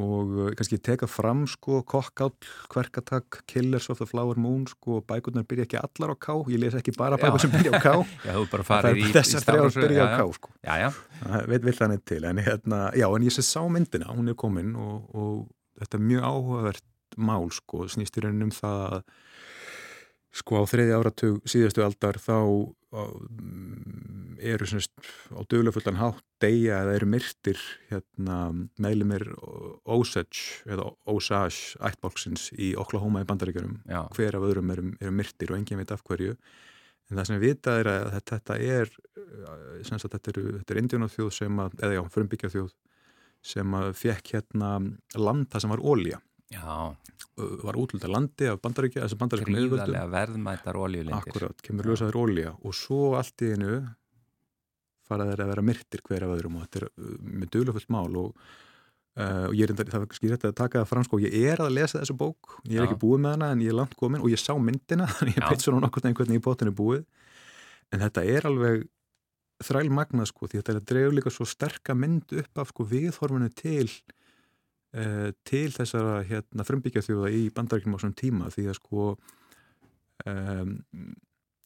Og 0.00 0.30
uh, 0.34 0.46
kannski 0.58 0.80
teka 0.82 1.06
fram 1.06 1.44
sko 1.46 1.82
kokkáll, 1.86 2.32
kverkatak, 2.72 3.42
Killers 3.50 3.86
of 3.92 4.00
the 4.00 4.06
Flower 4.10 4.38
Moon 4.40 4.64
sko, 4.66 4.98
bækurnar 5.06 5.46
byrja 5.46 5.68
ekki 5.68 5.78
allar 5.78 6.14
á 6.14 6.16
K 6.18 6.34
ég 6.50 6.58
les 6.62 6.74
ekki 6.74 6.96
bara 6.98 7.18
bækur 7.20 7.38
Já. 7.38 7.44
sem 7.44 7.52
byrja 7.54 7.78
á 7.78 7.80
K 7.84 7.92
Já, 8.26 8.32
þú 8.34 8.46
bara 8.50 8.66
það 8.66 8.70
farið 8.72 8.98
í, 8.98 9.04
í 9.04 9.12
þessar 9.14 9.44
stafrófsröð, 9.44 9.86
byrja 9.86 10.02
á 10.02 10.08
já, 10.08 10.16
K 10.16 10.24
já. 10.24 10.32
sko 10.34 11.44
veit 11.52 11.68
vill 11.68 11.76
þannig 11.78 12.02
til 12.10 12.24
en, 12.26 12.42
hérna, 12.48 12.80
já, 12.98 13.06
en 13.06 13.28
ég 13.28 13.36
sé 13.36 13.46
sá 13.46 13.62
myndina, 13.70 14.10
hún 14.10 14.32
er 14.32 14.38
komin 14.38 14.74
og, 14.74 15.06
og 15.14 15.38
þetta 15.78 16.00
er 16.00 16.06
mjög 16.10 16.26
áhugavert 16.30 16.84
mál 17.14 17.46
sko, 17.54 17.86
snýst 17.86 18.18
í 18.18 18.24
rauninum 18.24 18.50
það 18.54 18.98
að 18.98 19.06
sko 20.34 20.58
á 20.58 20.62
þriði 20.66 20.96
áratug 20.98 21.36
síðastu 21.46 21.84
aldar 21.86 22.18
þá 22.18 22.34
mm, 22.42 24.23
eru 24.40 24.66
semst 24.68 24.92
á 25.32 25.40
dögulefullan 25.46 25.98
hátt 26.00 26.22
deyja 26.42 26.82
eða 26.84 26.94
eru 26.98 27.08
myrtir 27.08 27.60
hérna, 27.90 28.38
meðlumir 28.80 29.26
Osage 29.84 30.64
eða 30.68 30.90
Osage 31.10 31.78
ættbálksins 31.84 32.50
í 32.56 32.74
Oklahoma 32.80 33.24
í 33.24 33.28
bandaríkjörum 33.28 33.80
hver 34.16 34.38
af 34.38 34.46
öðrum 34.46 34.72
eru, 34.74 34.86
eru 35.00 35.14
myrtir 35.14 35.52
og 35.52 35.60
enginn 35.60 35.80
veit 35.82 35.94
af 35.94 36.04
hverju. 36.06 36.36
En 37.10 37.18
það 37.18 37.26
sem 37.28 37.36
við 37.36 37.50
vitað 37.50 37.80
er 37.82 37.90
að 37.92 38.12
þetta, 38.16 38.58
er 38.58 38.92
sem 39.84 39.98
sagt 40.00 40.14
þetta 40.14 40.30
eru, 40.32 40.44
þetta 40.60 40.74
er 40.74 40.82
indjónaþjóð 40.82 41.32
sem 41.36 41.64
að, 41.64 41.74
eða 41.82 41.98
já, 41.98 42.02
frumbyggjaþjóð 42.14 42.70
sem 43.44 43.74
að 43.76 43.90
fekk 44.00 44.30
hérna 44.38 44.70
land 45.20 45.50
það 45.52 45.64
sem 45.66 45.74
var 45.74 45.82
ólja, 45.84 46.20
já, 46.54 46.62
var 47.36 47.76
útlunda 47.80 48.08
landi 48.08 48.48
af 48.48 48.62
bandaríkja, 48.64 49.08
gríðarlega 49.44 50.06
verðmættar 50.14 50.78
oljulindir. 50.80 51.18
Akkurat, 51.18 51.60
kemur 51.66 51.90
ljósaður 51.90 52.20
ólja 52.22 52.54
og 52.62 52.76
svo 52.78 53.12
allt 53.18 53.44
í 53.44 53.52
einu 53.52 53.74
fara 55.08 55.26
þeir 55.30 55.44
að 55.44 55.50
vera 55.54 55.66
myrtir 55.70 56.04
hver 56.06 56.26
af 56.26 56.36
öðrum 56.36 56.58
og 56.58 56.66
þetta 56.66 56.80
er 56.82 56.88
uh, 56.90 57.16
með 57.24 57.50
duglufullt 57.56 57.92
mál 57.94 58.22
og 58.22 58.46
Uh, 59.14 59.44
og 59.46 59.52
ég 59.54 59.70
er 59.70 59.76
það 59.78 60.02
er 60.08 60.16
skýrt 60.16 60.44
að 60.48 60.56
taka 60.58 60.80
það 60.80 60.88
fram 60.90 61.04
sko, 61.06 61.18
ég 61.22 61.34
er 61.46 61.60
að 61.62 61.76
lesa 61.76 62.00
þessu 62.00 62.16
bók, 62.18 62.56
ég 62.66 62.80
er 62.80 62.82
Já. 62.82 62.86
ekki 62.88 62.96
búið 62.98 63.20
með 63.22 63.34
hana 63.36 63.50
en 63.54 63.60
ég 63.62 63.70
er 63.70 63.76
langt 63.78 63.92
komin 63.94 64.18
og 64.18 64.32
ég 64.32 64.40
sá 64.42 64.50
myndina 64.58 65.06
þannig 65.14 65.36
ég 65.36 65.44
Já. 65.44 65.50
veit 65.52 65.62
svona 65.62 65.84
nokkur 65.84 66.02
neginn 66.02 66.16
hvernig 66.18 66.40
í 66.40 66.42
bóttinu 66.42 66.72
er 66.72 66.76
búið 66.80 67.04
en 67.94 68.02
þetta 68.02 68.24
er 68.26 68.48
alveg 68.50 68.82
þræl 69.62 69.92
magnað 69.94 70.26
sko, 70.32 70.48
því 70.50 70.64
þetta 70.64 70.82
dregur 70.90 71.14
líka 71.14 71.30
svo 71.30 71.46
sterka 71.46 71.94
mynd 71.94 72.34
upp 72.42 72.62
af 72.64 72.72
sko 72.72 72.88
viðhorfunu 72.90 73.52
til 73.54 73.86
uh, 73.86 75.30
til 75.46 75.68
þessara 75.76 76.16
hérna 76.26 76.66
frumbyggja 76.66 77.04
þjóða 77.06 77.30
í 77.38 77.44
bandaríkjum 77.54 77.94
á 77.94 78.02
svona 78.02 78.18
tíma 78.18 78.50
því 78.50 78.66
að 78.72 78.78
sko 78.80 79.06
um, 80.26 80.74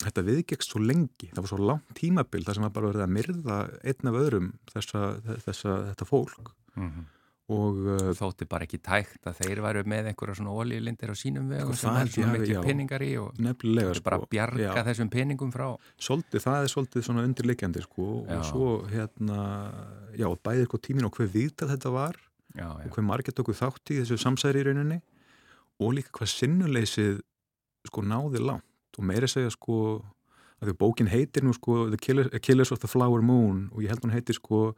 þetta 0.05 0.22
viðgekst 0.28 0.70
svo 0.72 0.80
lengi, 0.84 1.28
það 1.34 1.42
var 1.44 1.51
svo 1.53 1.61
langt 1.72 1.94
tímabil 1.99 2.44
þar 2.46 2.55
sem 2.59 2.66
var 2.68 2.74
bara 2.76 2.90
verið 2.92 3.05
að 3.07 3.14
myrða 3.18 3.61
einn 3.82 4.11
af 4.12 4.18
öðrum 4.22 4.51
þessa, 4.72 5.01
þessa, 5.46 5.78
þetta 5.92 6.07
fólk. 6.09 6.53
Mhm. 6.78 7.07
og 7.49 7.78
uh, 7.88 8.11
Þótti 8.12 8.44
bara 8.44 8.66
ekki 8.68 8.76
tækt 8.84 9.24
að 9.26 9.38
þeir 9.40 9.61
væru 9.64 9.82
með 9.88 10.11
einhverja 10.11 10.34
svona 10.36 10.53
olílindir 10.53 11.09
á 11.11 11.16
sínum 11.16 11.46
vegum 11.49 11.72
Sko, 11.72 11.80
sem 11.80 11.94
það 11.96 12.03
ég 12.05 12.12
svona 12.12 12.32
miklu 12.34 12.53
já. 12.53 12.61
peningar 12.66 13.05
í 13.07 13.09
og 13.22 13.38
nefnilega 13.40 13.94
er 13.94 14.01
bara 14.05 14.18
bjarga 14.34 14.66
já, 14.66 14.82
þessum 14.90 15.09
peningum 15.14 15.53
frá. 15.55 15.64
Svolítið, 15.96 16.42
það 16.44 16.59
er 16.66 16.72
svolítið 16.74 17.07
svona 17.09 17.24
undirleikjandi 17.24 17.84
sko, 17.86 18.09
Já. 18.28 18.36
og 18.36 18.44
svo 18.51 18.68
hérna 18.92 19.40
já, 20.20 20.28
bæðið 20.44 20.68
sko 20.68 20.82
tímin 20.84 21.09
og 21.09 21.16
hver 21.16 21.32
viðtal 21.38 21.70
þetta 21.72 21.94
var 21.96 22.20
og 22.68 22.92
hver 22.92 23.07
margir 23.09 23.32
tóku 23.40 23.57
þátt 23.57 23.94
í 23.96 23.99
þessu 24.03 24.20
samsæri 24.20 24.61
í 24.61 24.68
rauninni 24.68 25.01
og 25.80 25.96
líka 25.96 26.12
hvað 26.20 26.34
sinnuleysið 26.36 27.20
sko 27.88 28.05
náði 28.05 28.44
langt 28.44 28.68
og 28.99 29.07
meira 29.07 29.30
segja 29.30 29.51
sko 29.55 30.03
að 30.59 30.70
því 30.70 30.76
bókin 30.80 31.11
heitir 31.11 31.46
nú 31.46 31.55
sko 31.55 31.86
The 31.92 32.01
Killers, 32.03 32.30
Killers 32.42 32.72
of 32.74 32.82
the 32.82 32.90
Flower 32.90 33.22
Moon 33.22 33.68
og 33.72 33.84
ég 33.84 33.92
held 33.92 34.05
hún 34.05 34.14
heitir 34.14 34.38
sko 34.38 34.72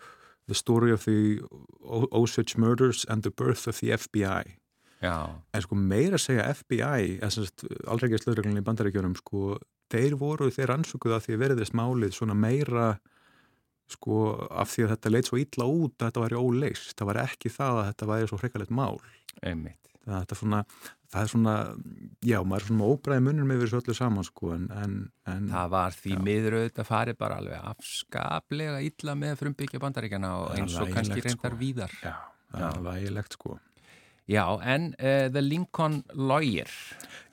The 0.51 0.57
Story 0.57 0.93
of 0.93 1.05
the 1.07 1.41
Osage 2.11 2.59
Murders 2.61 3.07
and 3.09 3.25
the 3.25 3.33
Birth 3.33 3.69
of 3.69 3.81
the 3.81 3.97
FBI 3.97 4.57
já, 5.01 5.17
en 5.53 5.65
sko 5.65 5.77
meira 5.77 6.21
segja 6.21 6.49
FBI 6.53 7.21
aldrei 7.25 8.11
ekki 8.11 8.25
slöðreglunni 8.25 8.61
í 8.61 8.67
bandaríkjunum 8.67 9.17
sko, 9.19 9.57
þeir 9.93 10.19
voru 10.21 10.51
þeir 10.53 10.75
ansökuð 10.77 11.17
að 11.17 11.25
því 11.27 11.37
að 11.37 11.45
verðist 11.47 11.77
málið 11.77 12.17
svona 12.17 12.37
meira 12.37 12.93
sko 13.91 14.35
af 14.53 14.71
því 14.71 14.85
að 14.85 14.93
þetta 14.95 15.13
leit 15.15 15.29
svo 15.31 15.41
illa 15.41 15.67
út 15.67 15.97
að 15.97 16.11
þetta 16.11 16.25
væri 16.27 16.39
óleist, 16.39 16.93
það 16.99 17.09
var 17.11 17.23
ekki 17.25 17.51
það 17.51 17.79
að 17.81 17.89
þetta 17.89 18.11
væri 18.13 18.29
svo 18.31 18.39
hreikalegt 18.39 18.77
mál. 18.77 19.01
Einmitt 19.43 19.81
það, 20.11 20.25
þetta 20.25 20.37
er 20.37 20.41
svona, 20.41 20.61
það 21.15 21.23
er 21.23 21.31
svona 21.33 21.55
já, 22.31 22.37
maður 22.43 22.61
er 22.61 22.67
svona 22.69 22.91
óbræði 22.95 23.25
munum 23.27 23.49
með 23.51 23.65
þessu 23.65 23.81
öllu 23.81 23.97
saman 23.99 24.27
sko 24.29 24.53
en, 24.57 24.67
en, 24.83 24.99
en 25.31 25.49
Það 25.55 25.73
var 25.77 25.97
því 25.97 26.13
Já. 26.17 26.21
miður 26.29 26.59
auðvitað 26.59 26.91
farið 26.91 27.19
bara 27.23 27.41
alveg 27.41 27.71
afskaplega 27.73 28.85
illa 28.91 29.17
með 29.23 29.41
frumbyggja 29.45 29.83
bandaríkjana 29.87 30.35
og 30.43 30.53
eins 30.59 30.77
og 30.83 30.93
kannski 30.95 31.25
reyndar 31.25 31.57
sko. 31.57 31.61
víðar. 31.65 31.97
já, 32.03 32.15
það 32.53 32.69
er 32.71 32.87
vægilegt 32.91 33.39
sko. 33.39 33.59
Já, 34.31 34.45
en 34.63 34.93
uh, 34.95 35.27
The 35.35 35.43
Lincoln 35.43 35.97
Lawyer, 36.15 36.71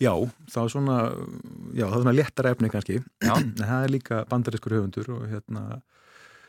já, 0.01 0.09
það 0.49 0.63
er 0.63 0.71
svona 0.73 0.95
já, 1.77 1.83
það 1.83 1.91
er 1.91 2.01
svona 2.01 2.15
léttara 2.15 2.53
efni 2.55 2.71
kannski. 2.73 2.95
En 3.35 3.51
það 3.59 3.83
er 3.83 3.93
líka 3.93 4.23
bandarískur 4.31 4.73
höfundur 4.79 5.11
og 5.13 5.27
hérna 5.29 5.65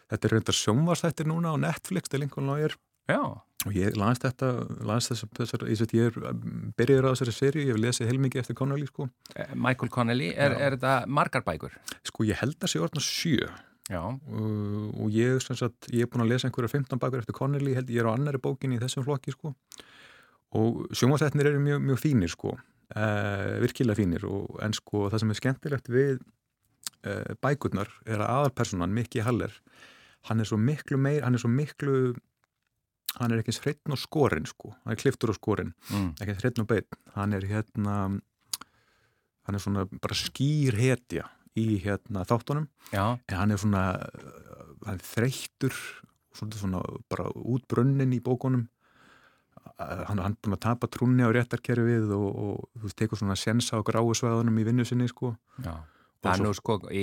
þetta 0.09 0.25
er 0.31 0.35
reyndar 0.39 0.57
sjónvarsættir 0.57 1.29
núna 1.29 1.53
á 1.53 1.57
Netflix 1.61 2.09
til 2.09 2.25
Lincoln 2.25 2.49
Lawyer. 2.49 2.79
Já, 3.13 3.21
og 3.67 3.75
ég 3.75 3.97
las 3.99 4.21
þetta, 4.23 4.49
las 4.87 5.09
þess, 5.11 5.27
þessar, 5.35 5.65
þessar, 5.67 5.95
ég 5.99 6.11
er 6.11 6.43
byrjaður 6.79 7.09
á 7.09 7.13
þessari 7.15 7.35
seri, 7.35 7.65
ég 7.67 7.75
hef 7.75 7.81
lesið 7.83 8.13
heilmikið 8.13 8.43
eftir 8.45 8.59
Connolly 8.59 8.87
sko, 8.87 9.09
eh, 9.35 9.55
Michael 9.59 9.91
Connelly, 9.91 10.29
er, 10.35 10.55
er 10.55 10.77
þetta 10.77 10.99
margar 11.11 11.43
bækur? 11.47 11.75
sko 12.07 12.29
ég 12.29 12.39
held 12.39 12.59
að 12.63 12.73
sé 12.73 12.83
orðna 12.83 13.03
sjö. 13.03 13.49
Uh, 13.89 14.93
og 15.01 15.13
ég, 15.17 15.41
sagt, 15.41 15.89
ég 15.89 16.05
er 16.05 16.11
búin 16.13 16.27
að 16.27 16.35
lesa 16.35 16.49
einhverja 16.49 16.75
15 16.75 17.01
bakur 17.01 17.23
eftir 17.23 17.37
Connelly, 17.37 17.73
held 17.77 17.91
ég 17.91 18.03
er 18.03 18.11
á 18.11 18.13
annari 18.13 18.41
bókin 18.41 18.75
í 18.77 18.81
þessum 18.83 19.07
flokki 19.07 19.33
sko. 19.33 19.55
Og 20.59 20.85
sjónvarsætnir 20.97 21.49
eru 21.49 21.63
mjög, 21.65 21.81
mjög 21.89 22.03
fínir 22.03 22.33
sko. 22.33 22.55
Uh, 22.93 23.57
virkilega 23.65 23.97
fínir. 23.97 24.27
Og, 24.29 24.59
en 24.65 24.77
sko 24.77 25.07
það 25.09 25.25
sem 25.25 25.33
er 25.33 25.41
skemmtilegt 25.41 25.89
við 25.93 26.21
uh, 26.21 27.33
bækurnar 27.41 27.89
er 28.05 28.21
að 28.21 28.29
aðalpersonan 28.29 28.93
Mikki 28.97 29.25
Haller, 29.25 29.57
hann 30.29 30.45
er 30.45 30.49
svo 30.49 30.61
miklu 30.61 31.01
meir, 31.01 31.23
hann 31.25 31.39
er 31.39 31.41
svo 31.41 31.51
miklu 31.53 32.13
hann 33.17 33.33
er 33.33 33.43
ekki 33.43 33.57
hreitn 33.63 33.95
og 33.95 34.01
skorinn 34.01 34.49
sko. 34.49 34.75
Hann 34.85 34.95
er 34.95 35.01
kliftur 35.01 35.33
og 35.33 35.39
skorinn, 35.39 35.73
mm. 35.89 36.11
ekki 36.21 36.37
hreitn 36.43 36.65
og 36.65 36.71
beinn. 36.71 36.99
Hann 37.17 37.37
er 37.37 37.47
hérna 37.49 37.97
hann 39.49 39.57
er 39.57 39.65
svona 39.65 39.87
bara 39.89 40.17
skýr 40.17 40.77
hetja 40.77 41.25
í 41.59 41.79
hérna 41.83 42.27
þáttunum. 42.29 42.69
Já, 42.93 43.17
en 43.17 43.39
hann 43.41 43.55
er 43.55 43.61
svona 43.61 43.85
uh, 43.97 44.73
hann 44.85 44.99
er 44.99 45.07
þreyttur 45.09 45.77
svolítið 46.37 46.61
svona 46.61 46.83
bara 47.11 47.31
útbrunnin 47.33 48.13
í 48.15 48.21
bókunum. 48.25 48.67
Uh, 49.79 50.05
hann 50.09 50.21
er 50.21 50.37
búin 50.37 50.59
að 50.59 50.65
tapa 50.69 50.91
trúnni 50.93 51.25
á 51.25 51.33
réttarkerfið 51.33 52.13
og, 52.15 52.29
og 52.29 52.67
þú 52.77 52.85
veist, 52.85 52.99
tekur 53.01 53.21
svona 53.21 53.39
sensa 53.41 53.81
á 53.81 53.87
gráu 53.87 54.13
sveðunum 54.17 54.61
í 54.61 54.67
vinnu 54.69 54.87
sinni 54.87 55.09
sko. 55.11 55.33
Já. 55.65 55.81
Og 56.19 56.27
Það 56.27 56.35
er 56.35 56.43
nú 56.43 56.51
sko 56.59 56.75
í, 56.91 57.03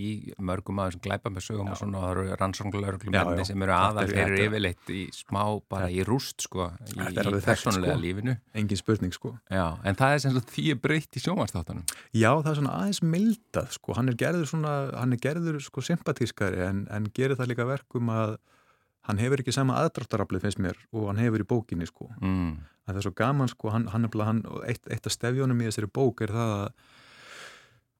í 0.00 0.10
mörgum 0.40 0.78
aðeins 0.80 0.96
glæpa 1.04 1.28
með 1.28 1.42
sögum 1.44 1.68
og 1.68 1.76
svona, 1.76 1.98
það 2.00 2.12
eru 2.14 2.36
rannsóknlörglum 2.40 3.12
Já, 3.12 3.20
já. 3.36 3.44
sem 3.44 3.62
eru 3.66 3.74
aðal, 3.76 4.04
er- 4.06 4.08
þeir 4.08 4.20
eru 4.22 4.30
þetta 4.32 4.40
er- 4.40 4.48
yfirleitt 4.48 4.92
í 4.96 5.00
smá, 5.12 5.42
bara 5.68 5.90
í 5.92 5.98
rúst 6.08 6.40
sko, 6.46 6.70
í, 6.88 6.96
er 7.04 7.28
í 7.28 7.42
persónulega 7.44 7.92
sko. 7.98 8.00
lífinu. 8.00 8.36
engin 8.56 8.80
spurning 8.80 9.12
sko 9.12 9.34
Já, 9.52 9.66
en 9.84 9.94
það 10.00 10.14
er 10.14 10.18
sem 10.24 10.32
sagt 10.38 10.54
því 10.56 10.64
er 10.72 10.80
breytt 10.86 11.12
í 11.12 11.20
sjónvarstáttunum. 11.26 11.84
já 12.16 12.30
það 12.32 12.50
er 12.54 12.58
svona 12.62 12.74
aðeins 12.80 13.02
mildað 13.04 13.70
sko 13.76 13.92
hann 14.00 14.08
er 14.08 14.14
gerður 14.24 14.48
svona, 14.48 14.72
hann 14.96 15.12
er 15.12 15.16
gerður 15.28 15.60
sko 15.60 15.80
sympatískari 15.84 16.64
en, 16.64 16.86
en 16.90 17.10
gerir 17.12 17.36
það 17.36 17.52
líka 17.52 17.66
verkum 17.68 18.08
að 18.08 18.38
hann 19.06 19.18
hefur 19.20 19.44
ekki 19.44 19.52
sama 19.52 19.76
aðdráttaraflið 19.84 20.40
finnst 20.48 20.58
mér 20.64 20.80
og 20.96 21.08
hann 21.12 21.20
hefur 21.20 21.44
í 21.44 21.46
bókinni 21.46 21.86
sko 21.86 22.08
Mm. 22.24 22.56
að 22.88 22.94
það 22.94 22.96
er 22.96 23.02
svo 23.10 23.14
gaman 23.20 23.48
sko, 23.52 23.68
hann, 23.70 23.86
hann, 23.92 24.02
nefnilega- 24.08 24.32
hann 24.32 24.42
eitt, 24.64 24.88
eitt 24.88 25.04
af 25.06 25.12
stefjónum 25.12 25.60
í 25.60 25.68
þessari 25.68 25.92
bók 25.92 26.22
er 26.24 26.32
það 26.32 26.52
að 26.56 26.72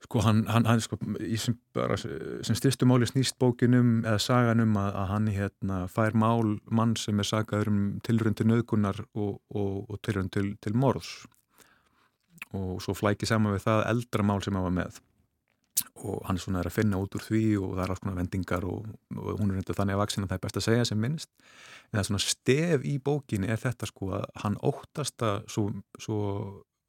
sko 0.07 0.23
hann, 0.23 0.45
hann, 0.47 0.67
hann 0.69 0.83
sko, 0.83 0.99
sem, 1.41 1.57
bara, 1.75 1.97
sem 1.99 2.59
styrstu 2.59 2.87
máli 2.87 3.09
snýst 3.11 3.39
bókinum 3.43 4.05
eða 4.05 4.21
sagan 4.23 4.63
um 4.63 4.77
að, 4.79 4.93
að 5.01 5.09
hann 5.11 5.27
hérna 5.35 5.79
fær 5.91 6.15
mál 6.19 6.57
mann 6.71 6.95
sem 7.01 7.19
er 7.19 7.27
sagaður 7.27 7.73
um 7.73 7.81
tilrönd 8.07 8.39
til 8.39 8.47
nöðgunar 8.47 9.03
og, 9.09 9.41
og, 9.51 9.91
og 9.91 9.99
tilrönd 10.07 10.31
til, 10.37 10.53
til 10.63 10.77
morðs. 10.79 11.27
Og 12.55 12.79
svo 12.85 12.95
flæki 12.95 13.27
saman 13.27 13.57
við 13.57 13.67
það 13.67 13.85
eldra 13.91 14.29
mál 14.31 14.39
sem 14.45 14.55
hann 14.55 14.69
var 14.69 14.77
með. 14.79 15.03
Og 16.07 16.23
hann 16.29 16.39
svona 16.41 16.63
er 16.63 16.71
að 16.71 16.77
finna 16.77 17.03
út 17.03 17.19
úr 17.19 17.25
því 17.25 17.43
og 17.59 17.75
það 17.75 17.83
er 17.85 17.93
alls 17.93 18.05
konar 18.05 18.21
vendingar 18.21 18.69
og, 18.69 18.87
og 19.17 19.41
hún 19.41 19.51
er 19.51 19.59
reynda 19.59 19.77
þannig 19.77 19.97
að 19.97 20.03
vaksin 20.05 20.25
að 20.25 20.31
það 20.31 20.39
er 20.39 20.47
best 20.47 20.61
að 20.61 20.67
segja 20.69 20.87
sem 20.87 21.03
minnst. 21.03 21.31
En 21.91 21.99
það 21.99 22.09
svona 22.13 22.25
stef 22.29 22.87
í 22.87 22.97
bókinni 23.03 23.51
er 23.51 23.61
þetta 23.61 23.91
sko 23.91 24.15
að 24.21 24.27
hann 24.45 24.59
óttast 24.71 25.27
að 25.27 25.47
svo, 25.51 25.69
svo, 25.99 26.19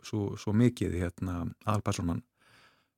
svo, 0.05 0.33
svo 0.37 0.55
mikið 0.61 0.99
hérna 1.01 1.45
aðalpersonan 1.65 2.21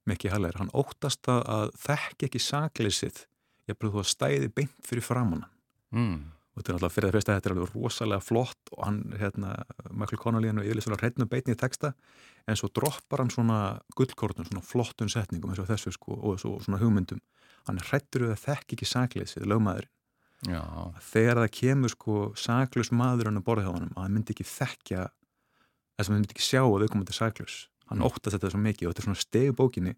Mikki 0.07 0.29
Haller, 0.31 0.55
hann 0.57 0.71
óttast 0.73 1.27
að, 1.27 1.41
að 1.49 1.71
þekki 1.83 2.29
ekki 2.29 2.39
sakleysið 2.43 3.23
ég 3.69 3.77
þú 3.93 4.03
að 4.03 4.11
stæði 4.15 4.51
beint 4.55 4.75
fyrir 4.85 5.05
framann 5.05 5.45
Mm. 5.89 6.19
og 6.53 6.59
þetta 6.61 6.69
er 6.69 6.75
alltaf 6.77 6.93
fyrir 6.93 7.09
það 7.09 7.15
fyrsta 7.17 7.35
þetta 7.39 7.49
er 7.49 7.53
alveg 7.55 7.71
rosalega 7.73 8.21
flott 8.21 8.71
og 8.75 8.83
hann, 8.85 8.97
hérna, 9.17 9.55
Michael 9.89 10.19
Connolly 10.21 10.51
hann 10.51 10.59
er 10.61 10.67
yfirlega 10.69 10.85
svona 10.85 10.99
hreitnum 11.01 11.29
beitni 11.31 11.55
í 11.55 11.57
texta 11.57 11.93
en 12.45 12.59
svo 12.59 12.69
droppar 12.69 13.23
hann 13.23 13.31
svona 13.33 13.57
gullkortun, 13.97 14.45
svona 14.45 14.61
flottun 14.61 15.09
setningum 15.09 15.49
eins 15.49 15.63
og 15.63 15.69
þessu 15.69 15.93
sko 15.95 16.13
og 16.13 16.37
svo, 16.41 16.59
svona 16.61 16.77
hugmyndum. 16.81 17.21
Hann 17.65 17.81
við 18.29 18.35
að 18.35 18.43
þekki 18.43 18.77
ekki 18.77 18.87
sakleysið 18.91 19.47
lögmaðurinn. 19.49 19.89
Já, 20.47 20.61
þegar 21.09 21.41
það 21.41 21.49
kemur 21.57 21.91
sko 21.95 22.19
saklaus 22.39 22.93
maður 22.95 23.31
hann 23.31 23.41
að 23.41 23.47
borða 23.49 23.65
hjá 23.65 23.73
honum 23.73 23.91
að 23.97 24.05
hann 24.05 24.13
myndi 24.15 24.35
ekki 24.37 24.45
þekkja 24.47 25.07
þess 25.09 26.05
að 26.05 26.13
hann 26.13 26.21
myndi 26.21 26.35
ekki 26.37 26.45
sjá 26.45 26.61
að 26.63 26.85
þau 26.85 26.91
komandi 26.93 27.17
saklaus 27.17 27.57
hann 27.89 28.05
óttast 28.05 28.37
þetta 28.37 28.53
svo 28.53 28.61
mikið 28.63 28.87
og 28.87 28.93
þetta 28.93 29.03
er 29.03 29.09
svona 29.09 29.23
stegu 29.25 29.57
bókinni 29.57 29.95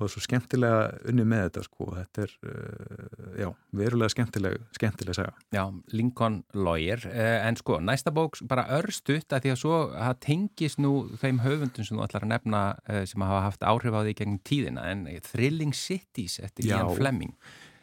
og 0.00 0.06
það 0.06 0.08
er 0.08 0.12
svo 0.14 0.22
skemmtilega 0.24 0.84
unni 1.10 1.24
með 1.28 1.42
þetta 1.46 1.62
sko 1.66 1.86
þetta 1.92 2.22
er, 2.24 2.34
uh, 2.48 3.24
já, 3.36 3.48
verulega 3.76 4.12
skemmtileg 4.14 4.56
skemmtileg 4.76 5.16
saga 5.18 5.34
já, 5.52 5.62
Lincoln 5.92 6.38
Lawyer, 6.56 7.04
eh, 7.10 7.36
en 7.44 7.58
sko, 7.60 7.76
næsta 7.84 8.12
bók 8.16 8.38
bara 8.48 8.64
örstutt 8.78 9.34
að 9.36 9.44
því 9.44 9.52
að 9.52 9.58
svo 9.60 9.80
það 9.92 10.20
tengist 10.24 10.80
nú 10.80 10.92
þeim 11.20 11.42
höfundum 11.44 11.86
sem 11.86 11.98
þú 11.98 12.06
ætlar 12.06 12.24
að 12.24 12.32
nefna 12.32 12.62
eh, 12.88 13.02
sem 13.10 13.26
hafa 13.26 13.42
haft 13.48 13.66
áhrif 13.66 13.96
á 13.96 14.00
því 14.00 14.14
gegn 14.22 14.38
tíðina, 14.48 14.86
en 14.88 15.04
Thrilling 15.28 15.76
Cities 15.76 16.38
eftir 16.40 16.70
Já. 16.70 16.78
Ian 16.78 16.94
Fleming. 16.96 17.34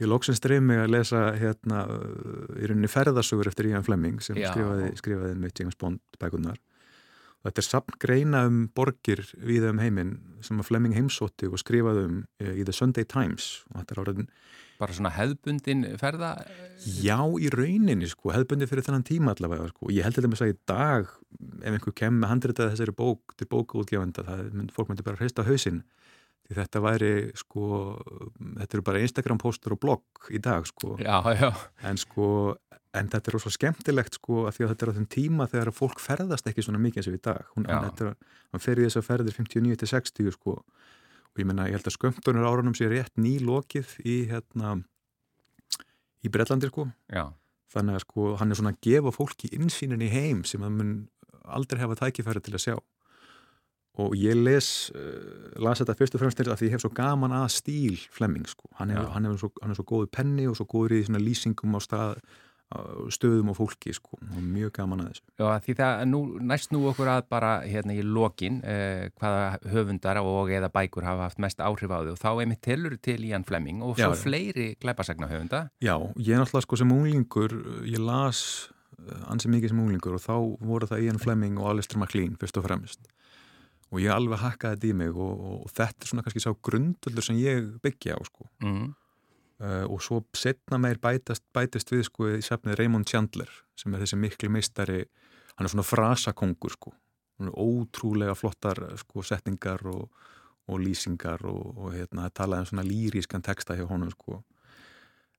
Ég 0.02 0.10
loksins 0.10 0.42
dreif 0.42 0.62
mig 0.62 0.78
að 0.78 0.92
lesa 0.94 1.22
hérna 1.38 1.86
í 2.58 2.68
rauninni 2.70 2.90
ferðasögur 2.90 3.50
eftir 3.50 3.72
Ian 3.72 3.86
Fleming 3.86 4.22
sem 4.26 4.38
Já. 4.38 4.52
skrifaði, 4.54 4.92
skrifaði 5.00 5.38
með 5.42 5.54
James 5.62 5.78
Bond 5.78 6.02
bækunar. 6.22 6.58
Þetta 7.46 7.62
er 7.62 7.68
samt 7.68 7.98
greina 8.02 8.46
um 8.50 8.64
borgir 8.76 9.22
við 9.38 9.68
um 9.70 9.80
heiminn 9.80 10.16
sem 10.44 10.58
að 10.60 10.68
Fleming 10.70 10.96
heimsótti 10.98 11.48
og 11.50 11.60
skrifaði 11.62 12.06
um 12.08 12.16
eh, 12.42 12.56
í 12.60 12.66
The 12.68 12.74
Sunday 12.76 13.06
Times 13.08 13.64
og 13.72 13.82
þetta 13.82 13.96
er 13.96 14.02
áraðin, 14.04 14.30
Bara 14.78 14.94
svona 14.94 15.10
hefðbundin 15.16 15.86
ferða. 15.98 16.36
já 17.02 17.18
í 17.42 17.48
rauninni 17.50 18.10
sko, 18.12 18.30
hefðbundi 18.36 18.68
fyrir 18.70 18.86
þennan 18.86 19.06
tíma 19.08 19.34
allavega 19.34 19.72
sko. 19.72 19.90
Ég 19.90 20.06
held 20.06 20.20
þetta 20.20 20.30
með 20.30 20.44
að 20.46 20.52
í 20.52 20.58
dag 20.70 21.08
ef 21.64 21.72
einhver 21.72 21.96
kem 21.98 22.20
með 22.22 22.30
handritað 22.34 22.74
þessari 22.76 22.94
bók 23.00 23.34
til 23.40 23.48
bókaútgefanda, 23.50 24.26
það 24.28 24.44
mynd, 24.54 24.76
fólk 24.76 24.92
myndi 24.92 25.06
bara 25.08 25.18
hreista 25.18 25.48
hausinn 25.48 25.82
því 26.48 26.58
þetta 26.62 26.82
væri 26.84 27.12
sko, 27.38 27.68
þetta 28.40 28.78
eru 28.78 28.86
bara 28.88 29.04
Instagram 29.04 29.42
postur 29.42 29.76
og 29.76 29.82
blogg 29.84 30.32
í 30.32 30.42
dag 30.44 30.68
sko. 30.70 30.96
Já, 31.02 31.20
já, 31.36 31.50
en 31.90 32.00
sko, 32.00 32.28
en 32.98 33.10
þetta 33.12 33.32
er 33.32 33.38
rosa 33.38 33.52
skemmtilegt 33.54 34.20
sko 34.20 34.46
að 34.48 34.58
því 34.58 34.66
að 34.66 34.74
þetta 34.74 34.86
er 34.86 34.92
á 34.92 34.98
þeim 34.98 35.10
tíma 35.18 35.50
þegar 35.52 35.74
fólk 35.76 36.04
ferðast 36.04 36.48
ekki 36.50 36.66
svona 36.66 36.82
mikið 36.84 37.04
eins 37.04 37.10
og 37.12 37.18
í 37.18 37.24
dag. 37.28 37.50
Hún, 37.56 37.68
er, 37.68 38.14
hann 38.54 38.64
fer 38.64 38.80
í 38.80 38.88
þess 38.88 39.02
að 39.02 39.10
ferðir 39.10 39.40
59 39.40 39.82
til 39.84 39.92
60 39.92 40.38
sko. 40.38 40.60
Og 41.34 41.42
ég 41.44 41.50
menna, 41.50 41.68
ég 41.70 41.78
held 41.78 41.90
að 41.92 41.98
skömmtunur 41.98 42.48
árunum 42.48 42.78
sé 42.78 42.88
rétt 42.90 43.20
nýlokið 43.20 43.98
í 44.08 44.18
hérna 44.32 44.78
í 46.24 46.32
Bretlandi 46.34 46.72
sko. 46.72 46.88
Já, 47.12 47.28
þannig 47.76 48.00
að 48.00 48.06
sko 48.08 48.32
hann 48.40 48.54
er 48.54 48.60
svona 48.60 48.74
að 48.74 48.84
gefa 48.88 49.14
fólki 49.14 49.52
insýnin 49.58 50.06
í 50.06 50.12
heim 50.12 50.46
sem 50.48 50.64
að 50.64 50.80
mun 50.80 50.94
aldrei 51.48 51.84
hafa 51.84 52.00
tækifæri 52.00 52.42
til 52.44 52.56
að 52.56 52.64
sjá 52.64 52.76
og 53.98 54.14
ég 54.18 54.38
les 54.38 54.72
uh, 54.94 55.54
las 55.64 55.82
þetta 55.82 55.96
fyrst 55.98 56.18
og 56.18 56.22
fremst 56.24 56.42
að 56.44 56.58
því 56.60 56.70
ég 56.70 56.76
hef 56.78 56.84
svo 56.86 56.94
gaman 56.96 57.34
að 57.34 57.48
stíl 57.58 57.96
Flemming 58.14 58.46
sko, 58.50 58.70
hann, 58.80 58.94
hef, 58.94 59.08
hann, 59.14 59.30
hef 59.30 59.40
svo, 59.42 59.54
hann 59.62 59.74
er 59.74 59.80
svo 59.80 59.88
góðu 59.90 60.12
penni 60.14 60.46
og 60.50 60.58
svo 60.60 60.68
góður 60.70 61.00
í 61.00 61.06
svona 61.08 61.24
lýsingum 61.24 61.78
á 61.78 61.82
stað, 61.82 62.20
stöðum 63.16 63.54
og 63.54 63.56
fólki 63.56 63.94
sko, 63.96 64.18
og 64.20 64.40
mjög 64.44 64.74
gaman 64.76 65.06
að 65.06 65.12
þessu. 65.14 65.24
Já, 65.40 65.46
því 65.64 65.76
það 65.80 66.02
nú, 66.12 66.22
næst 66.50 66.74
nú 66.76 66.82
okkur 66.90 67.12
að 67.14 67.22
bara 67.32 67.52
hérna 67.64 67.96
í 67.96 68.04
lokin 68.04 68.60
eh, 68.68 69.08
hvaða 69.16 69.72
höfundar 69.72 70.20
og 70.20 70.52
eða 70.52 70.70
bækur 70.74 71.08
hafa 71.08 71.30
haft 71.30 71.40
mest 71.40 71.64
áhrif 71.64 71.94
á 71.96 72.04
þau 72.04 72.12
og 72.12 72.20
þá 72.20 72.30
einmitt 72.34 72.62
telur 72.68 72.98
til 73.00 73.24
Ian 73.24 73.48
Fleming 73.48 73.80
og 73.88 73.96
svo 73.96 74.12
Já, 74.12 74.20
fleiri 74.20 74.74
glæpasagna 74.84 75.32
höfunda. 75.32 75.70
Já, 75.80 75.96
ég 76.20 76.36
er 76.36 76.44
náttúrulega 76.44 76.68
sko 76.68 76.82
sem 76.84 76.92
unglingur 76.92 77.56
ég 77.88 78.04
las 78.04 78.42
uh, 79.00 79.32
ansi 79.32 79.48
mikið 79.54 79.72
sem 79.72 79.86
unglingur 79.86 80.20
og 80.20 80.26
þá 80.28 80.36
voru 80.60 80.92
það 80.92 81.08
Ian 81.08 81.24
Fleming 81.24 81.62
og 81.64 81.72
Alistair 81.72 82.04
MacLean 82.04 82.36
fyrst 82.36 82.60
og 82.60 82.68
fremst 82.68 83.08
og 83.92 84.02
ég 84.04 84.12
alveg 84.12 84.42
hakkaði 84.42 84.76
þetta 84.76 84.90
í 84.90 84.96
mig 85.02 85.16
og, 85.16 85.44
og, 85.52 85.68
þetta 85.72 86.04
er 86.04 86.12
svona 86.12 86.24
kannski 86.26 86.44
sá 86.44 86.52
grundvöldur 86.70 87.26
sem 87.26 87.40
ég 87.40 87.70
byggja 87.84 88.18
á 88.20 88.22
sko. 88.28 88.48
Mm. 88.64 88.88
uh, 89.64 89.86
og 89.88 90.02
svo 90.04 90.22
setna 90.38 90.80
meir 90.82 91.00
bætast, 91.04 91.46
bætist 91.56 91.94
við 91.94 92.04
sko 92.10 92.32
í 92.36 92.42
sefnið 92.46 92.80
Raymond 92.82 93.08
Chandler 93.10 93.52
sem 93.80 93.94
er 93.94 94.04
þessi 94.04 94.20
miklu 94.20 94.52
meistari. 94.52 95.06
Hann 95.56 95.66
er 95.70 95.74
svona 95.74 95.88
frasakongur 95.88 96.76
sko. 96.76 96.94
Hann 97.38 97.52
er 97.52 97.56
ótrúlega 97.58 98.36
flottar 98.38 98.82
sko 99.00 99.24
setningar 99.26 99.86
og, 99.90 100.12
og 100.68 100.84
lýsingar 100.84 101.46
og, 101.48 101.74
og 101.78 101.96
hérna 101.96 102.28
það 102.28 102.38
talaði 102.42 102.66
um 102.66 102.70
svona 102.74 102.88
lýrískan 102.88 103.46
texta 103.46 103.78
hjá 103.78 103.88
honum 103.90 104.12
sko. 104.14 104.42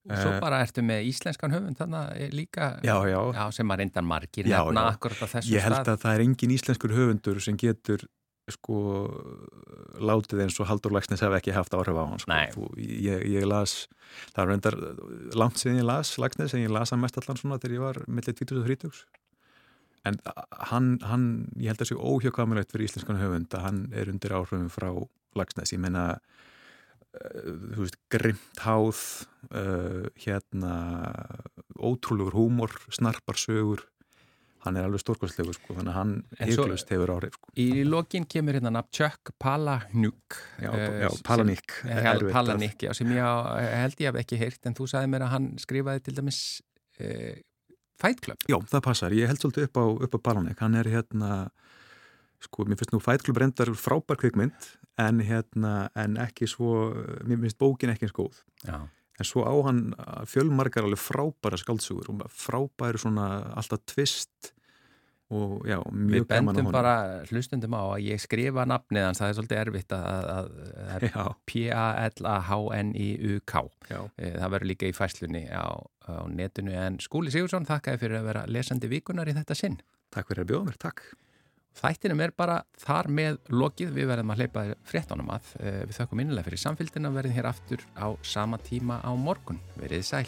Og 0.08 0.16
svo 0.16 0.30
Eh, 0.32 0.40
bara 0.40 0.62
ertu 0.64 0.80
með 0.80 1.08
íslenskan 1.10 1.52
höfund 1.52 1.76
þannig 1.76 2.32
líka? 2.32 2.78
Já, 2.86 2.96
já, 3.10 3.18
já, 3.34 3.42
sem 3.52 3.68
að 3.68 3.82
reyndan 3.82 4.06
margir 4.08 4.46
nefna 4.48 4.86
akkurat 4.94 5.20
á 5.20 5.26
þessu 5.34 5.52
Ég 5.52 5.66
held 5.66 5.82
stað. 5.82 5.90
að 5.92 6.04
það 6.04 6.14
er 6.14 6.24
engin 6.24 6.54
íslenskur 6.54 6.94
höfundur 6.96 7.40
sem 7.44 7.58
getur 7.60 8.06
sko 8.54 8.78
látið 9.98 10.44
eins 10.44 10.58
og 10.62 10.68
Haldur 10.70 10.94
Lagsnes 10.94 11.22
hef 11.24 11.36
ekki 11.38 11.54
haft 11.56 11.74
áhrif 11.76 11.98
á 11.98 12.04
hann 12.04 12.22
sko. 12.22 12.68
Ég, 12.78 13.24
ég 13.28 13.46
las 13.48 13.86
það 14.32 14.42
er 14.42 14.50
reyndar 14.52 14.76
langt 15.38 15.60
síðan 15.60 15.82
ég 15.82 15.88
las 15.88 16.16
Lagsnes 16.20 16.54
en 16.54 16.64
ég 16.64 16.74
las 16.74 16.94
hann 16.94 17.02
mest 17.02 17.18
allan 17.20 17.40
svona 17.40 17.60
þegar 17.60 17.76
ég 17.76 17.84
var 17.86 18.02
millir 18.06 18.36
20 18.38 18.62
og 18.62 18.68
30 18.70 19.06
en 20.08 20.18
hann, 20.70 20.90
hann 21.04 21.24
ég 21.58 21.72
held 21.72 21.82
að 21.82 21.90
sé 21.90 21.98
óhjökkamilegt 21.98 22.72
fyrir 22.72 22.88
íslenskan 22.88 23.20
höfund 23.20 23.54
að 23.54 23.64
hann 23.66 23.80
er 23.92 24.10
undir 24.12 24.34
áhrifum 24.36 24.68
frá 24.72 24.90
Lagsnes, 25.38 25.74
ég 25.74 25.82
meina 25.82 26.04
uh, 26.16 27.52
þú 27.74 27.84
veist, 27.84 27.98
grimt 28.12 28.62
háð 28.64 29.02
uh, 29.52 30.08
hérna 30.18 30.74
ótrúlegur 31.76 32.38
húmor, 32.38 32.74
snarpar 32.94 33.38
sögur 33.40 33.84
hann 34.68 34.78
er 34.78 34.86
alveg 34.88 35.02
stórkostlegur 35.02 35.56
sko, 35.56 35.74
þannig 35.78 35.90
að 35.92 35.98
hann 35.98 36.12
heiklust 36.38 36.92
hefur 36.94 37.12
áhrif 37.16 37.34
sko. 37.38 37.52
Í 37.58 37.66
lokin 37.88 38.26
kemur 38.30 38.58
hérna 38.58 38.72
nafn 38.76 38.92
Chuck 38.94 39.32
Palahniuk 39.42 40.38
já, 40.62 40.70
eh, 40.70 41.00
já, 41.04 41.08
Palaník 41.26 41.76
Hel- 41.88 42.24
Palaník, 42.32 42.78
já, 42.86 42.92
sem 42.96 43.10
ég 43.16 43.22
held 43.82 43.98
ég 44.04 44.12
hef 44.12 44.20
ekki 44.22 44.38
heyrt 44.40 44.66
en 44.70 44.76
þú 44.78 44.88
sagði 44.92 45.12
mér 45.16 45.26
að 45.26 45.34
hann 45.36 45.50
skrifaði 45.58 46.04
til 46.06 46.14
dæmis 46.20 46.42
uh, 47.00 47.36
Fight 47.98 48.20
Club. 48.22 48.38
Já, 48.46 48.54
það 48.70 48.84
passar, 48.86 49.10
ég 49.16 49.26
held 49.26 49.40
svolítið 49.42 49.66
upp 49.72 49.80
á, 49.82 49.84
upp 50.06 50.14
á 50.14 50.20
Palaník 50.30 50.60
hann 50.62 50.76
er 50.78 50.86
hérna 50.92 51.32
sko, 52.38 52.62
mér 52.68 52.78
finnst 52.78 52.92
nú 52.94 53.00
Fight 53.02 53.24
Club 53.26 53.40
reyndar 53.42 53.72
frábær 53.74 54.20
kvikmynd 54.20 54.68
en 55.02 55.18
hérna, 55.26 55.88
en 55.98 56.14
ekki 56.22 56.46
svo 56.50 56.92
mér 57.26 57.40
finnst 57.42 57.58
bókin 57.58 57.90
ekki 57.90 58.06
eins 58.06 58.14
góð. 58.14 58.38
Já, 58.62 58.78
en 59.18 59.26
svo 59.26 59.42
á 59.42 59.50
hann 59.66 59.80
fjölmargar 60.30 60.86
alveg 60.86 61.00
frábæra 61.02 61.58
skaldsugur 61.58 62.06
og 62.12 62.22
frábæri 62.30 63.00
svona 63.02 63.26
alltaf 63.58 63.82
tvist 63.90 64.52
og 65.30 65.66
já, 65.68 65.76
Við 65.84 65.92
mjög 66.08 66.24
gaman 66.24 66.24
á 66.24 66.32
bendum 66.32 66.56
honum 66.68 66.72
bara 66.72 66.92
hlustundum 67.28 67.74
á 67.76 67.82
að 67.92 68.00
ég 68.06 68.20
skrifa 68.22 68.64
nafnið 68.70 69.04
hans, 69.04 69.18
það 69.20 69.28
er 69.28 69.34
svolítið 69.38 69.58
erfitt 69.62 69.92
að, 69.92 70.04
að, 70.08 70.16
að, 70.88 71.04
að 71.24 71.32
P-A-L-A-H-N-I-U-K 71.50 73.52
Eh, 74.18 74.34
Það 74.38 74.50
verður 74.54 74.68
líka 74.72 74.86
í 74.88 74.92
fæslunni 74.96 75.44
á, 75.52 75.66
á 76.08 76.10
netinu 76.32 76.72
en 76.76 76.98
Skúli 77.02 77.30
Sigursson 77.34 77.66
þakkaði 77.68 78.00
fyrir 78.02 78.16
að 78.20 78.28
vera 78.32 78.42
lesandi 78.48 78.88
vikunar 78.90 79.28
í 79.30 79.34
þetta 79.36 79.54
sinn. 79.58 79.78
takk 80.10 80.26
fyrir 80.30 80.44
að 80.46 80.50
bjóða 80.52 80.66
mér, 80.70 80.78
takk 80.80 80.98
Þættinum 81.78 82.20
er 82.24 82.32
bara 82.34 82.56
þar 82.80 83.06
með 83.14 83.36
lokið, 83.54 83.92
við 83.94 84.08
verðum 84.10 84.32
að 84.34 84.38
hleypa 84.40 84.62
fréttanum 84.88 85.28
að. 85.30 85.44
Eh, 85.60 85.84
Við 85.86 85.94
þökkum 86.00 86.20
innilega 86.24 86.46
fyrir 86.48 86.58
samfélgina 86.64 87.10
og 87.12 87.14
verðum 87.14 87.36
hér 87.36 87.46
aftur 87.52 87.80
á 87.94 88.06
sama 88.26 88.58
tíma 88.58 88.96
á 88.98 89.10
morgun. 89.14 89.60
Verið 89.78 90.02
sæl. 90.08 90.26